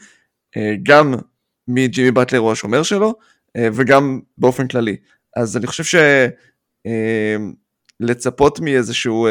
אה, 0.56 0.74
גם 0.82 1.14
מג'ימי 1.68 2.10
באטלר 2.10 2.38
הוא 2.38 2.52
השומר 2.52 2.82
שלו, 2.82 3.14
וגם 3.72 4.20
באופן 4.38 4.68
כללי. 4.68 4.96
אז 5.36 5.56
אני 5.56 5.66
חושב 5.66 5.98
שלצפות 8.00 8.60
מאיזשהו 8.60 9.28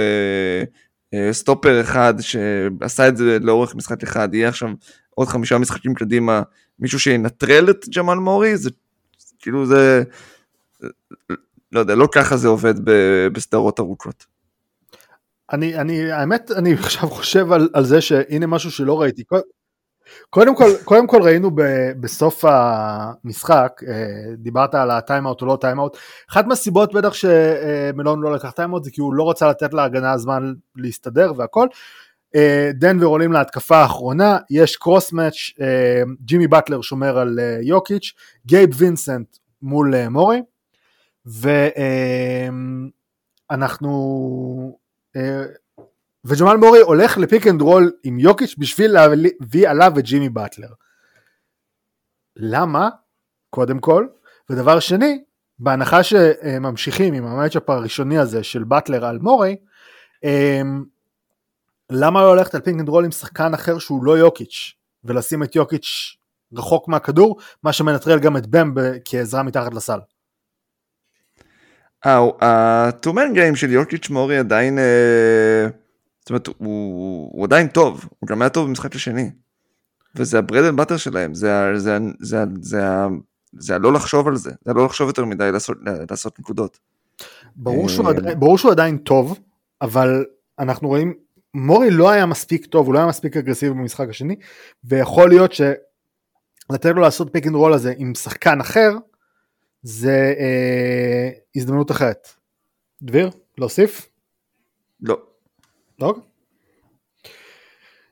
סטופר 1.31 1.81
אחד 1.81 2.13
שעשה 2.19 3.07
את 3.07 3.17
זה 3.17 3.39
לאורך 3.41 3.75
משחק 3.75 4.03
אחד, 4.03 4.33
יהיה 4.33 4.49
עכשיו 4.49 4.69
עוד 5.16 5.28
חמישה 5.28 5.57
משחקים 5.57 5.93
קדימה, 5.93 6.41
מישהו 6.80 6.99
שינטרל 6.99 7.70
את 7.70 7.86
ג'מאל 7.95 8.18
מורי, 8.18 8.57
זה 8.57 8.70
כאילו 9.39 9.66
זה, 9.66 10.03
לא 11.72 11.80
יודע, 11.80 11.95
לא 11.95 12.07
ככה 12.12 12.38
זה 12.38 12.47
עובד 12.47 12.74
בסדרות 13.34 13.80
ארוכות. 13.80 14.26
אני, 15.51 15.76
אני, 15.76 16.12
האמת, 16.12 16.51
אני 16.51 16.74
עכשיו 16.80 17.10
חושב 17.10 17.51
על, 17.51 17.70
על 17.74 17.86
זה 17.86 18.01
שהנה 18.01 18.47
משהו 18.47 18.72
שלא 18.72 19.01
ראיתי. 19.01 19.24
קודם 20.30 20.55
כל, 20.55 20.70
קודם 20.84 21.07
כל 21.07 21.22
ראינו 21.22 21.51
ב, 21.55 21.62
בסוף 21.99 22.45
המשחק, 22.47 23.82
אה, 23.88 24.36
דיברת 24.38 24.76
על 24.76 24.91
הטיימאוט 24.91 25.41
או 25.41 25.47
לא 25.47 25.57
טיימאוט, 25.62 25.97
אחת 26.30 26.45
מהסיבות 26.45 26.93
בטח 26.93 27.14
שמלון 27.14 28.22
לא 28.22 28.34
לקח 28.34 28.51
טיימאוט 28.51 28.84
זה 28.84 28.91
כי 28.91 29.01
הוא 29.01 29.14
לא 29.14 29.30
רצה 29.30 29.49
לתת 29.49 29.74
להגנה 29.74 30.18
זמן 30.18 30.53
להסתדר 30.76 31.34
והכל. 31.38 31.68
אה, 32.36 32.69
דנבר 32.73 33.05
עולים 33.05 33.32
להתקפה 33.32 33.77
האחרונה, 33.77 34.38
יש 34.49 34.75
cross 34.75 35.13
match, 35.13 35.36
אה, 35.61 36.01
ג'ימי 36.21 36.47
באטלר 36.47 36.82
שומר 36.82 37.17
על 37.17 37.39
יוקיץ', 37.61 38.13
גייב 38.45 38.69
וינסנט 38.77 39.38
מול 39.61 40.07
מורי, 40.07 40.41
ואנחנו 43.49 43.89
אה, 45.15 45.43
וג'מאל 46.25 46.57
מורי 46.57 46.80
הולך 46.80 47.17
לפיק 47.17 47.47
אנד 47.47 47.61
רול 47.61 47.91
עם 48.03 48.19
יוקיץ' 48.19 48.55
בשביל 48.57 48.91
להביא 48.91 49.69
עליו 49.69 49.93
את 49.99 50.03
ג'ימי 50.03 50.30
באטלר. 50.30 50.69
למה? 52.36 52.89
קודם 53.49 53.80
כל. 53.80 54.07
ודבר 54.49 54.80
שני, 54.80 55.23
בהנחה 55.59 56.03
שממשיכים 56.03 57.13
עם 57.13 57.25
ה 57.25 57.31
matchup 57.31 57.69
הראשוני 57.69 58.17
הזה 58.17 58.43
של 58.43 58.63
באטלר 58.63 59.05
על 59.05 59.19
מורי, 59.19 59.55
אה, 60.23 60.61
למה 61.89 62.21
לא 62.21 62.35
ללכת 62.35 62.55
על 62.55 62.61
פיק 62.61 62.75
אנד 62.75 62.89
רול 62.89 63.05
עם 63.05 63.11
שחקן 63.11 63.53
אחר 63.53 63.79
שהוא 63.79 64.03
לא 64.03 64.17
יוקיץ', 64.17 64.73
ולשים 65.03 65.43
את 65.43 65.55
יוקיץ' 65.55 66.15
רחוק 66.53 66.87
מהכדור, 66.87 67.39
מה 67.63 67.73
שמנטרל 67.73 68.19
גם 68.19 68.37
את 68.37 68.47
בם 68.47 68.73
כעזרה 69.05 69.43
מתחת 69.43 69.73
לסל. 69.73 69.99
ה 72.41 72.55
two 72.55 72.94
man 72.94 73.34
game 73.34 73.55
של 73.55 73.69
יוקיץ' 73.69 74.09
מורי 74.09 74.37
עדיין, 74.37 74.79
אה, 74.79 75.67
זאת 76.19 76.29
אומרת, 76.29 76.47
הוא, 76.57 77.43
עדיין 77.45 77.67
טוב, 77.67 78.09
הוא 78.19 78.27
גם 78.27 78.41
היה 78.41 78.49
טוב 78.49 78.67
במשחק 78.67 78.95
השני. 78.95 79.31
וזה 80.15 80.39
ה 80.39 80.43
bread 80.43 80.63
and 80.63 80.77
butter 80.77 80.97
שלהם, 80.97 81.33
זה, 81.33 81.73
זה, 83.59 83.75
הלא 83.75 83.93
לחשוב 83.93 84.27
על 84.27 84.35
זה, 84.35 84.51
זה 84.65 84.71
הלא 84.71 84.85
לחשוב 84.85 85.07
יותר 85.07 85.25
מדי 85.25 85.49
לעשות, 86.09 86.39
נקודות. 86.39 86.79
עדיין, 88.07 88.39
ברור 88.39 88.57
שהוא 88.57 88.71
עדיין 88.71 88.97
טוב, 88.97 89.39
אבל 89.81 90.25
אנחנו 90.59 90.87
רואים, 90.87 91.13
מורי 91.53 91.91
לא 91.91 92.09
היה 92.09 92.25
מספיק 92.25 92.65
טוב, 92.65 92.85
הוא 92.85 92.93
לא 92.93 92.99
היה 92.99 93.07
מספיק 93.07 93.37
אגרסיבי 93.37 93.73
במשחק 93.73 94.09
השני, 94.09 94.35
ויכול 94.83 95.29
להיות 95.29 95.53
שלתת 95.53 96.85
לו 96.85 97.01
לעשות 97.01 97.29
פיק 97.33 97.47
אנד 97.47 97.55
רול 97.55 97.73
הזה 97.73 97.93
עם 97.97 98.15
שחקן 98.15 98.59
אחר, 98.59 98.91
זה 99.83 100.33
אה, 100.39 101.29
הזדמנות 101.55 101.91
אחרת. 101.91 102.27
דביר, 103.01 103.29
להוסיף? 103.57 104.09
לא. 105.01 105.17
לא? 105.99 106.15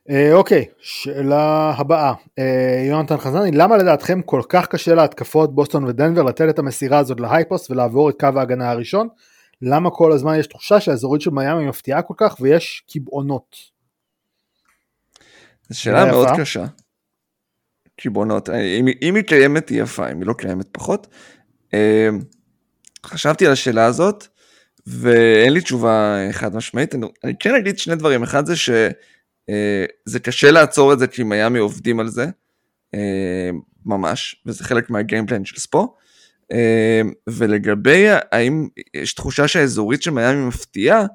אה, 0.09 0.33
אוקיי, 0.33 0.65
שאלה 0.79 1.73
הבאה, 1.77 2.13
אה, 2.39 2.85
יונתן 2.89 3.17
חזני, 3.17 3.51
למה 3.51 3.77
לדעתכם 3.77 4.21
כל 4.21 4.41
כך 4.49 4.67
קשה 4.67 4.95
להתקפות 4.95 5.55
בוסטון 5.55 5.83
ודנבר 5.83 6.23
לתת 6.23 6.49
את 6.49 6.59
המסירה 6.59 6.99
הזאת 6.99 7.19
להייפוס 7.19 7.71
ולעבור 7.71 8.09
את 8.09 8.19
קו 8.19 8.27
ההגנה 8.35 8.71
הראשון? 8.71 9.07
למה 9.61 9.89
כל 9.89 10.11
הזמן 10.11 10.39
יש 10.39 10.47
תחושה 10.47 10.79
שהאזורית 10.79 11.21
של 11.21 11.29
מיאמי 11.29 11.67
מפתיעה 11.67 12.01
כל 12.01 12.13
כך 12.17 12.35
ויש 12.39 12.83
קבעונות? 12.91 13.55
זו 15.69 15.79
שאלה 15.81 16.05
מאוד 16.05 16.27
יפה. 16.27 16.41
קשה. 16.41 16.65
קיבעונות, 17.95 18.49
אם, 18.49 18.85
אם 19.01 19.15
היא 19.15 19.23
קיימת 19.23 19.69
היא 19.69 19.81
יפה, 19.81 20.11
אם 20.11 20.19
היא 20.19 20.27
לא 20.27 20.33
קיימת 20.33 20.67
פחות. 20.71 21.07
אה, 21.73 22.09
חשבתי 23.05 23.45
על 23.45 23.51
השאלה 23.51 23.85
הזאת, 23.85 24.27
ואין 24.87 25.53
לי 25.53 25.61
תשובה 25.61 26.17
חד 26.31 26.55
משמעית, 26.55 26.95
אני, 26.95 27.05
אני 27.23 27.33
כן 27.39 27.55
אגיד 27.55 27.79
שני 27.79 27.95
דברים, 27.95 28.23
אחד 28.23 28.45
זה 28.45 28.55
ש... 28.55 28.69
אה, 29.49 29.85
זה 30.05 30.19
קשה 30.19 30.51
לעצור 30.51 30.93
את 30.93 30.99
זה 30.99 31.07
כי 31.07 31.23
מיאמי 31.23 31.59
עובדים 31.59 31.99
על 31.99 32.07
זה, 32.07 32.25
אה, 32.95 33.49
ממש, 33.85 34.43
וזה 34.45 34.63
חלק 34.63 34.89
מהגיימפליין 34.89 35.45
של 35.45 35.57
ספו. 35.59 35.95
אה, 36.51 37.01
ולגבי 37.29 38.05
האם 38.31 38.67
יש 38.93 39.13
תחושה 39.13 39.47
שהאזורית 39.47 40.01
של 40.01 40.11
מיאמי 40.11 40.45
מפתיעה, 40.45 41.05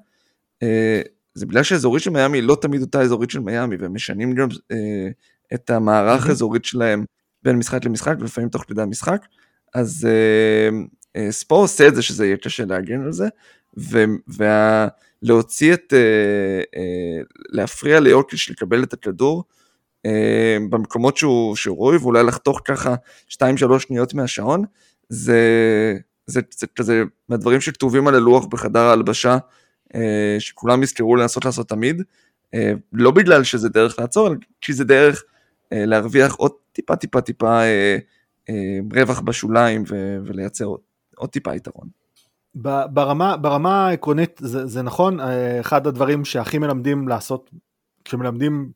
זה 1.34 1.46
בגלל 1.46 1.62
שהאזורית 1.62 2.02
של 2.02 2.10
מיאמי 2.10 2.42
לא 2.42 2.56
תמיד 2.60 2.80
אותה 2.80 3.00
אזורית 3.00 3.30
של 3.30 3.40
מיאמי, 3.40 3.76
והם 3.76 3.94
משנים 3.94 4.34
גם 4.34 4.48
את 5.54 5.70
המערך 5.70 6.26
האזורית 6.26 6.64
שלהם 6.64 7.04
בין 7.42 7.56
משחק 7.56 7.84
למשחק, 7.84 8.14
ולפעמים 8.20 8.50
תוך 8.50 8.64
כדי 8.68 8.82
המשחק. 8.82 9.26
אז 9.74 10.08
ספו 11.30 11.54
עושה 11.54 11.88
את 11.88 11.94
זה 11.94 12.02
שזה 12.02 12.26
יהיה 12.26 12.36
קשה 12.36 12.64
להגן 12.64 13.02
על 13.02 13.12
זה, 13.12 13.28
וה... 14.28 14.88
להוציא 15.22 15.74
את, 15.74 15.92
אה, 15.92 16.60
אה, 16.76 17.22
להפריע 17.48 18.00
ליוקיץ' 18.00 18.48
לקבל 18.50 18.82
את 18.82 18.92
הכדור 18.92 19.44
אה, 20.06 20.56
במקומות 20.70 21.16
שהוא, 21.16 21.56
שהוא 21.56 21.76
רואה, 21.76 22.02
ואולי 22.02 22.22
לחתוך 22.22 22.60
ככה 22.64 22.94
2-3 23.28 23.78
שניות 23.78 24.14
מהשעון, 24.14 24.64
זה, 25.12 25.98
זה, 26.26 26.40
זה 26.54 26.66
כזה 26.66 27.02
מהדברים 27.28 27.60
שכתובים 27.60 28.08
על 28.08 28.14
הלוח 28.14 28.46
בחדר 28.46 28.80
ההלבשה, 28.80 29.38
אה, 29.94 30.36
שכולם 30.38 30.82
יזכרו 30.82 31.16
לנסות 31.16 31.44
לעשות 31.44 31.68
תמיד, 31.68 32.02
אה, 32.54 32.72
לא 32.92 33.10
בגלל 33.10 33.44
שזה 33.44 33.68
דרך 33.68 33.98
לעצור, 33.98 34.26
אלא 34.26 34.36
כי 34.60 34.72
זה 34.72 34.84
דרך 34.84 35.24
אה, 35.72 35.86
להרוויח 35.86 36.34
עוד 36.34 36.52
טיפה 36.72 36.96
טיפה 36.96 37.20
טיפה 37.20 37.60
רווח 38.92 39.20
בשוליים 39.20 39.84
ולייצר 40.24 40.64
עוד, 40.64 40.80
עוד 41.16 41.30
טיפה 41.30 41.54
יתרון. 41.54 41.88
ברמה, 42.90 43.36
ברמה 43.36 43.86
העקרונית 43.88 44.40
זה, 44.44 44.66
זה 44.66 44.82
נכון, 44.82 45.18
אחד 45.60 45.86
הדברים 45.86 46.24
שהכי 46.24 46.58
מלמדים 46.58 47.08
לעשות 47.08 47.50
כשמלמדים 48.04 48.70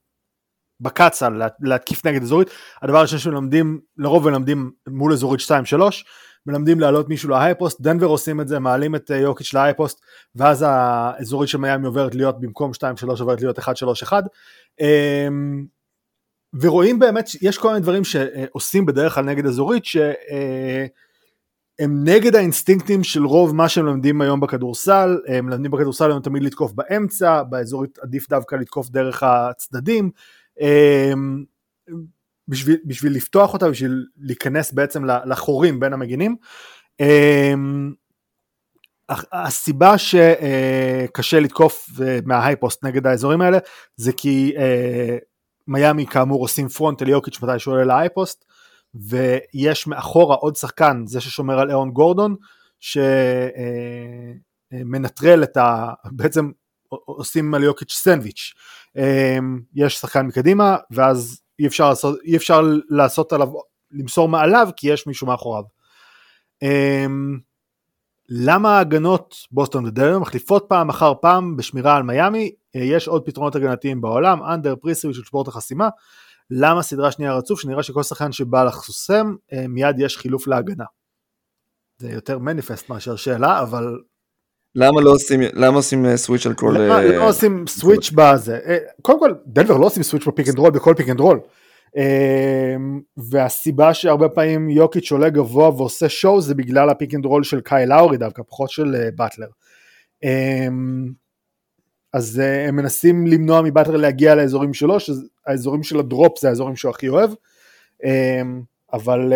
בקצ"א 0.80 1.28
להתקיף 1.60 2.06
נגד 2.06 2.22
אזורית, 2.22 2.48
הדבר 2.82 2.98
הראשון 2.98 3.18
שמלמדים, 3.18 3.80
לרוב 3.98 4.28
מלמדים 4.28 4.70
מול 4.88 5.12
אזורית 5.12 5.40
2-3, 5.40 5.50
מלמדים 6.46 6.80
להעלות 6.80 7.08
מישהו 7.08 7.30
להייפוסט, 7.30 7.80
דנבר 7.80 8.06
עושים 8.06 8.40
את 8.40 8.48
זה, 8.48 8.58
מעלים 8.58 8.94
את 8.94 9.10
אה, 9.10 9.16
יוקיץ' 9.16 9.54
להייפוסט, 9.54 10.00
ואז 10.34 10.64
האזורית 10.68 11.48
של 11.48 11.58
מיאמי 11.58 11.86
עוברת 11.86 12.14
להיות 12.14 12.40
במקום 12.40 12.70
2-3 12.70 13.20
עוברת 13.20 13.40
להיות 13.40 13.58
1-3-1. 13.58 13.62
אמ, 14.80 15.64
ורואים 16.60 16.98
באמת, 16.98 17.28
יש 17.42 17.58
כל 17.58 17.68
מיני 17.68 17.80
דברים 17.80 18.04
שעושים 18.04 18.86
בדרך 18.86 19.14
כלל 19.14 19.24
נגד 19.24 19.46
אזורית, 19.46 19.84
ש... 19.84 19.96
אה, 19.96 20.86
נגד 21.80 22.36
האינסטינקטים 22.36 23.04
של 23.04 23.24
רוב 23.24 23.54
מה 23.54 23.68
שהם 23.68 23.86
לומדים 23.86 24.20
היום 24.20 24.40
בכדורסל, 24.40 25.18
הם 25.26 25.48
לומדים 25.48 25.70
בכדורסל 25.70 26.10
היום 26.10 26.22
תמיד 26.22 26.42
לתקוף 26.42 26.72
באמצע, 26.72 27.42
באזורית 27.42 27.98
עדיף 27.98 28.28
דווקא 28.28 28.56
לתקוף 28.56 28.90
דרך 28.90 29.22
הצדדים, 29.22 30.10
בשביל, 32.48 32.76
בשביל 32.84 33.14
לפתוח 33.14 33.52
אותה, 33.54 33.70
בשביל 33.70 34.06
להיכנס 34.16 34.72
בעצם 34.72 35.04
לחורים 35.04 35.80
בין 35.80 35.92
המגינים. 35.92 36.36
אמ, 37.00 37.92
הסיבה 39.32 39.94
שקשה 39.98 41.40
לתקוף 41.40 41.88
מה 42.24 42.36
high 42.36 42.60
post 42.60 42.84
נגד 42.84 43.06
האזורים 43.06 43.40
האלה 43.40 43.58
זה 43.96 44.12
כי 44.12 44.52
אה, 44.56 45.16
מיאמי 45.68 46.06
כאמור 46.06 46.40
עושים 46.42 46.68
front 46.68 47.02
על 47.02 47.08
יוקיץ' 47.08 47.42
מתי 47.42 47.58
שהוא 47.58 47.74
עולה 47.74 47.84
ל 47.84 47.91
high 47.91 48.17
post 48.17 48.44
ויש 48.94 49.86
מאחורה 49.86 50.36
עוד 50.36 50.56
שחקן, 50.56 51.02
זה 51.06 51.20
ששומר 51.20 51.58
על 51.58 51.70
אהרון 51.70 51.90
גורדון, 51.90 52.36
שמנטרל 54.70 55.42
את 55.42 55.56
ה... 55.56 55.92
בעצם 56.12 56.50
עושים 56.88 57.54
על 57.54 57.62
יוקיץ' 57.62 57.92
סנדוויץ'. 57.92 58.52
אמ, 58.96 59.60
יש 59.74 59.98
שחקן 59.98 60.26
מקדימה, 60.26 60.76
ואז 60.90 61.40
אי 61.58 61.66
אפשר 61.66 61.88
לעשות, 61.88 62.18
אי 62.24 62.36
אפשר 62.36 62.62
לעשות 62.88 63.32
עליו, 63.32 63.48
למסור 63.90 64.28
מעליו, 64.28 64.68
כי 64.76 64.88
יש 64.88 65.06
מישהו 65.06 65.26
מאחוריו. 65.26 65.62
אמ, 66.62 67.38
למה 68.28 68.78
ההגנות 68.78 69.36
בוסטון 69.50 69.84
ודלם 69.86 70.20
מחליפות 70.20 70.66
פעם 70.68 70.88
אחר 70.88 71.12
פעם 71.20 71.56
בשמירה 71.56 71.96
על 71.96 72.02
מיאמי? 72.02 72.52
אה, 72.76 72.80
יש 72.80 73.08
עוד 73.08 73.26
פתרונות 73.26 73.54
הגנתיים 73.54 74.00
בעולם, 74.00 74.42
אנדר 74.42 74.76
פריסרי 74.76 75.14
של 75.14 75.24
שפורט 75.24 75.48
החסימה, 75.48 75.88
למה 76.50 76.82
סדרה 76.82 77.12
שנייה 77.12 77.34
רצוף 77.34 77.60
שנראה 77.60 77.82
שכל 77.82 78.02
שחקן 78.02 78.32
שבא 78.32 78.64
לחסוסם 78.64 79.34
אה, 79.52 79.68
מיד 79.68 79.96
יש 79.98 80.16
חילוף 80.16 80.46
להגנה. 80.46 80.84
זה 81.98 82.10
יותר 82.10 82.38
מניפסט 82.38 82.88
מאשר 82.88 83.16
שאלה 83.16 83.60
אבל 83.60 83.98
למה 84.76 85.00
לא 85.00 85.10
עושים 85.10 85.40
למה 85.52 85.76
עושים 85.76 86.16
סוויץ' 86.16 86.46
אה, 86.46 86.50
על 86.50 86.56
כל 86.56 86.74
למה 86.78 86.98
uh, 86.98 87.02
לא 87.02 87.28
עושים 87.28 87.66
סוויץ' 87.66 88.10
בזה 88.14 88.58
קודם 89.02 89.20
כל 89.20 89.32
דנבר 89.46 89.76
לא 89.76 89.86
עושים 89.86 90.02
switch 90.02 90.26
בפיק 90.26 90.48
אנד 90.48 90.58
רול 90.58 90.70
בכל 90.70 90.94
פיק 90.96 91.08
אנד 91.08 91.20
רול 91.20 91.40
והסיבה 93.16 93.94
שהרבה 93.94 94.28
פעמים 94.28 94.70
יוקיץ' 94.70 95.12
עולה 95.12 95.30
גבוה 95.30 95.68
ועושה 95.68 96.08
show 96.08 96.40
זה 96.40 96.54
בגלל 96.54 96.90
הפיק 96.90 97.14
אנד 97.14 97.24
רול 97.24 97.44
של 97.44 97.60
קייל 97.60 97.86
לאורי 97.86 98.16
דווקא 98.16 98.42
פחות 98.48 98.70
של 98.70 98.96
באטלר. 99.14 99.48
אז 102.12 102.42
אה, 102.42 102.68
הם 102.68 102.76
מנסים 102.76 103.26
למנוע 103.26 103.62
מבאטלר 103.62 103.96
להגיע 103.96 104.34
לאזורים 104.34 104.74
שלו, 104.74 104.96
שהאזורים 105.00 105.82
של 105.82 105.98
ה 105.98 106.06
drop 106.06 106.38
זה 106.38 106.48
האזורים 106.48 106.76
שהוא 106.76 106.90
הכי 106.90 107.08
אוהב, 107.08 107.30
אמ, 108.02 108.06
אבל 108.92 109.32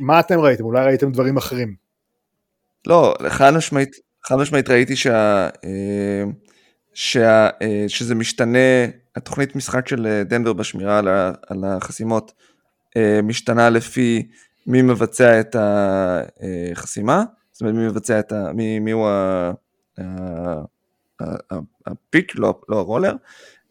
מה 0.00 0.20
אתם 0.20 0.40
ראיתם? 0.40 0.64
אולי 0.64 0.84
ראיתם 0.84 1.12
דברים 1.12 1.36
אחרים. 1.36 1.74
לא, 2.86 3.14
חד 3.28 3.50
משמעית, 3.50 4.11
חד 4.26 4.36
משמעית 4.36 4.68
ראיתי 4.68 4.96
שה, 4.96 5.48
אה, 5.48 5.58
שה, 6.94 7.48
uh, 7.48 7.52
שזה 7.88 8.14
משתנה, 8.14 8.58
התוכנית 9.16 9.56
משחק 9.56 9.88
של 9.88 10.22
דנבר 10.24 10.52
בשמירה 10.52 10.98
על, 10.98 11.08
ה, 11.08 11.32
על 11.46 11.64
החסימות 11.64 12.32
משתנה 13.22 13.70
לפי 13.70 14.28
מי 14.66 14.82
מבצע 14.82 15.40
את 15.40 15.56
החסימה, 16.72 17.24
זאת 17.52 17.60
אומרת 17.60 17.74
מי 17.74 17.86
מבצע 17.86 18.18
את 18.18 18.32
ה... 18.32 18.52
מי, 18.54 18.78
מי 18.78 18.90
הוא 18.90 19.08
ה... 19.08 19.52
הפיק, 21.86 22.32
לא, 22.34 22.60
לא 22.68 22.78
הרולר, 22.78 23.14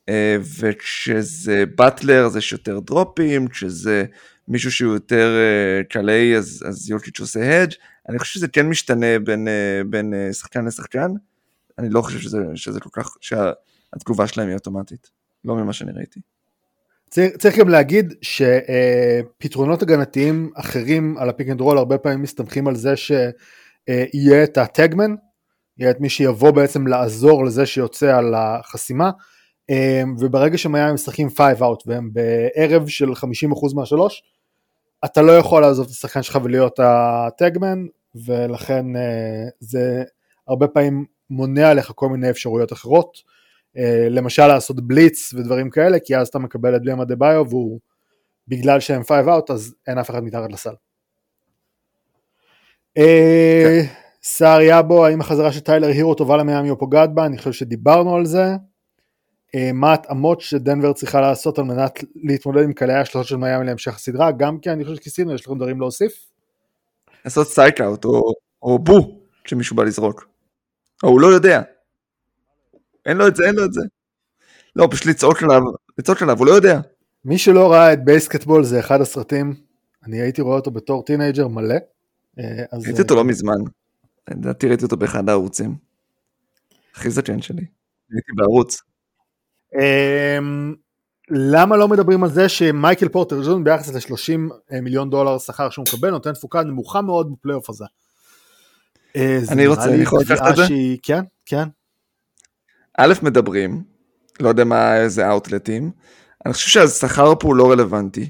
אה, 0.09 0.37
וכשזה 0.59 1.63
באטלר 1.75 2.25
אז 2.25 2.37
יש 2.37 2.51
יותר 2.51 2.79
דרופים, 2.79 3.47
כשזה 3.47 4.05
מישהו 4.47 4.71
שהוא 4.71 4.93
יותר 4.93 5.37
אה, 5.37 5.83
קלעי 5.83 6.37
אז, 6.37 6.63
אז 6.67 6.89
יוקיץ' 6.89 7.19
עושה 7.19 7.63
הדג', 7.63 7.73
אני 8.09 8.19
חושב 8.19 8.33
שזה 8.33 8.47
כן 8.47 8.67
משתנה 8.67 9.19
בין, 9.19 9.47
אה, 9.47 9.81
בין 9.89 10.13
שחקן 10.31 10.65
לשחקן, 10.65 11.11
אני 11.77 11.89
לא 11.89 12.01
חושב 12.01 12.19
שזה, 12.19 12.37
שזה 12.55 12.79
כל 12.79 12.89
כך, 12.93 13.17
שהתגובה 13.21 14.27
שלהם 14.27 14.47
היא 14.47 14.55
אוטומטית, 14.55 15.09
לא 15.45 15.55
ממה 15.55 15.73
שאני 15.73 15.91
ראיתי. 15.91 16.19
צריך, 17.09 17.37
צריך 17.37 17.57
גם 17.57 17.69
להגיד 17.69 18.13
שפתרונות 18.21 19.81
הגנתיים 19.81 20.51
אחרים 20.55 21.17
על 21.17 21.29
הפיק 21.29 21.49
אנד 21.49 21.61
רול 21.61 21.77
הרבה 21.77 21.97
פעמים 21.97 22.21
מסתמכים 22.21 22.67
על 22.67 22.75
זה 22.75 22.95
שיהיה 22.95 24.43
את 24.43 24.57
הטגמן, 24.57 25.15
יהיה 25.77 25.91
את 25.91 25.99
מי 25.99 26.09
שיבוא 26.09 26.51
בעצם 26.51 26.87
לעזור 26.87 27.45
לזה 27.45 27.65
שיוצא 27.65 28.17
על 28.17 28.33
החסימה, 28.37 29.11
וברגע 30.19 30.57
שמיאמי 30.57 30.93
משחקים 30.93 31.29
5 31.29 31.39
out 31.39 31.83
והם 31.85 32.09
בערב 32.13 32.87
של 32.87 33.11
50% 33.11 33.75
מהשלוש, 33.75 34.23
אתה 35.05 35.21
לא 35.21 35.31
יכול 35.31 35.61
לעזוב 35.61 35.85
את 35.85 35.91
השחקן 35.91 36.23
שלך 36.23 36.39
ולהיות 36.43 36.79
הטגמן, 36.83 37.85
ולכן 38.25 38.95
אה, 38.95 39.45
זה 39.59 40.03
הרבה 40.47 40.67
פעמים 40.67 41.05
מונע 41.29 41.69
עליך 41.69 41.91
כל 41.95 42.09
מיני 42.09 42.29
אפשרויות 42.29 42.73
אחרות, 42.73 43.17
אה, 43.77 44.07
למשל 44.09 44.47
לעשות 44.47 44.87
בליץ 44.87 45.33
ודברים 45.33 45.69
כאלה, 45.69 45.97
כי 45.99 46.17
אז 46.17 46.27
אתה 46.27 46.39
מקבל 46.39 46.75
את 46.75 46.81
ליאמה 46.83 47.05
דה 47.05 47.15
ביו 47.15 47.45
והוא, 47.49 47.79
בגלל 48.47 48.79
שהם 48.79 49.03
5 49.03 49.11
out 49.11 49.53
אז 49.53 49.75
אין 49.87 49.97
אף 49.97 50.09
אחד 50.09 50.23
מתחת 50.23 50.51
לסל. 50.51 50.73
אה, 52.97 53.81
כן. 53.83 53.93
סער 54.23 54.61
יאבו, 54.61 55.05
האם 55.05 55.21
החזרה 55.21 55.51
של 55.51 55.59
טיילר 55.59 55.87
הירו 55.87 56.15
טובה 56.15 56.37
למיאמי 56.37 56.69
או 56.69 56.79
פוגעת 56.79 57.13
בה? 57.13 57.25
אני 57.25 57.37
חושב 57.37 57.51
שדיברנו 57.51 58.15
על 58.15 58.25
זה. 58.25 58.45
אה, 59.55 59.71
מה 59.73 59.91
ההתאמות 59.91 60.41
שדנבר 60.41 60.93
צריכה 60.93 61.21
לעשות 61.21 61.59
על 61.59 61.65
מנת 61.65 61.99
להתמודד 62.15 62.63
עם 62.63 62.73
קלעי 62.73 62.99
השלושות 62.99 63.27
של 63.27 63.35
מיאמי 63.35 63.65
להמשך 63.65 63.95
הסדרה? 63.95 64.31
גם 64.31 64.59
כי 64.59 64.69
אני 64.69 64.83
חושב 64.83 64.95
שכיסינו, 64.95 65.33
יש 65.33 65.45
לכם 65.45 65.57
דברים 65.57 65.79
להוסיף? 65.79 66.25
לעשות 67.25 67.47
סייקאוט 67.47 68.05
או, 68.05 68.33
או 68.61 68.79
בו 68.79 69.21
כשמישהו 69.43 69.75
בא 69.75 69.83
לזרוק. 69.83 70.27
או 71.03 71.09
הוא 71.09 71.21
לא 71.21 71.27
יודע. 71.27 71.61
אין 73.05 73.17
לו 73.17 73.27
את 73.27 73.35
זה, 73.35 73.43
אין 73.47 73.55
לו 73.55 73.65
את 73.65 73.73
זה. 73.73 73.81
לא, 74.75 74.87
פשוט 74.91 75.05
לצעוק 75.05 75.43
עליו, 75.43 75.61
לצעוק 75.97 76.21
עליו, 76.21 76.37
הוא 76.37 76.47
לא 76.47 76.51
יודע. 76.51 76.79
מי 77.25 77.37
שלא 77.37 77.71
ראה 77.71 77.93
את 77.93 78.05
BASEketball 78.05 78.63
זה 78.63 78.79
אחד 78.79 79.01
הסרטים, 79.01 79.55
אני 80.03 80.21
הייתי 80.21 80.41
רואה 80.41 80.55
אותו 80.55 80.71
בתור 80.71 81.05
טינאייג'ר 81.05 81.47
מלא. 81.47 81.75
אה, 82.39 82.63
ראיתי 82.73 83.01
אותו 83.01 83.15
לא 83.15 83.23
מזמן. 83.23 83.57
לדעתי 84.29 84.67
ראיתי 84.67 84.83
אותו 84.83 84.97
באחד 84.97 85.29
הערוצים. 85.29 85.75
הכי 86.93 87.09
זקן 87.09 87.41
שלי. 87.41 87.65
הייתי 88.11 88.31
בערוץ. 88.35 88.81
אמ, 89.75 90.73
למה 91.29 91.77
לא 91.77 91.87
מדברים 91.87 92.23
על 92.23 92.29
זה 92.29 92.49
שמייקל 92.49 93.09
פורטר 93.09 93.41
ג'וניור 93.45 93.63
ביחס 93.63 93.89
ל-30 93.89 94.53
אה, 94.73 94.81
מיליון 94.81 95.09
דולר 95.09 95.37
שכר 95.37 95.69
שהוא 95.69 95.85
מקבל 95.87 96.09
נותן 96.09 96.33
תפוקה 96.33 96.63
נמוכה 96.63 97.01
מאוד 97.01 97.31
בפלייאוף 97.31 97.69
הזה. 97.69 97.85
אה, 99.15 99.39
אני 99.51 99.67
רוצה, 99.67 99.83
אני 99.83 100.01
יכול 100.01 100.21
לקחת 100.21 100.51
את 100.51 100.55
זה? 100.55 100.65
שהיא, 100.65 100.97
כן, 101.03 101.21
כן. 101.45 101.67
א', 102.97 103.13
מדברים, 103.21 103.83
לא 104.39 104.49
יודע 104.49 104.63
מה, 104.63 104.97
איזה 104.97 105.29
אאוטלטים, 105.29 105.91
אני 106.45 106.53
חושב 106.53 106.69
שהשכר 106.69 107.33
פה 107.39 107.47
הוא 107.47 107.55
לא 107.55 107.71
רלוונטי, 107.71 108.29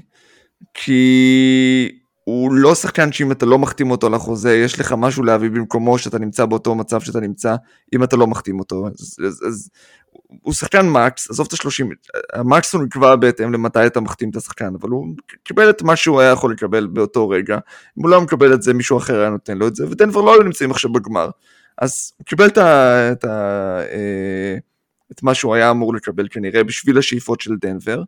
כי 0.74 2.02
הוא 2.24 2.52
לא 2.52 2.74
שחקן 2.74 3.12
שאם 3.12 3.32
אתה 3.32 3.46
לא 3.46 3.58
מחתים 3.58 3.90
אותו 3.90 4.08
לחוזה, 4.08 4.56
יש 4.56 4.80
לך 4.80 4.94
משהו 4.98 5.22
להביא 5.22 5.50
במקומו 5.50 5.98
שאתה 5.98 6.18
נמצא 6.18 6.46
באותו 6.46 6.74
מצב 6.74 7.00
שאתה 7.00 7.20
נמצא, 7.20 7.56
אם 7.94 8.04
אתה 8.04 8.16
לא 8.16 8.26
מחתים 8.26 8.58
אותו. 8.58 8.86
אז, 8.86 9.16
אז, 9.26 9.42
אז 9.48 9.70
הוא 10.42 10.54
שחקן 10.54 10.88
מקס, 10.88 11.30
עזוב 11.30 11.46
את 11.46 11.52
השלושים, 11.52 11.90
המקס 12.32 12.74
הוא 12.74 12.82
נקבע 12.82 13.16
בהתאם 13.16 13.52
למתי 13.52 13.86
אתה 13.86 14.00
מחתים 14.00 14.30
את 14.30 14.36
השחקן, 14.36 14.74
אבל 14.80 14.88
הוא 14.88 15.14
קיבל 15.44 15.70
את 15.70 15.82
מה 15.82 15.96
שהוא 15.96 16.20
היה 16.20 16.30
יכול 16.30 16.52
לקבל 16.52 16.86
באותו 16.86 17.28
רגע, 17.28 17.58
אם 17.98 18.02
הוא 18.02 18.10
לא 18.10 18.20
מקבל 18.20 18.54
את 18.54 18.62
זה 18.62 18.74
מישהו 18.74 18.98
אחר 18.98 19.20
היה 19.20 19.30
נותן 19.30 19.58
לו 19.58 19.68
את 19.68 19.74
זה, 19.76 19.86
ודנבר 19.90 20.20
לא 20.20 20.34
היו 20.34 20.42
נמצאים 20.42 20.70
עכשיו 20.70 20.92
בגמר, 20.92 21.30
אז 21.78 22.12
הוא 22.18 22.24
קיבל 22.24 22.46
את, 22.46 22.58
ה, 22.58 23.12
את, 23.12 23.24
ה, 23.24 23.30
אה, 23.80 24.56
את 25.12 25.22
מה 25.22 25.34
שהוא 25.34 25.54
היה 25.54 25.70
אמור 25.70 25.94
לקבל 25.94 26.28
כנראה 26.30 26.64
בשביל 26.64 26.98
השאיפות 26.98 27.40
של 27.40 27.56
דנבר, 27.60 28.02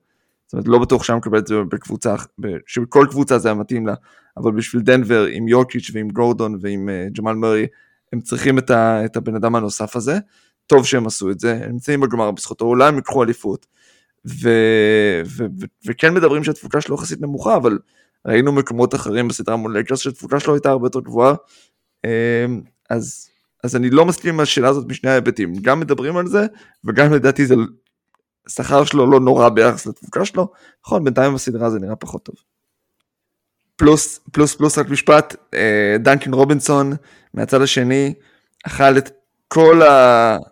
זאת 0.47 0.53
אומרת 0.53 0.69
לא 0.69 0.79
בטוח 0.79 1.05
שהיה 1.05 1.17
מקבל 1.17 1.39
את 1.39 1.47
זה 1.47 1.55
בקבוצה, 1.69 2.15
שבכל 2.67 3.07
קבוצה 3.11 3.39
זה 3.39 3.49
היה 3.49 3.55
מתאים 3.55 3.87
לה, 3.87 3.95
אבל 4.37 4.53
בשביל 4.53 4.83
דנבר 4.83 5.27
עם 5.31 5.49
יורקיץ' 5.49 5.91
ועם 5.95 6.09
גורדון 6.09 6.59
ועם 6.61 6.89
uh, 6.89 7.19
ג'מאל 7.19 7.35
מרי, 7.35 7.67
הם 8.13 8.21
צריכים 8.21 8.59
את, 8.59 8.71
ה, 8.71 9.05
את 9.05 9.17
הבן 9.17 9.35
אדם 9.35 9.55
הנוסף 9.55 9.97
הזה, 9.97 10.19
טוב 10.67 10.87
שהם 10.87 11.07
עשו 11.07 11.31
את 11.31 11.41
זה, 11.41 11.53
הם 11.53 11.71
נמצאים 11.71 12.01
בגמר 12.01 12.31
בזכותו, 12.31 12.65
אולי 12.65 12.89
הם 12.89 12.97
ייקחו 12.97 13.23
אליפות. 13.23 13.67
ו, 14.27 14.49
ו, 15.27 15.45
ו, 15.61 15.65
וכן 15.87 16.15
מדברים 16.15 16.45
שהתפוקה 16.45 16.81
שלו 16.81 16.95
יחסית 16.95 17.21
נמוכה, 17.21 17.57
אבל 17.57 17.79
ראינו 18.27 18.53
מקומות 18.53 18.95
אחרים 18.95 19.29
בסדרה 19.29 19.57
מול 19.57 19.79
לקרס 19.79 20.01
שהתפוקה 20.01 20.41
שלו 20.41 20.55
הייתה 20.55 20.71
הרבה 20.71 20.87
יותר 20.87 21.01
גבוהה. 21.01 21.35
אמ, 22.05 22.61
אז, 22.91 23.29
אז 23.65 23.77
אני 23.77 23.91
לא 23.91 24.05
מסכים 24.05 24.35
עם 24.35 24.41
השאלה 24.41 24.69
הזאת 24.69 24.87
משני 24.89 25.11
ההיבטים, 25.11 25.55
גם 25.63 25.81
מדברים 25.81 26.17
על 26.17 26.27
זה, 26.27 26.47
וגם 26.85 27.13
לדעתי 27.13 27.47
זה, 27.47 27.55
השכר 28.47 28.85
שלו 28.85 29.11
לא 29.11 29.21
נורא 29.21 29.49
ביחס 29.49 29.87
לתפוקה 29.87 30.25
שלו, 30.25 30.49
נכון, 30.85 31.05
בינתיים 31.05 31.35
בסדרה 31.35 31.71
זה 31.71 31.79
נראה 31.79 31.97
פחות 31.97 32.23
טוב. 32.23 32.37
פלוס, 33.77 34.21
פלוס, 34.33 34.55
פלוס 34.55 34.79
רק 34.79 34.89
משפט, 34.89 35.37
אה, 35.55 35.97
דנקין 35.99 36.35
רובינסון 36.35 36.93
מהצד 37.35 37.63
השני, 37.63 38.15
אכל 38.67 38.99
את 38.99 39.11
כל 39.49 39.81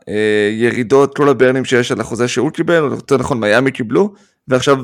הירידות, 0.07 1.16
כל 1.16 1.28
הברנים 1.28 1.64
שיש 1.64 1.93
על 1.93 2.01
החוזה 2.01 2.28
שהוא 2.28 2.51
קיבל, 2.51 2.82
או 2.82 2.95
יותר 2.95 3.16
נכון 3.16 3.40
מיאמי 3.40 3.72
קיבלו, 3.72 4.14
ועכשיו 4.49 4.76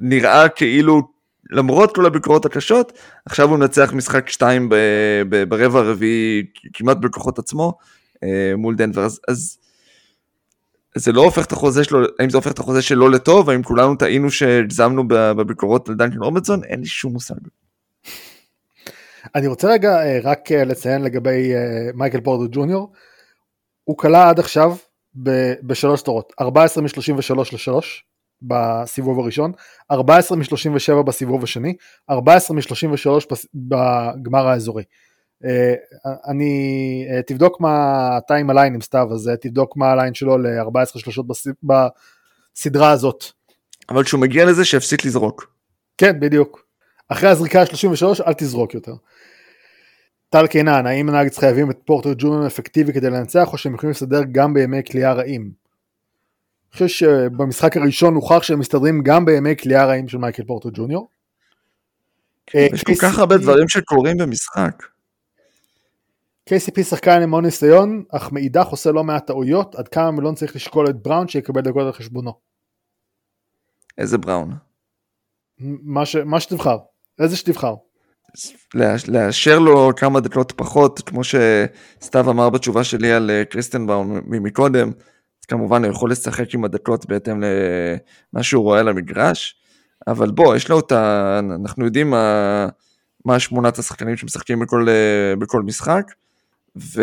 נראה 0.00 0.48
כאילו 0.48 1.02
למרות 1.50 1.94
כל 1.94 2.06
הביקורות 2.06 2.44
הקשות, 2.44 2.92
עכשיו 3.26 3.48
הוא 3.48 3.58
מנצח 3.58 3.92
משחק 3.92 4.28
2 4.28 4.68
ברבע 5.48 5.78
הרביעי 5.78 6.42
כמעט 6.72 6.96
בכוחות 6.96 7.38
עצמו 7.38 7.72
אה, 8.24 8.52
מול 8.56 8.74
דנבר, 8.76 9.04
אז, 9.04 9.20
אז 9.28 9.58
זה 10.96 11.12
לא 11.12 11.24
הופך 11.24 11.46
את 11.46 11.52
החוזה 11.52 11.84
שלו, 11.84 12.00
האם 12.18 12.30
זה 12.30 12.36
הופך 12.36 12.52
את 12.52 12.58
החוזה 12.58 12.82
שלו 12.82 13.08
לטוב, 13.08 13.50
האם 13.50 13.62
כולנו 13.62 13.96
טעינו 13.96 14.30
שהגזמנו 14.30 15.08
בביקורות 15.08 15.88
על 15.88 15.94
דנקן 15.94 16.18
רוברטסון, 16.18 16.64
אין 16.64 16.80
לי 16.80 16.86
שום 16.86 17.12
מושג. 17.12 17.34
אני 19.34 19.46
רוצה 19.46 19.68
רגע 19.68 20.04
אה, 20.04 20.18
רק 20.22 20.52
אה, 20.52 20.64
לציין 20.64 21.02
לגבי 21.02 21.54
אה, 21.54 21.90
מייקל 21.94 22.20
פורטו 22.20 22.48
ג'וניור, 22.50 22.92
הוא 23.84 23.98
כלה 23.98 24.28
עד 24.28 24.38
עכשיו 24.38 24.76
בשלוש 25.62 26.02
תורות, 26.02 26.32
14 26.40 26.82
מ-33 26.82 27.34
ל-3 27.34 27.82
בסיבוב 28.42 29.18
הראשון, 29.18 29.52
14 29.90 30.38
מ-37 30.38 31.02
בסיבוב 31.02 31.44
השני, 31.44 31.74
14 32.10 32.56
מ-33 32.56 33.08
בגמר 33.54 34.46
האזורי. 34.46 34.82
אני, 36.26 37.04
תבדוק 37.26 37.60
מה 37.60 38.08
אתה 38.18 38.34
עם 38.34 38.50
הליין 38.50 38.74
עם 38.74 38.80
סתיו, 38.80 39.08
אז 39.12 39.30
תבדוק 39.40 39.76
מה 39.76 39.92
הליין 39.92 40.14
שלו 40.14 40.38
ל-14 40.38 40.98
שלושות 40.98 41.26
בסדרה 41.62 42.90
הזאת. 42.90 43.24
אבל 43.90 44.04
כשהוא 44.04 44.20
מגיע 44.20 44.44
לזה 44.44 44.64
שיפסיק 44.64 45.04
לזרוק. 45.04 45.54
כן, 45.98 46.20
בדיוק. 46.20 46.64
אחרי 47.08 47.28
הזריקה 47.28 47.60
ה-33 47.60 48.26
אל 48.26 48.32
תזרוק 48.32 48.74
יותר. 48.74 48.94
טל 50.32 50.46
קינן, 50.46 50.86
האם 50.86 51.08
הנאגץ 51.08 51.38
חייבים 51.38 51.70
את 51.70 51.78
פורטר 51.84 52.12
ג'וניור 52.18 52.46
אפקטיבי 52.46 52.92
כדי 52.92 53.10
לנצח 53.10 53.52
או 53.52 53.58
שהם 53.58 53.74
יכולים 53.74 53.90
לסדר 53.90 54.20
גם 54.32 54.54
בימי 54.54 54.82
כליאה 54.90 55.12
רעים? 55.12 55.42
אני 55.42 56.72
חושב 56.72 56.88
שבמשחק 56.88 57.76
הראשון 57.76 58.14
הוכח 58.14 58.42
שהם 58.42 58.58
מסתדרים 58.58 59.02
גם 59.02 59.24
בימי 59.24 59.56
כליאה 59.56 59.86
רעים 59.86 60.08
של 60.08 60.18
מייקל 60.18 60.44
פורטר 60.44 60.68
ג'וניור. 60.72 61.08
יש 62.54 62.82
כל 62.84 62.92
כך 63.02 63.18
הרבה 63.18 63.38
דברים 63.38 63.68
שקורים 63.68 64.16
במשחק. 64.16 64.82
KCP 66.50 66.82
שחקן 66.82 67.16
עם 67.16 67.22
המון 67.22 67.44
ניסיון, 67.44 68.04
אך 68.10 68.32
מאידך 68.32 68.66
עושה 68.66 68.92
לא 68.92 69.04
מעט 69.04 69.26
טעויות, 69.26 69.74
עד 69.74 69.88
כמה 69.88 70.10
מלון 70.10 70.34
צריך 70.34 70.56
לשקול 70.56 70.90
את 70.90 71.02
בראון 71.02 71.28
שיקבל 71.28 71.60
דקות 71.60 71.86
על 71.86 71.92
חשבונו. 71.92 72.32
איזה 73.98 74.18
בראון? 74.18 74.54
מה, 75.58 76.06
ש... 76.06 76.16
מה 76.16 76.40
שתבחר, 76.40 76.78
איזה 77.18 77.36
שתבחר. 77.36 77.74
לאשר 79.08 79.58
לו 79.58 79.90
כמה 79.96 80.20
דקות 80.20 80.52
פחות, 80.56 81.00
כמו 81.00 81.20
שסתיו 81.24 82.30
אמר 82.30 82.50
בתשובה 82.50 82.84
שלי 82.84 83.12
על 83.12 83.30
אה, 83.30 83.44
קריסטן 83.44 83.86
בראון 83.86 84.20
מקודם, 84.28 84.88
אז 85.40 85.46
כמובן 85.46 85.84
הוא 85.84 85.92
יכול 85.92 86.10
לשחק 86.10 86.54
עם 86.54 86.64
הדקות 86.64 87.06
בהתאם 87.06 87.42
למה 87.42 88.42
שהוא 88.42 88.62
רואה 88.62 88.80
על 88.80 88.88
המגרש, 88.88 89.62
אבל 90.06 90.30
בוא, 90.30 90.56
יש 90.56 90.70
לו 90.70 90.80
את 90.80 90.92
ה... 90.92 91.38
אנחנו 91.38 91.84
יודעים 91.84 92.10
מה, 92.10 92.68
מה 93.24 93.38
שמונת 93.40 93.78
השחקנים 93.78 94.16
שמשחקים 94.16 94.60
בכל, 94.60 94.88
אה, 94.88 95.36
בכל 95.36 95.62
משחק, 95.62 96.04
ו... 96.76 97.02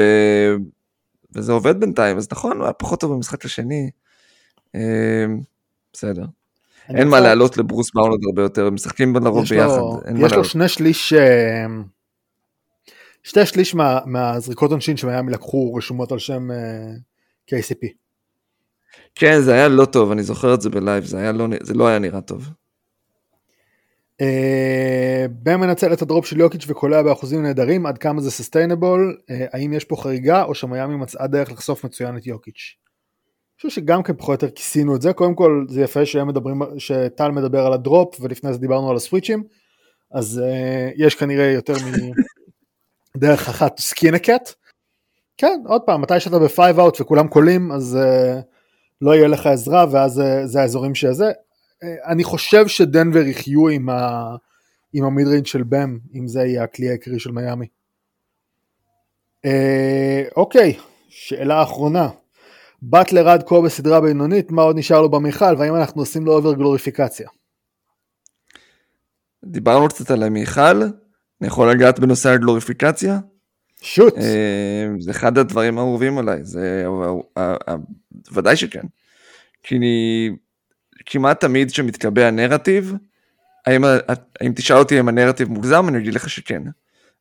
וזה 1.35 1.51
עובד 1.51 1.79
בינתיים, 1.79 2.17
אז 2.17 2.27
נכון, 2.31 2.57
הוא 2.57 2.63
היה 2.63 2.73
פחות 2.73 2.99
טוב 2.99 3.13
במשחק 3.13 3.45
השני. 3.45 3.89
אה, 4.75 5.25
בסדר. 5.93 6.25
אין 6.95 7.07
מה 7.07 7.19
לעלות 7.19 7.57
לברוס 7.57 7.91
בראון 7.93 8.11
עוד 8.11 8.19
הרבה 8.25 8.41
יותר, 8.41 8.65
הם 8.65 8.73
משחקים 8.73 9.15
לרוב 9.15 9.45
ביחד. 9.49 9.79
יש 10.25 10.33
לו 10.33 10.45
שני 10.45 10.67
שליש, 10.67 11.13
אה, 11.13 11.65
שתי 13.23 13.45
שליש 13.45 13.75
מה, 13.75 13.99
מהזריקות 14.05 14.71
עונשין 14.71 14.97
שמיאמי 14.97 15.31
לקחו 15.31 15.73
רשומות 15.75 16.11
על 16.11 16.19
שם 16.19 16.47
KCP. 17.51 17.87
כן, 19.15 19.41
זה 19.41 19.53
היה 19.53 19.67
לא 19.67 19.85
טוב, 19.85 20.11
אני 20.11 20.23
זוכר 20.23 20.53
את 20.53 20.61
זה 20.61 20.69
בלייב, 20.69 21.03
זה, 21.03 21.31
לא, 21.31 21.47
זה 21.61 21.73
לא 21.73 21.87
היה 21.87 21.99
נראה 21.99 22.21
טוב. 22.21 22.49
בן 25.29 25.55
מנצל 25.55 25.93
את 25.93 26.01
ה 26.01 26.06
drop 26.06 26.25
של 26.25 26.39
יוקיץ' 26.39 26.65
וקולע 26.67 27.01
באחוזים 27.01 27.43
נהדרים, 27.43 27.85
עד 27.85 27.97
כמה 27.97 28.21
זה 28.21 28.31
sustainable, 28.31 29.17
האם 29.53 29.73
יש 29.73 29.83
פה 29.83 29.95
חריגה 29.95 30.43
או 30.43 30.55
שמיאמי 30.55 30.95
מצאה 30.95 31.27
דרך 31.27 31.51
לחשוף 31.51 31.83
מצוין 31.83 32.17
את 32.17 32.27
יוקיץ'. 32.27 32.75
חושב 33.61 33.81
שגם 33.81 34.03
כן 34.03 34.13
פחות 34.17 34.43
או 34.43 34.47
יותר 34.47 34.55
כיסינו 34.55 34.95
את 34.95 35.01
זה, 35.01 35.13
קודם 35.13 35.35
כל 35.35 35.65
זה 35.69 35.81
יפה 35.81 35.99
מדברים, 36.25 36.61
שטל 36.77 37.31
מדבר 37.31 37.65
על 37.65 37.73
ה 37.73 37.81
drop 37.81 38.15
ולפני 38.21 38.53
זה 38.53 38.59
דיברנו 38.59 38.89
על 38.89 38.95
הסוויצ'ים, 38.95 39.43
אז 40.11 40.41
uh, 40.43 40.93
יש 40.95 41.15
כנראה 41.15 41.51
יותר 41.51 41.73
מדרך 43.17 43.49
אחת 43.49 43.79
to 43.79 43.90
skin 43.90 44.13
the 44.13 44.30
cat. 44.30 44.53
כן, 45.37 45.61
עוד 45.67 45.81
פעם, 45.81 46.01
מתי 46.01 46.19
שאתה 46.19 46.39
ב 46.39 46.79
five 46.79 46.92
out 46.92 47.01
וכולם 47.01 47.27
קולעים 47.27 47.71
אז 47.71 47.97
uh, 48.01 48.41
לא 49.01 49.15
יהיה 49.15 49.27
לך 49.27 49.45
עזרה 49.45 49.85
ואז 49.91 50.19
uh, 50.19 50.45
זה 50.45 50.61
האזורים 50.61 50.95
שזה. 50.95 51.31
Uh, 51.31 51.85
אני 52.07 52.23
חושב 52.23 52.67
שדנבר 52.67 53.21
יחיו 53.21 53.67
עם, 53.67 53.89
ה, 53.89 54.35
עם 54.93 55.05
ה 55.05 55.09
midrange 55.09 55.45
של 55.45 55.63
באם, 55.63 55.97
אם 56.15 56.27
זה 56.27 56.39
יהיה 56.39 56.63
הכלי 56.63 56.89
העיקרי 56.89 57.19
של 57.19 57.31
מיאמי. 57.31 57.67
Uh, 59.45 59.49
אוקיי, 60.35 60.77
שאלה 61.09 61.63
אחרונה. 61.63 62.09
באטלר 62.81 63.29
עד 63.29 63.43
כה 63.47 63.61
בסדרה 63.61 64.01
בינונית, 64.01 64.51
מה 64.51 64.61
עוד 64.61 64.77
נשאר 64.77 65.01
לו 65.01 65.09
במיכל, 65.11 65.55
והאם 65.57 65.75
אנחנו 65.75 66.01
עושים 66.01 66.25
לו 66.25 66.33
אובר 66.33 66.53
גלוריפיקציה? 66.53 67.29
דיברנו 69.45 69.87
קצת 69.87 70.11
על 70.11 70.23
המיכל, 70.23 70.81
אני 71.41 71.47
יכול 71.47 71.71
לגעת 71.71 71.99
בנושא 71.99 72.29
הגלוריפיקציה? 72.29 73.19
שוט. 73.81 74.13
זה 74.99 75.11
אחד 75.11 75.37
הדברים 75.37 75.77
האהובים 75.77 76.17
עליי, 76.17 76.43
זה 76.43 76.85
ודאי 78.31 78.55
שכן. 78.55 78.81
כי 79.63 79.77
אני, 79.77 80.29
כמעט 81.05 81.41
תמיד 81.41 81.71
כשמתקבע 81.71 82.31
נרטיב, 82.31 82.93
האם, 83.65 83.83
האם 84.41 84.53
תשאל 84.55 84.77
אותי 84.77 84.99
אם 84.99 85.07
הנרטיב 85.07 85.49
מוגזם, 85.49 85.85
אני 85.89 85.97
אגיד 85.97 86.13
לך 86.13 86.29
שכן. 86.29 86.63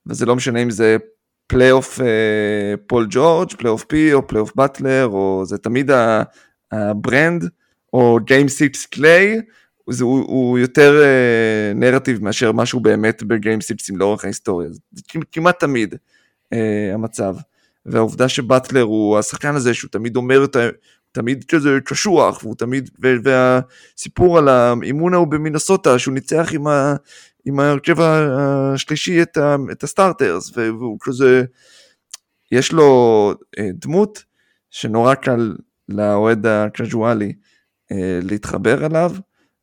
וזה 0.07 0.27
לא 0.27 0.37
משנה 0.37 0.63
אם 0.63 0.71
זה 0.71 0.97
פלייאוף 1.49 2.01
אה, 2.01 2.75
פול 2.87 3.07
ג'ורג', 3.11 3.53
פלייאוף 3.59 3.85
P 3.85 4.13
או 4.13 4.27
פלייאוף 4.27 4.53
באטלר, 4.55 5.07
או 5.07 5.43
זה 5.45 5.59
תמיד 5.59 5.91
הברנד, 6.73 7.49
או 7.93 8.19
game 8.25 8.49
six 8.49 8.87
קליי, 8.87 9.41
הוא, 10.01 10.25
הוא 10.27 10.59
יותר 10.59 11.03
אה, 11.03 11.73
נרטיב 11.75 12.25
מאשר 12.25 12.53
משהו 12.53 12.81
באמת 12.81 13.23
ב 13.23 13.31
game 13.31 13.61
sixים 13.61 13.97
לאורך 13.97 14.25
ההיסטוריה. 14.25 14.69
זה 14.71 15.03
כמעט 15.33 15.61
תמיד 15.61 15.95
אה, 16.53 16.91
המצב. 16.95 17.37
והעובדה 17.87 18.29
שבטלר 18.29 18.83
הוא 18.83 19.19
השחקן 19.19 19.55
הזה 19.55 19.75
שהוא 19.75 19.91
תמיד 19.91 20.17
אומר 20.17 20.45
את 20.45 20.57
ה... 20.57 20.69
תמיד 21.13 21.45
כזה 21.45 21.79
קשוח, 21.85 22.41
והוא 22.43 22.55
תמיד, 22.55 22.91
והסיפור 23.23 24.39
על 24.39 24.49
האימון 24.49 25.15
ההוא 25.15 25.27
במינסוטה, 25.27 25.99
שהוא 25.99 26.15
ניצח 26.15 26.49
עם, 26.53 26.67
ה, 26.67 26.95
עם 27.49 27.61
ההרכב 27.61 28.01
השלישי 28.01 29.23
את, 29.23 29.37
ה, 29.37 29.57
את 29.73 29.83
הסטארטרס, 29.83 30.57
והוא 30.57 30.99
כזה, 31.01 31.45
יש 32.53 32.73
לו 32.73 33.35
אה, 33.59 33.69
דמות 33.75 34.25
שנורא 34.71 35.15
קל 35.15 35.57
לאוהד 35.89 36.47
הקזואלי 36.47 37.33
אה, 37.93 38.19
להתחבר 38.23 38.87
אליו, 38.87 39.13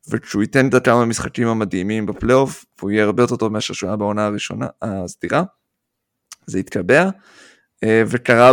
וכשהוא 0.10 0.42
ייתן 0.42 0.68
את 0.70 0.74
הכמה 0.74 1.06
משחקים 1.06 1.48
המדהימים 1.48 2.06
בפלייאוף, 2.06 2.66
והוא 2.80 2.92
יהיה 2.92 3.04
הרבה 3.04 3.24
יותר 3.24 3.36
טוב 3.36 3.52
מאשר 3.52 3.74
שהוא 3.74 3.88
היה 3.88 3.98
בעונה 3.98 4.26
הראשונה, 4.26 4.68
הסדירה, 4.82 5.44
זה 6.46 6.60
יתקבע, 6.60 7.10
אה, 7.84 8.04
וקרה 8.08 8.52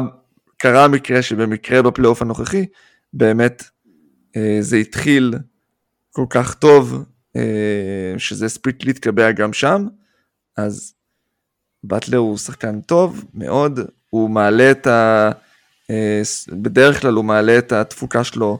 קרה 0.57 0.89
מקרה 0.89 1.23
שבמקרה 1.23 1.83
בפלייאוף 1.83 2.23
הנוכחי, 2.23 2.67
באמת 3.13 3.63
זה 4.61 4.77
התחיל 4.77 5.35
כל 6.11 6.27
כך 6.31 6.55
טוב, 6.55 7.05
אה, 7.37 8.15
שזה 8.19 8.47
הספיק 8.47 8.85
להתקבע 8.85 9.33
גם 9.33 9.53
שם, 9.53 9.87
אז 10.57 10.95
באטלר 11.85 12.19
הוא 12.19 12.39
שחקן 12.39 12.81
טוב 12.81 13.25
מאוד, 13.35 13.81
הוא 14.11 14.31
מעלה 14.31 14.71
את 14.71 14.87
ה... 14.87 15.31
אה, 15.91 16.23
בדרך 16.53 17.01
כלל 17.01 17.15
הוא 17.15 17.25
מעלה 17.25 17.59
את 17.59 17.73
התפוקה 17.73 18.25
שלו 18.25 18.59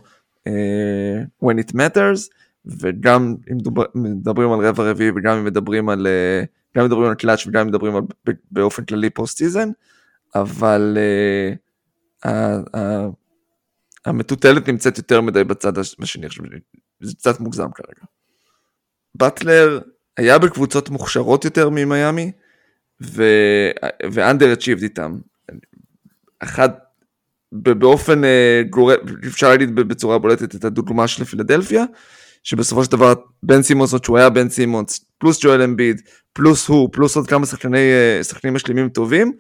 when 1.45 1.57
it 1.59 1.73
matters, 1.75 2.29
וגם 2.67 3.35
אם 3.53 3.57
מדברים 3.95 4.53
על 4.53 4.67
רבע 4.67 4.91
רביעי 4.91 5.11
וגם 5.17 5.39
אם 5.39 5.45
מדברים 5.45 5.89
על, 5.89 6.07
גם 6.77 6.85
מדברים 6.85 7.09
על 7.09 7.15
קלאץ' 7.15 7.47
וגם 7.47 7.67
מדברים 7.67 7.97
על, 7.97 8.03
באופן 8.51 8.85
כללי 8.85 9.11
post 9.11 9.39
season, 9.39 9.69
אבל 10.35 10.99
המטוטלת 14.05 14.69
נמצאת 14.69 14.99
יותר 14.99 15.21
מדי 15.21 15.45
בצד 15.45 15.79
השני, 15.79 16.27
זה 17.01 17.15
קצת 17.15 17.41
מוגזם 17.41 17.71
כרגע. 17.75 18.07
באטלר 19.15 19.81
היה 20.17 20.39
בקבוצות 20.39 20.91
מוכשרות 20.91 21.45
יותר 21.45 21.69
ממיאמי, 21.71 22.33
ואנדר 24.13 24.53
אצ'יבד 24.53 24.83
איתם. 24.83 25.19
אחד, 26.39 26.69
באופן 27.53 28.25
אה, 28.25 28.63
גורף, 28.71 28.99
אפשר 29.27 29.49
להגיד 29.49 29.75
בצורה 29.75 30.19
בולטת 30.19 30.55
את 30.55 30.65
הדוגמה 30.65 31.09
של 31.09 31.25
פילדלפיה, 31.25 31.85
שבסופו 32.43 32.85
של 32.85 32.91
דבר 32.91 33.15
בן 33.43 33.63
סימונס, 33.63 33.93
עוד 33.93 34.05
שהוא 34.05 34.19
היה 34.19 34.31
בן 34.31 34.49
סימונס, 34.49 35.05
פלוס 35.19 35.45
ג'ואל 35.45 35.63
אמביד, 35.63 36.01
פלוס 36.33 36.69
הוא, 36.69 36.89
פלוס 36.93 37.17
עוד 37.17 37.27
כמה 37.27 37.47
שחקני, 37.47 37.79
אה, 37.79 38.25
שחקנים 38.25 38.55
משלימים 38.55 38.89
טובים, 38.89 39.33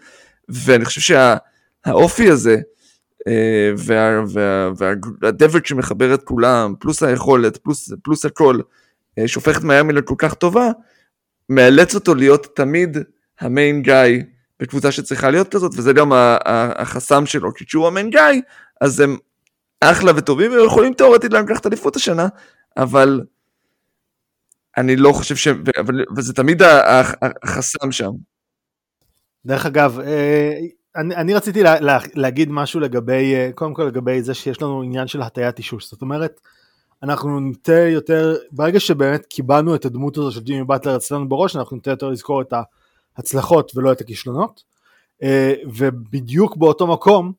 ואני 0.48 0.84
חושב 0.84 1.00
שהאופי 1.00 2.26
שה, 2.26 2.32
הזה, 2.32 2.56
אה, 3.28 3.72
והדבק 5.20 5.66
שמחבר 5.66 6.14
את 6.14 6.22
כולם, 6.22 6.74
פלוס 6.80 7.02
היכולת, 7.02 7.56
פלוס, 7.56 7.92
פלוס 8.02 8.24
הכל, 8.24 8.58
שהופך 9.26 9.59
את 9.59 9.64
מיאמי 9.64 9.93
לכל 9.93 10.14
כך 10.18 10.34
טובה, 10.34 10.70
מאלץ 11.48 11.94
אותו 11.94 12.14
להיות 12.14 12.47
תמיד 12.56 12.97
המיין 13.40 13.82
גאי 13.82 14.22
בקבוצה 14.60 14.93
שצריכה 14.93 15.30
להיות 15.30 15.48
כזאת, 15.48 15.72
וזה 15.76 15.93
גם 15.93 16.12
החסם 16.76 17.26
שלו, 17.26 17.55
כי 17.55 17.66
כשהוא 17.66 17.86
המיין 17.86 18.10
גאי, 18.10 18.43
אז 18.80 19.01
הם 19.01 19.16
אחלה 19.80 20.12
וטובים, 20.16 20.52
והם 20.52 20.66
יכולים 20.66 20.94
תאורטית 20.94 21.32
לקחת 21.32 21.66
אליפות 21.66 21.97
השנה, 21.97 22.28
אבל 22.76 23.20
אני 24.76 24.97
לא 24.97 25.12
חושב 25.12 25.36
ש... 25.36 25.48
וזה 26.16 26.34
תמיד 26.34 26.62
החסם 27.43 27.93
שם. 27.93 28.10
דרך 29.47 29.66
אגב, 29.66 30.01
אה, 30.01 30.52
אני, 30.97 31.16
אני 31.16 31.34
רציתי 31.34 31.62
לה, 31.62 31.80
לה, 31.80 31.98
להגיד 32.14 32.48
משהו 32.51 32.80
לגבי, 32.80 33.34
אה, 33.34 33.51
קודם 33.55 33.74
כל 33.74 33.82
לגבי 33.82 34.22
זה 34.22 34.34
שיש 34.34 34.62
לנו 34.62 34.82
עניין 34.82 35.06
של 35.06 35.22
הטיית 35.22 35.59
אישוש, 35.59 35.90
זאת 35.90 36.02
אומרת, 36.02 36.40
אנחנו 37.02 37.40
ניתן 37.40 37.88
יותר, 37.88 38.36
ברגע 38.52 38.80
שבאמת 38.80 39.26
קיבלנו 39.26 39.74
את 39.74 39.84
הדמות 39.84 40.18
הזו 40.18 40.32
של 40.32 40.40
ג'ימי 40.40 40.64
באטלר 40.64 40.96
אצלנו 40.96 41.28
בראש, 41.28 41.56
אנחנו 41.56 41.76
ניתן 41.76 41.90
יותר 41.90 42.08
לזכור 42.08 42.42
את 42.42 42.52
ההצלחות 43.16 43.72
ולא 43.76 43.92
את 43.92 44.00
הכישלונות, 44.00 44.62
אה, 45.22 45.54
ובדיוק 45.74 46.56
באותו 46.56 46.86
מקום, 46.86 47.32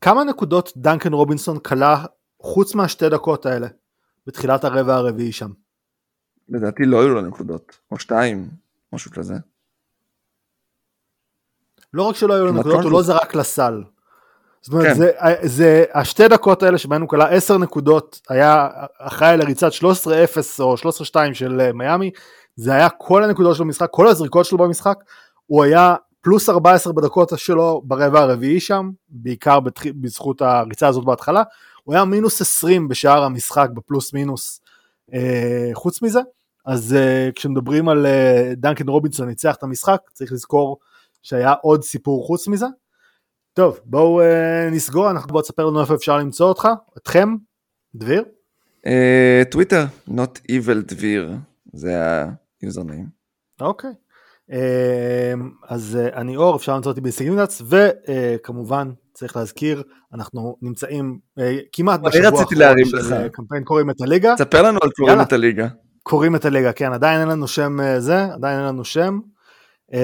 כמה 0.00 0.24
נקודות 0.24 0.72
דנקן 0.76 1.12
רובינסון 1.12 1.58
כלה 1.58 2.04
חוץ 2.42 2.74
מהשתי 2.74 3.08
דקות 3.08 3.46
האלה, 3.46 3.68
בתחילת 4.26 4.64
הרבע 4.64 4.94
הרביעי 4.94 5.32
שם? 5.32 5.50
לדעתי 6.48 6.84
לא 6.84 7.00
היו 7.00 7.08
לו 7.08 7.20
נקודות, 7.20 7.78
או 7.90 7.98
שתיים, 7.98 8.48
משהו 8.92 9.10
כזה. 9.10 9.34
לא 11.94 12.02
רק 12.02 12.16
שלא 12.16 12.34
היו 12.34 12.46
לו 12.46 12.52
נקודות, 12.52 12.84
הוא 12.84 12.92
לא 12.92 13.02
זרק 13.02 13.34
לסל. 13.34 13.82
זאת 14.66 14.72
אומרת, 14.72 14.86
כן. 14.86 14.94
זה, 14.94 15.10
זה 15.42 15.84
השתי 15.94 16.28
דקות 16.28 16.62
האלה 16.62 16.78
שבהן 16.78 17.00
הוא 17.00 17.08
כלה 17.08 17.28
10 17.28 17.58
נקודות, 17.58 18.20
היה 18.28 18.68
אחראי 18.98 19.36
לריצת 19.36 19.72
13-0 19.72 19.76
או 20.60 20.74
13-2 20.74 21.16
של 21.32 21.60
אה, 21.60 21.72
מיאמי, 21.72 22.10
זה 22.56 22.72
היה 22.72 22.88
כל 22.88 23.24
הנקודות 23.24 23.56
של 23.56 23.62
המשחק, 23.62 23.88
כל 23.90 24.08
הזריקות 24.08 24.46
שלו 24.46 24.58
במשחק, 24.58 24.98
הוא 25.46 25.64
היה 25.64 25.94
פלוס 26.20 26.48
14 26.48 26.92
בדקות 26.92 27.32
שלו 27.36 27.82
ברבע 27.84 28.20
הרביעי 28.20 28.60
שם, 28.60 28.90
בעיקר 29.08 29.60
בתח... 29.60 29.82
בזכות 30.00 30.42
הריצה 30.42 30.88
הזאת 30.88 31.04
בהתחלה, 31.04 31.42
הוא 31.84 31.94
היה 31.94 32.04
מינוס 32.04 32.40
20 32.40 32.88
בשאר 32.88 33.24
המשחק 33.24 33.68
בפלוס 33.74 34.12
מינוס 34.12 34.60
אה, 35.14 35.70
חוץ 35.74 36.02
מזה, 36.02 36.20
אז 36.66 36.94
אה, 36.94 37.28
כשמדברים 37.34 37.88
על 37.88 38.06
אה, 38.06 38.52
דנקן 38.56 38.88
רובינסון 38.88 39.28
ניצח 39.28 39.54
את 39.54 39.62
המשחק, 39.62 40.00
צריך 40.12 40.32
לזכור 40.32 40.78
שהיה 41.22 41.54
עוד 41.62 41.82
סיפור 41.82 42.26
חוץ 42.26 42.48
מזה. 42.48 42.66
טוב, 43.56 43.80
בואו 43.84 44.20
uh, 44.20 44.24
נסגור, 44.74 45.10
אנחנו 45.10 45.28
בואו 45.28 45.42
תספר 45.42 45.66
לנו 45.66 45.80
איפה 45.80 45.94
אפשר 45.94 46.18
למצוא 46.18 46.48
אותך, 46.48 46.68
אתכם, 46.98 47.34
דביר. 47.94 48.24
טוויטר, 49.50 49.84
uh, 49.84 50.10
not 50.10 50.50
evil 50.50 50.82
דביר, 50.86 51.32
זה 51.72 52.24
ה 52.62 52.66
username. 52.66 53.06
אוקיי. 53.60 53.90
Uh, 54.50 54.54
אז 55.68 55.98
uh, 56.00 56.16
אני 56.16 56.36
אור, 56.36 56.56
אפשר 56.56 56.74
למצוא 56.76 56.90
אותי 56.90 57.00
בהישגים 57.00 57.36
נץ, 57.36 57.62
וכמובן, 57.68 58.90
uh, 58.90 59.14
צריך 59.14 59.36
להזכיר, 59.36 59.82
אנחנו 60.14 60.56
נמצאים 60.62 61.18
uh, 61.38 61.42
כמעט 61.72 62.00
בשבוע 62.00 62.26
האחרון 62.26 62.84
של 62.84 62.96
לך. 62.96 63.14
קמפיין 63.32 63.64
קוראים 63.64 63.90
את 63.90 64.00
הליגה. 64.00 64.34
תספר 64.34 64.62
לנו 64.62 64.78
על 64.82 64.90
קוראים 64.90 65.20
את 65.20 65.32
הליגה. 65.32 65.68
קוראים 66.02 66.36
את 66.36 66.44
הליגה, 66.44 66.72
כן, 66.72 66.92
עדיין 66.92 67.20
אין 67.20 67.28
לנו 67.28 67.48
שם 67.48 67.78
זה, 67.98 68.24
עדיין 68.24 68.58
אין 68.58 68.66
לנו 68.66 68.84
שם. 68.84 69.18
Uh, 69.90 69.96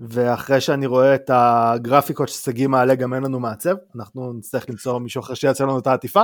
ואחרי 0.00 0.60
שאני 0.60 0.86
רואה 0.86 1.14
את 1.14 1.30
הגרפיקות 1.34 2.28
ששגיא 2.28 2.66
מעלה 2.68 2.94
גם 2.94 3.14
אין 3.14 3.22
לנו 3.22 3.40
מעצב, 3.40 3.74
אנחנו 3.96 4.32
נצטרך 4.32 4.70
למצוא 4.70 4.98
מישהו 4.98 5.20
אחר 5.20 5.34
שיעשה 5.34 5.64
לנו 5.64 5.78
את 5.78 5.86
העטיפה. 5.86 6.22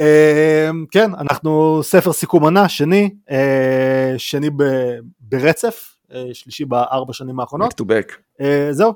אמ, 0.00 0.84
כן, 0.90 1.10
אנחנו 1.18 1.80
ספר 1.82 2.12
סיכום 2.12 2.42
עונה, 2.42 2.68
שני, 2.68 3.10
אה, 3.30 4.14
שני 4.18 4.50
ברצף, 5.20 5.96
אה, 6.14 6.24
שלישי 6.32 6.64
בארבע 6.64 7.12
שנים 7.12 7.40
האחרונות. 7.40 7.72
back 7.72 7.84
to 7.84 7.86
back. 7.86 8.12
אה, 8.40 8.68
זהו, 8.70 8.92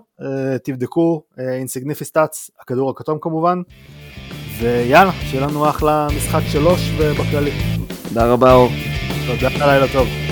תבדקו, 0.64 1.22
אינסיגניפיסטאץ, 1.38 2.50
הכדור 2.60 2.90
הכתום 2.90 3.18
כמובן, 3.20 3.62
ויאללה, 4.58 5.12
שיהיה 5.12 5.46
לנו 5.46 5.70
אחלה 5.70 6.08
משחק 6.16 6.42
שלוש 6.52 6.80
ובכללי. 6.98 7.52
תודה 8.08 8.32
רבה 8.32 8.52
אור. 8.52 8.68
תודה, 9.26 9.66
לילה 9.66 9.86
טוב. 9.92 10.29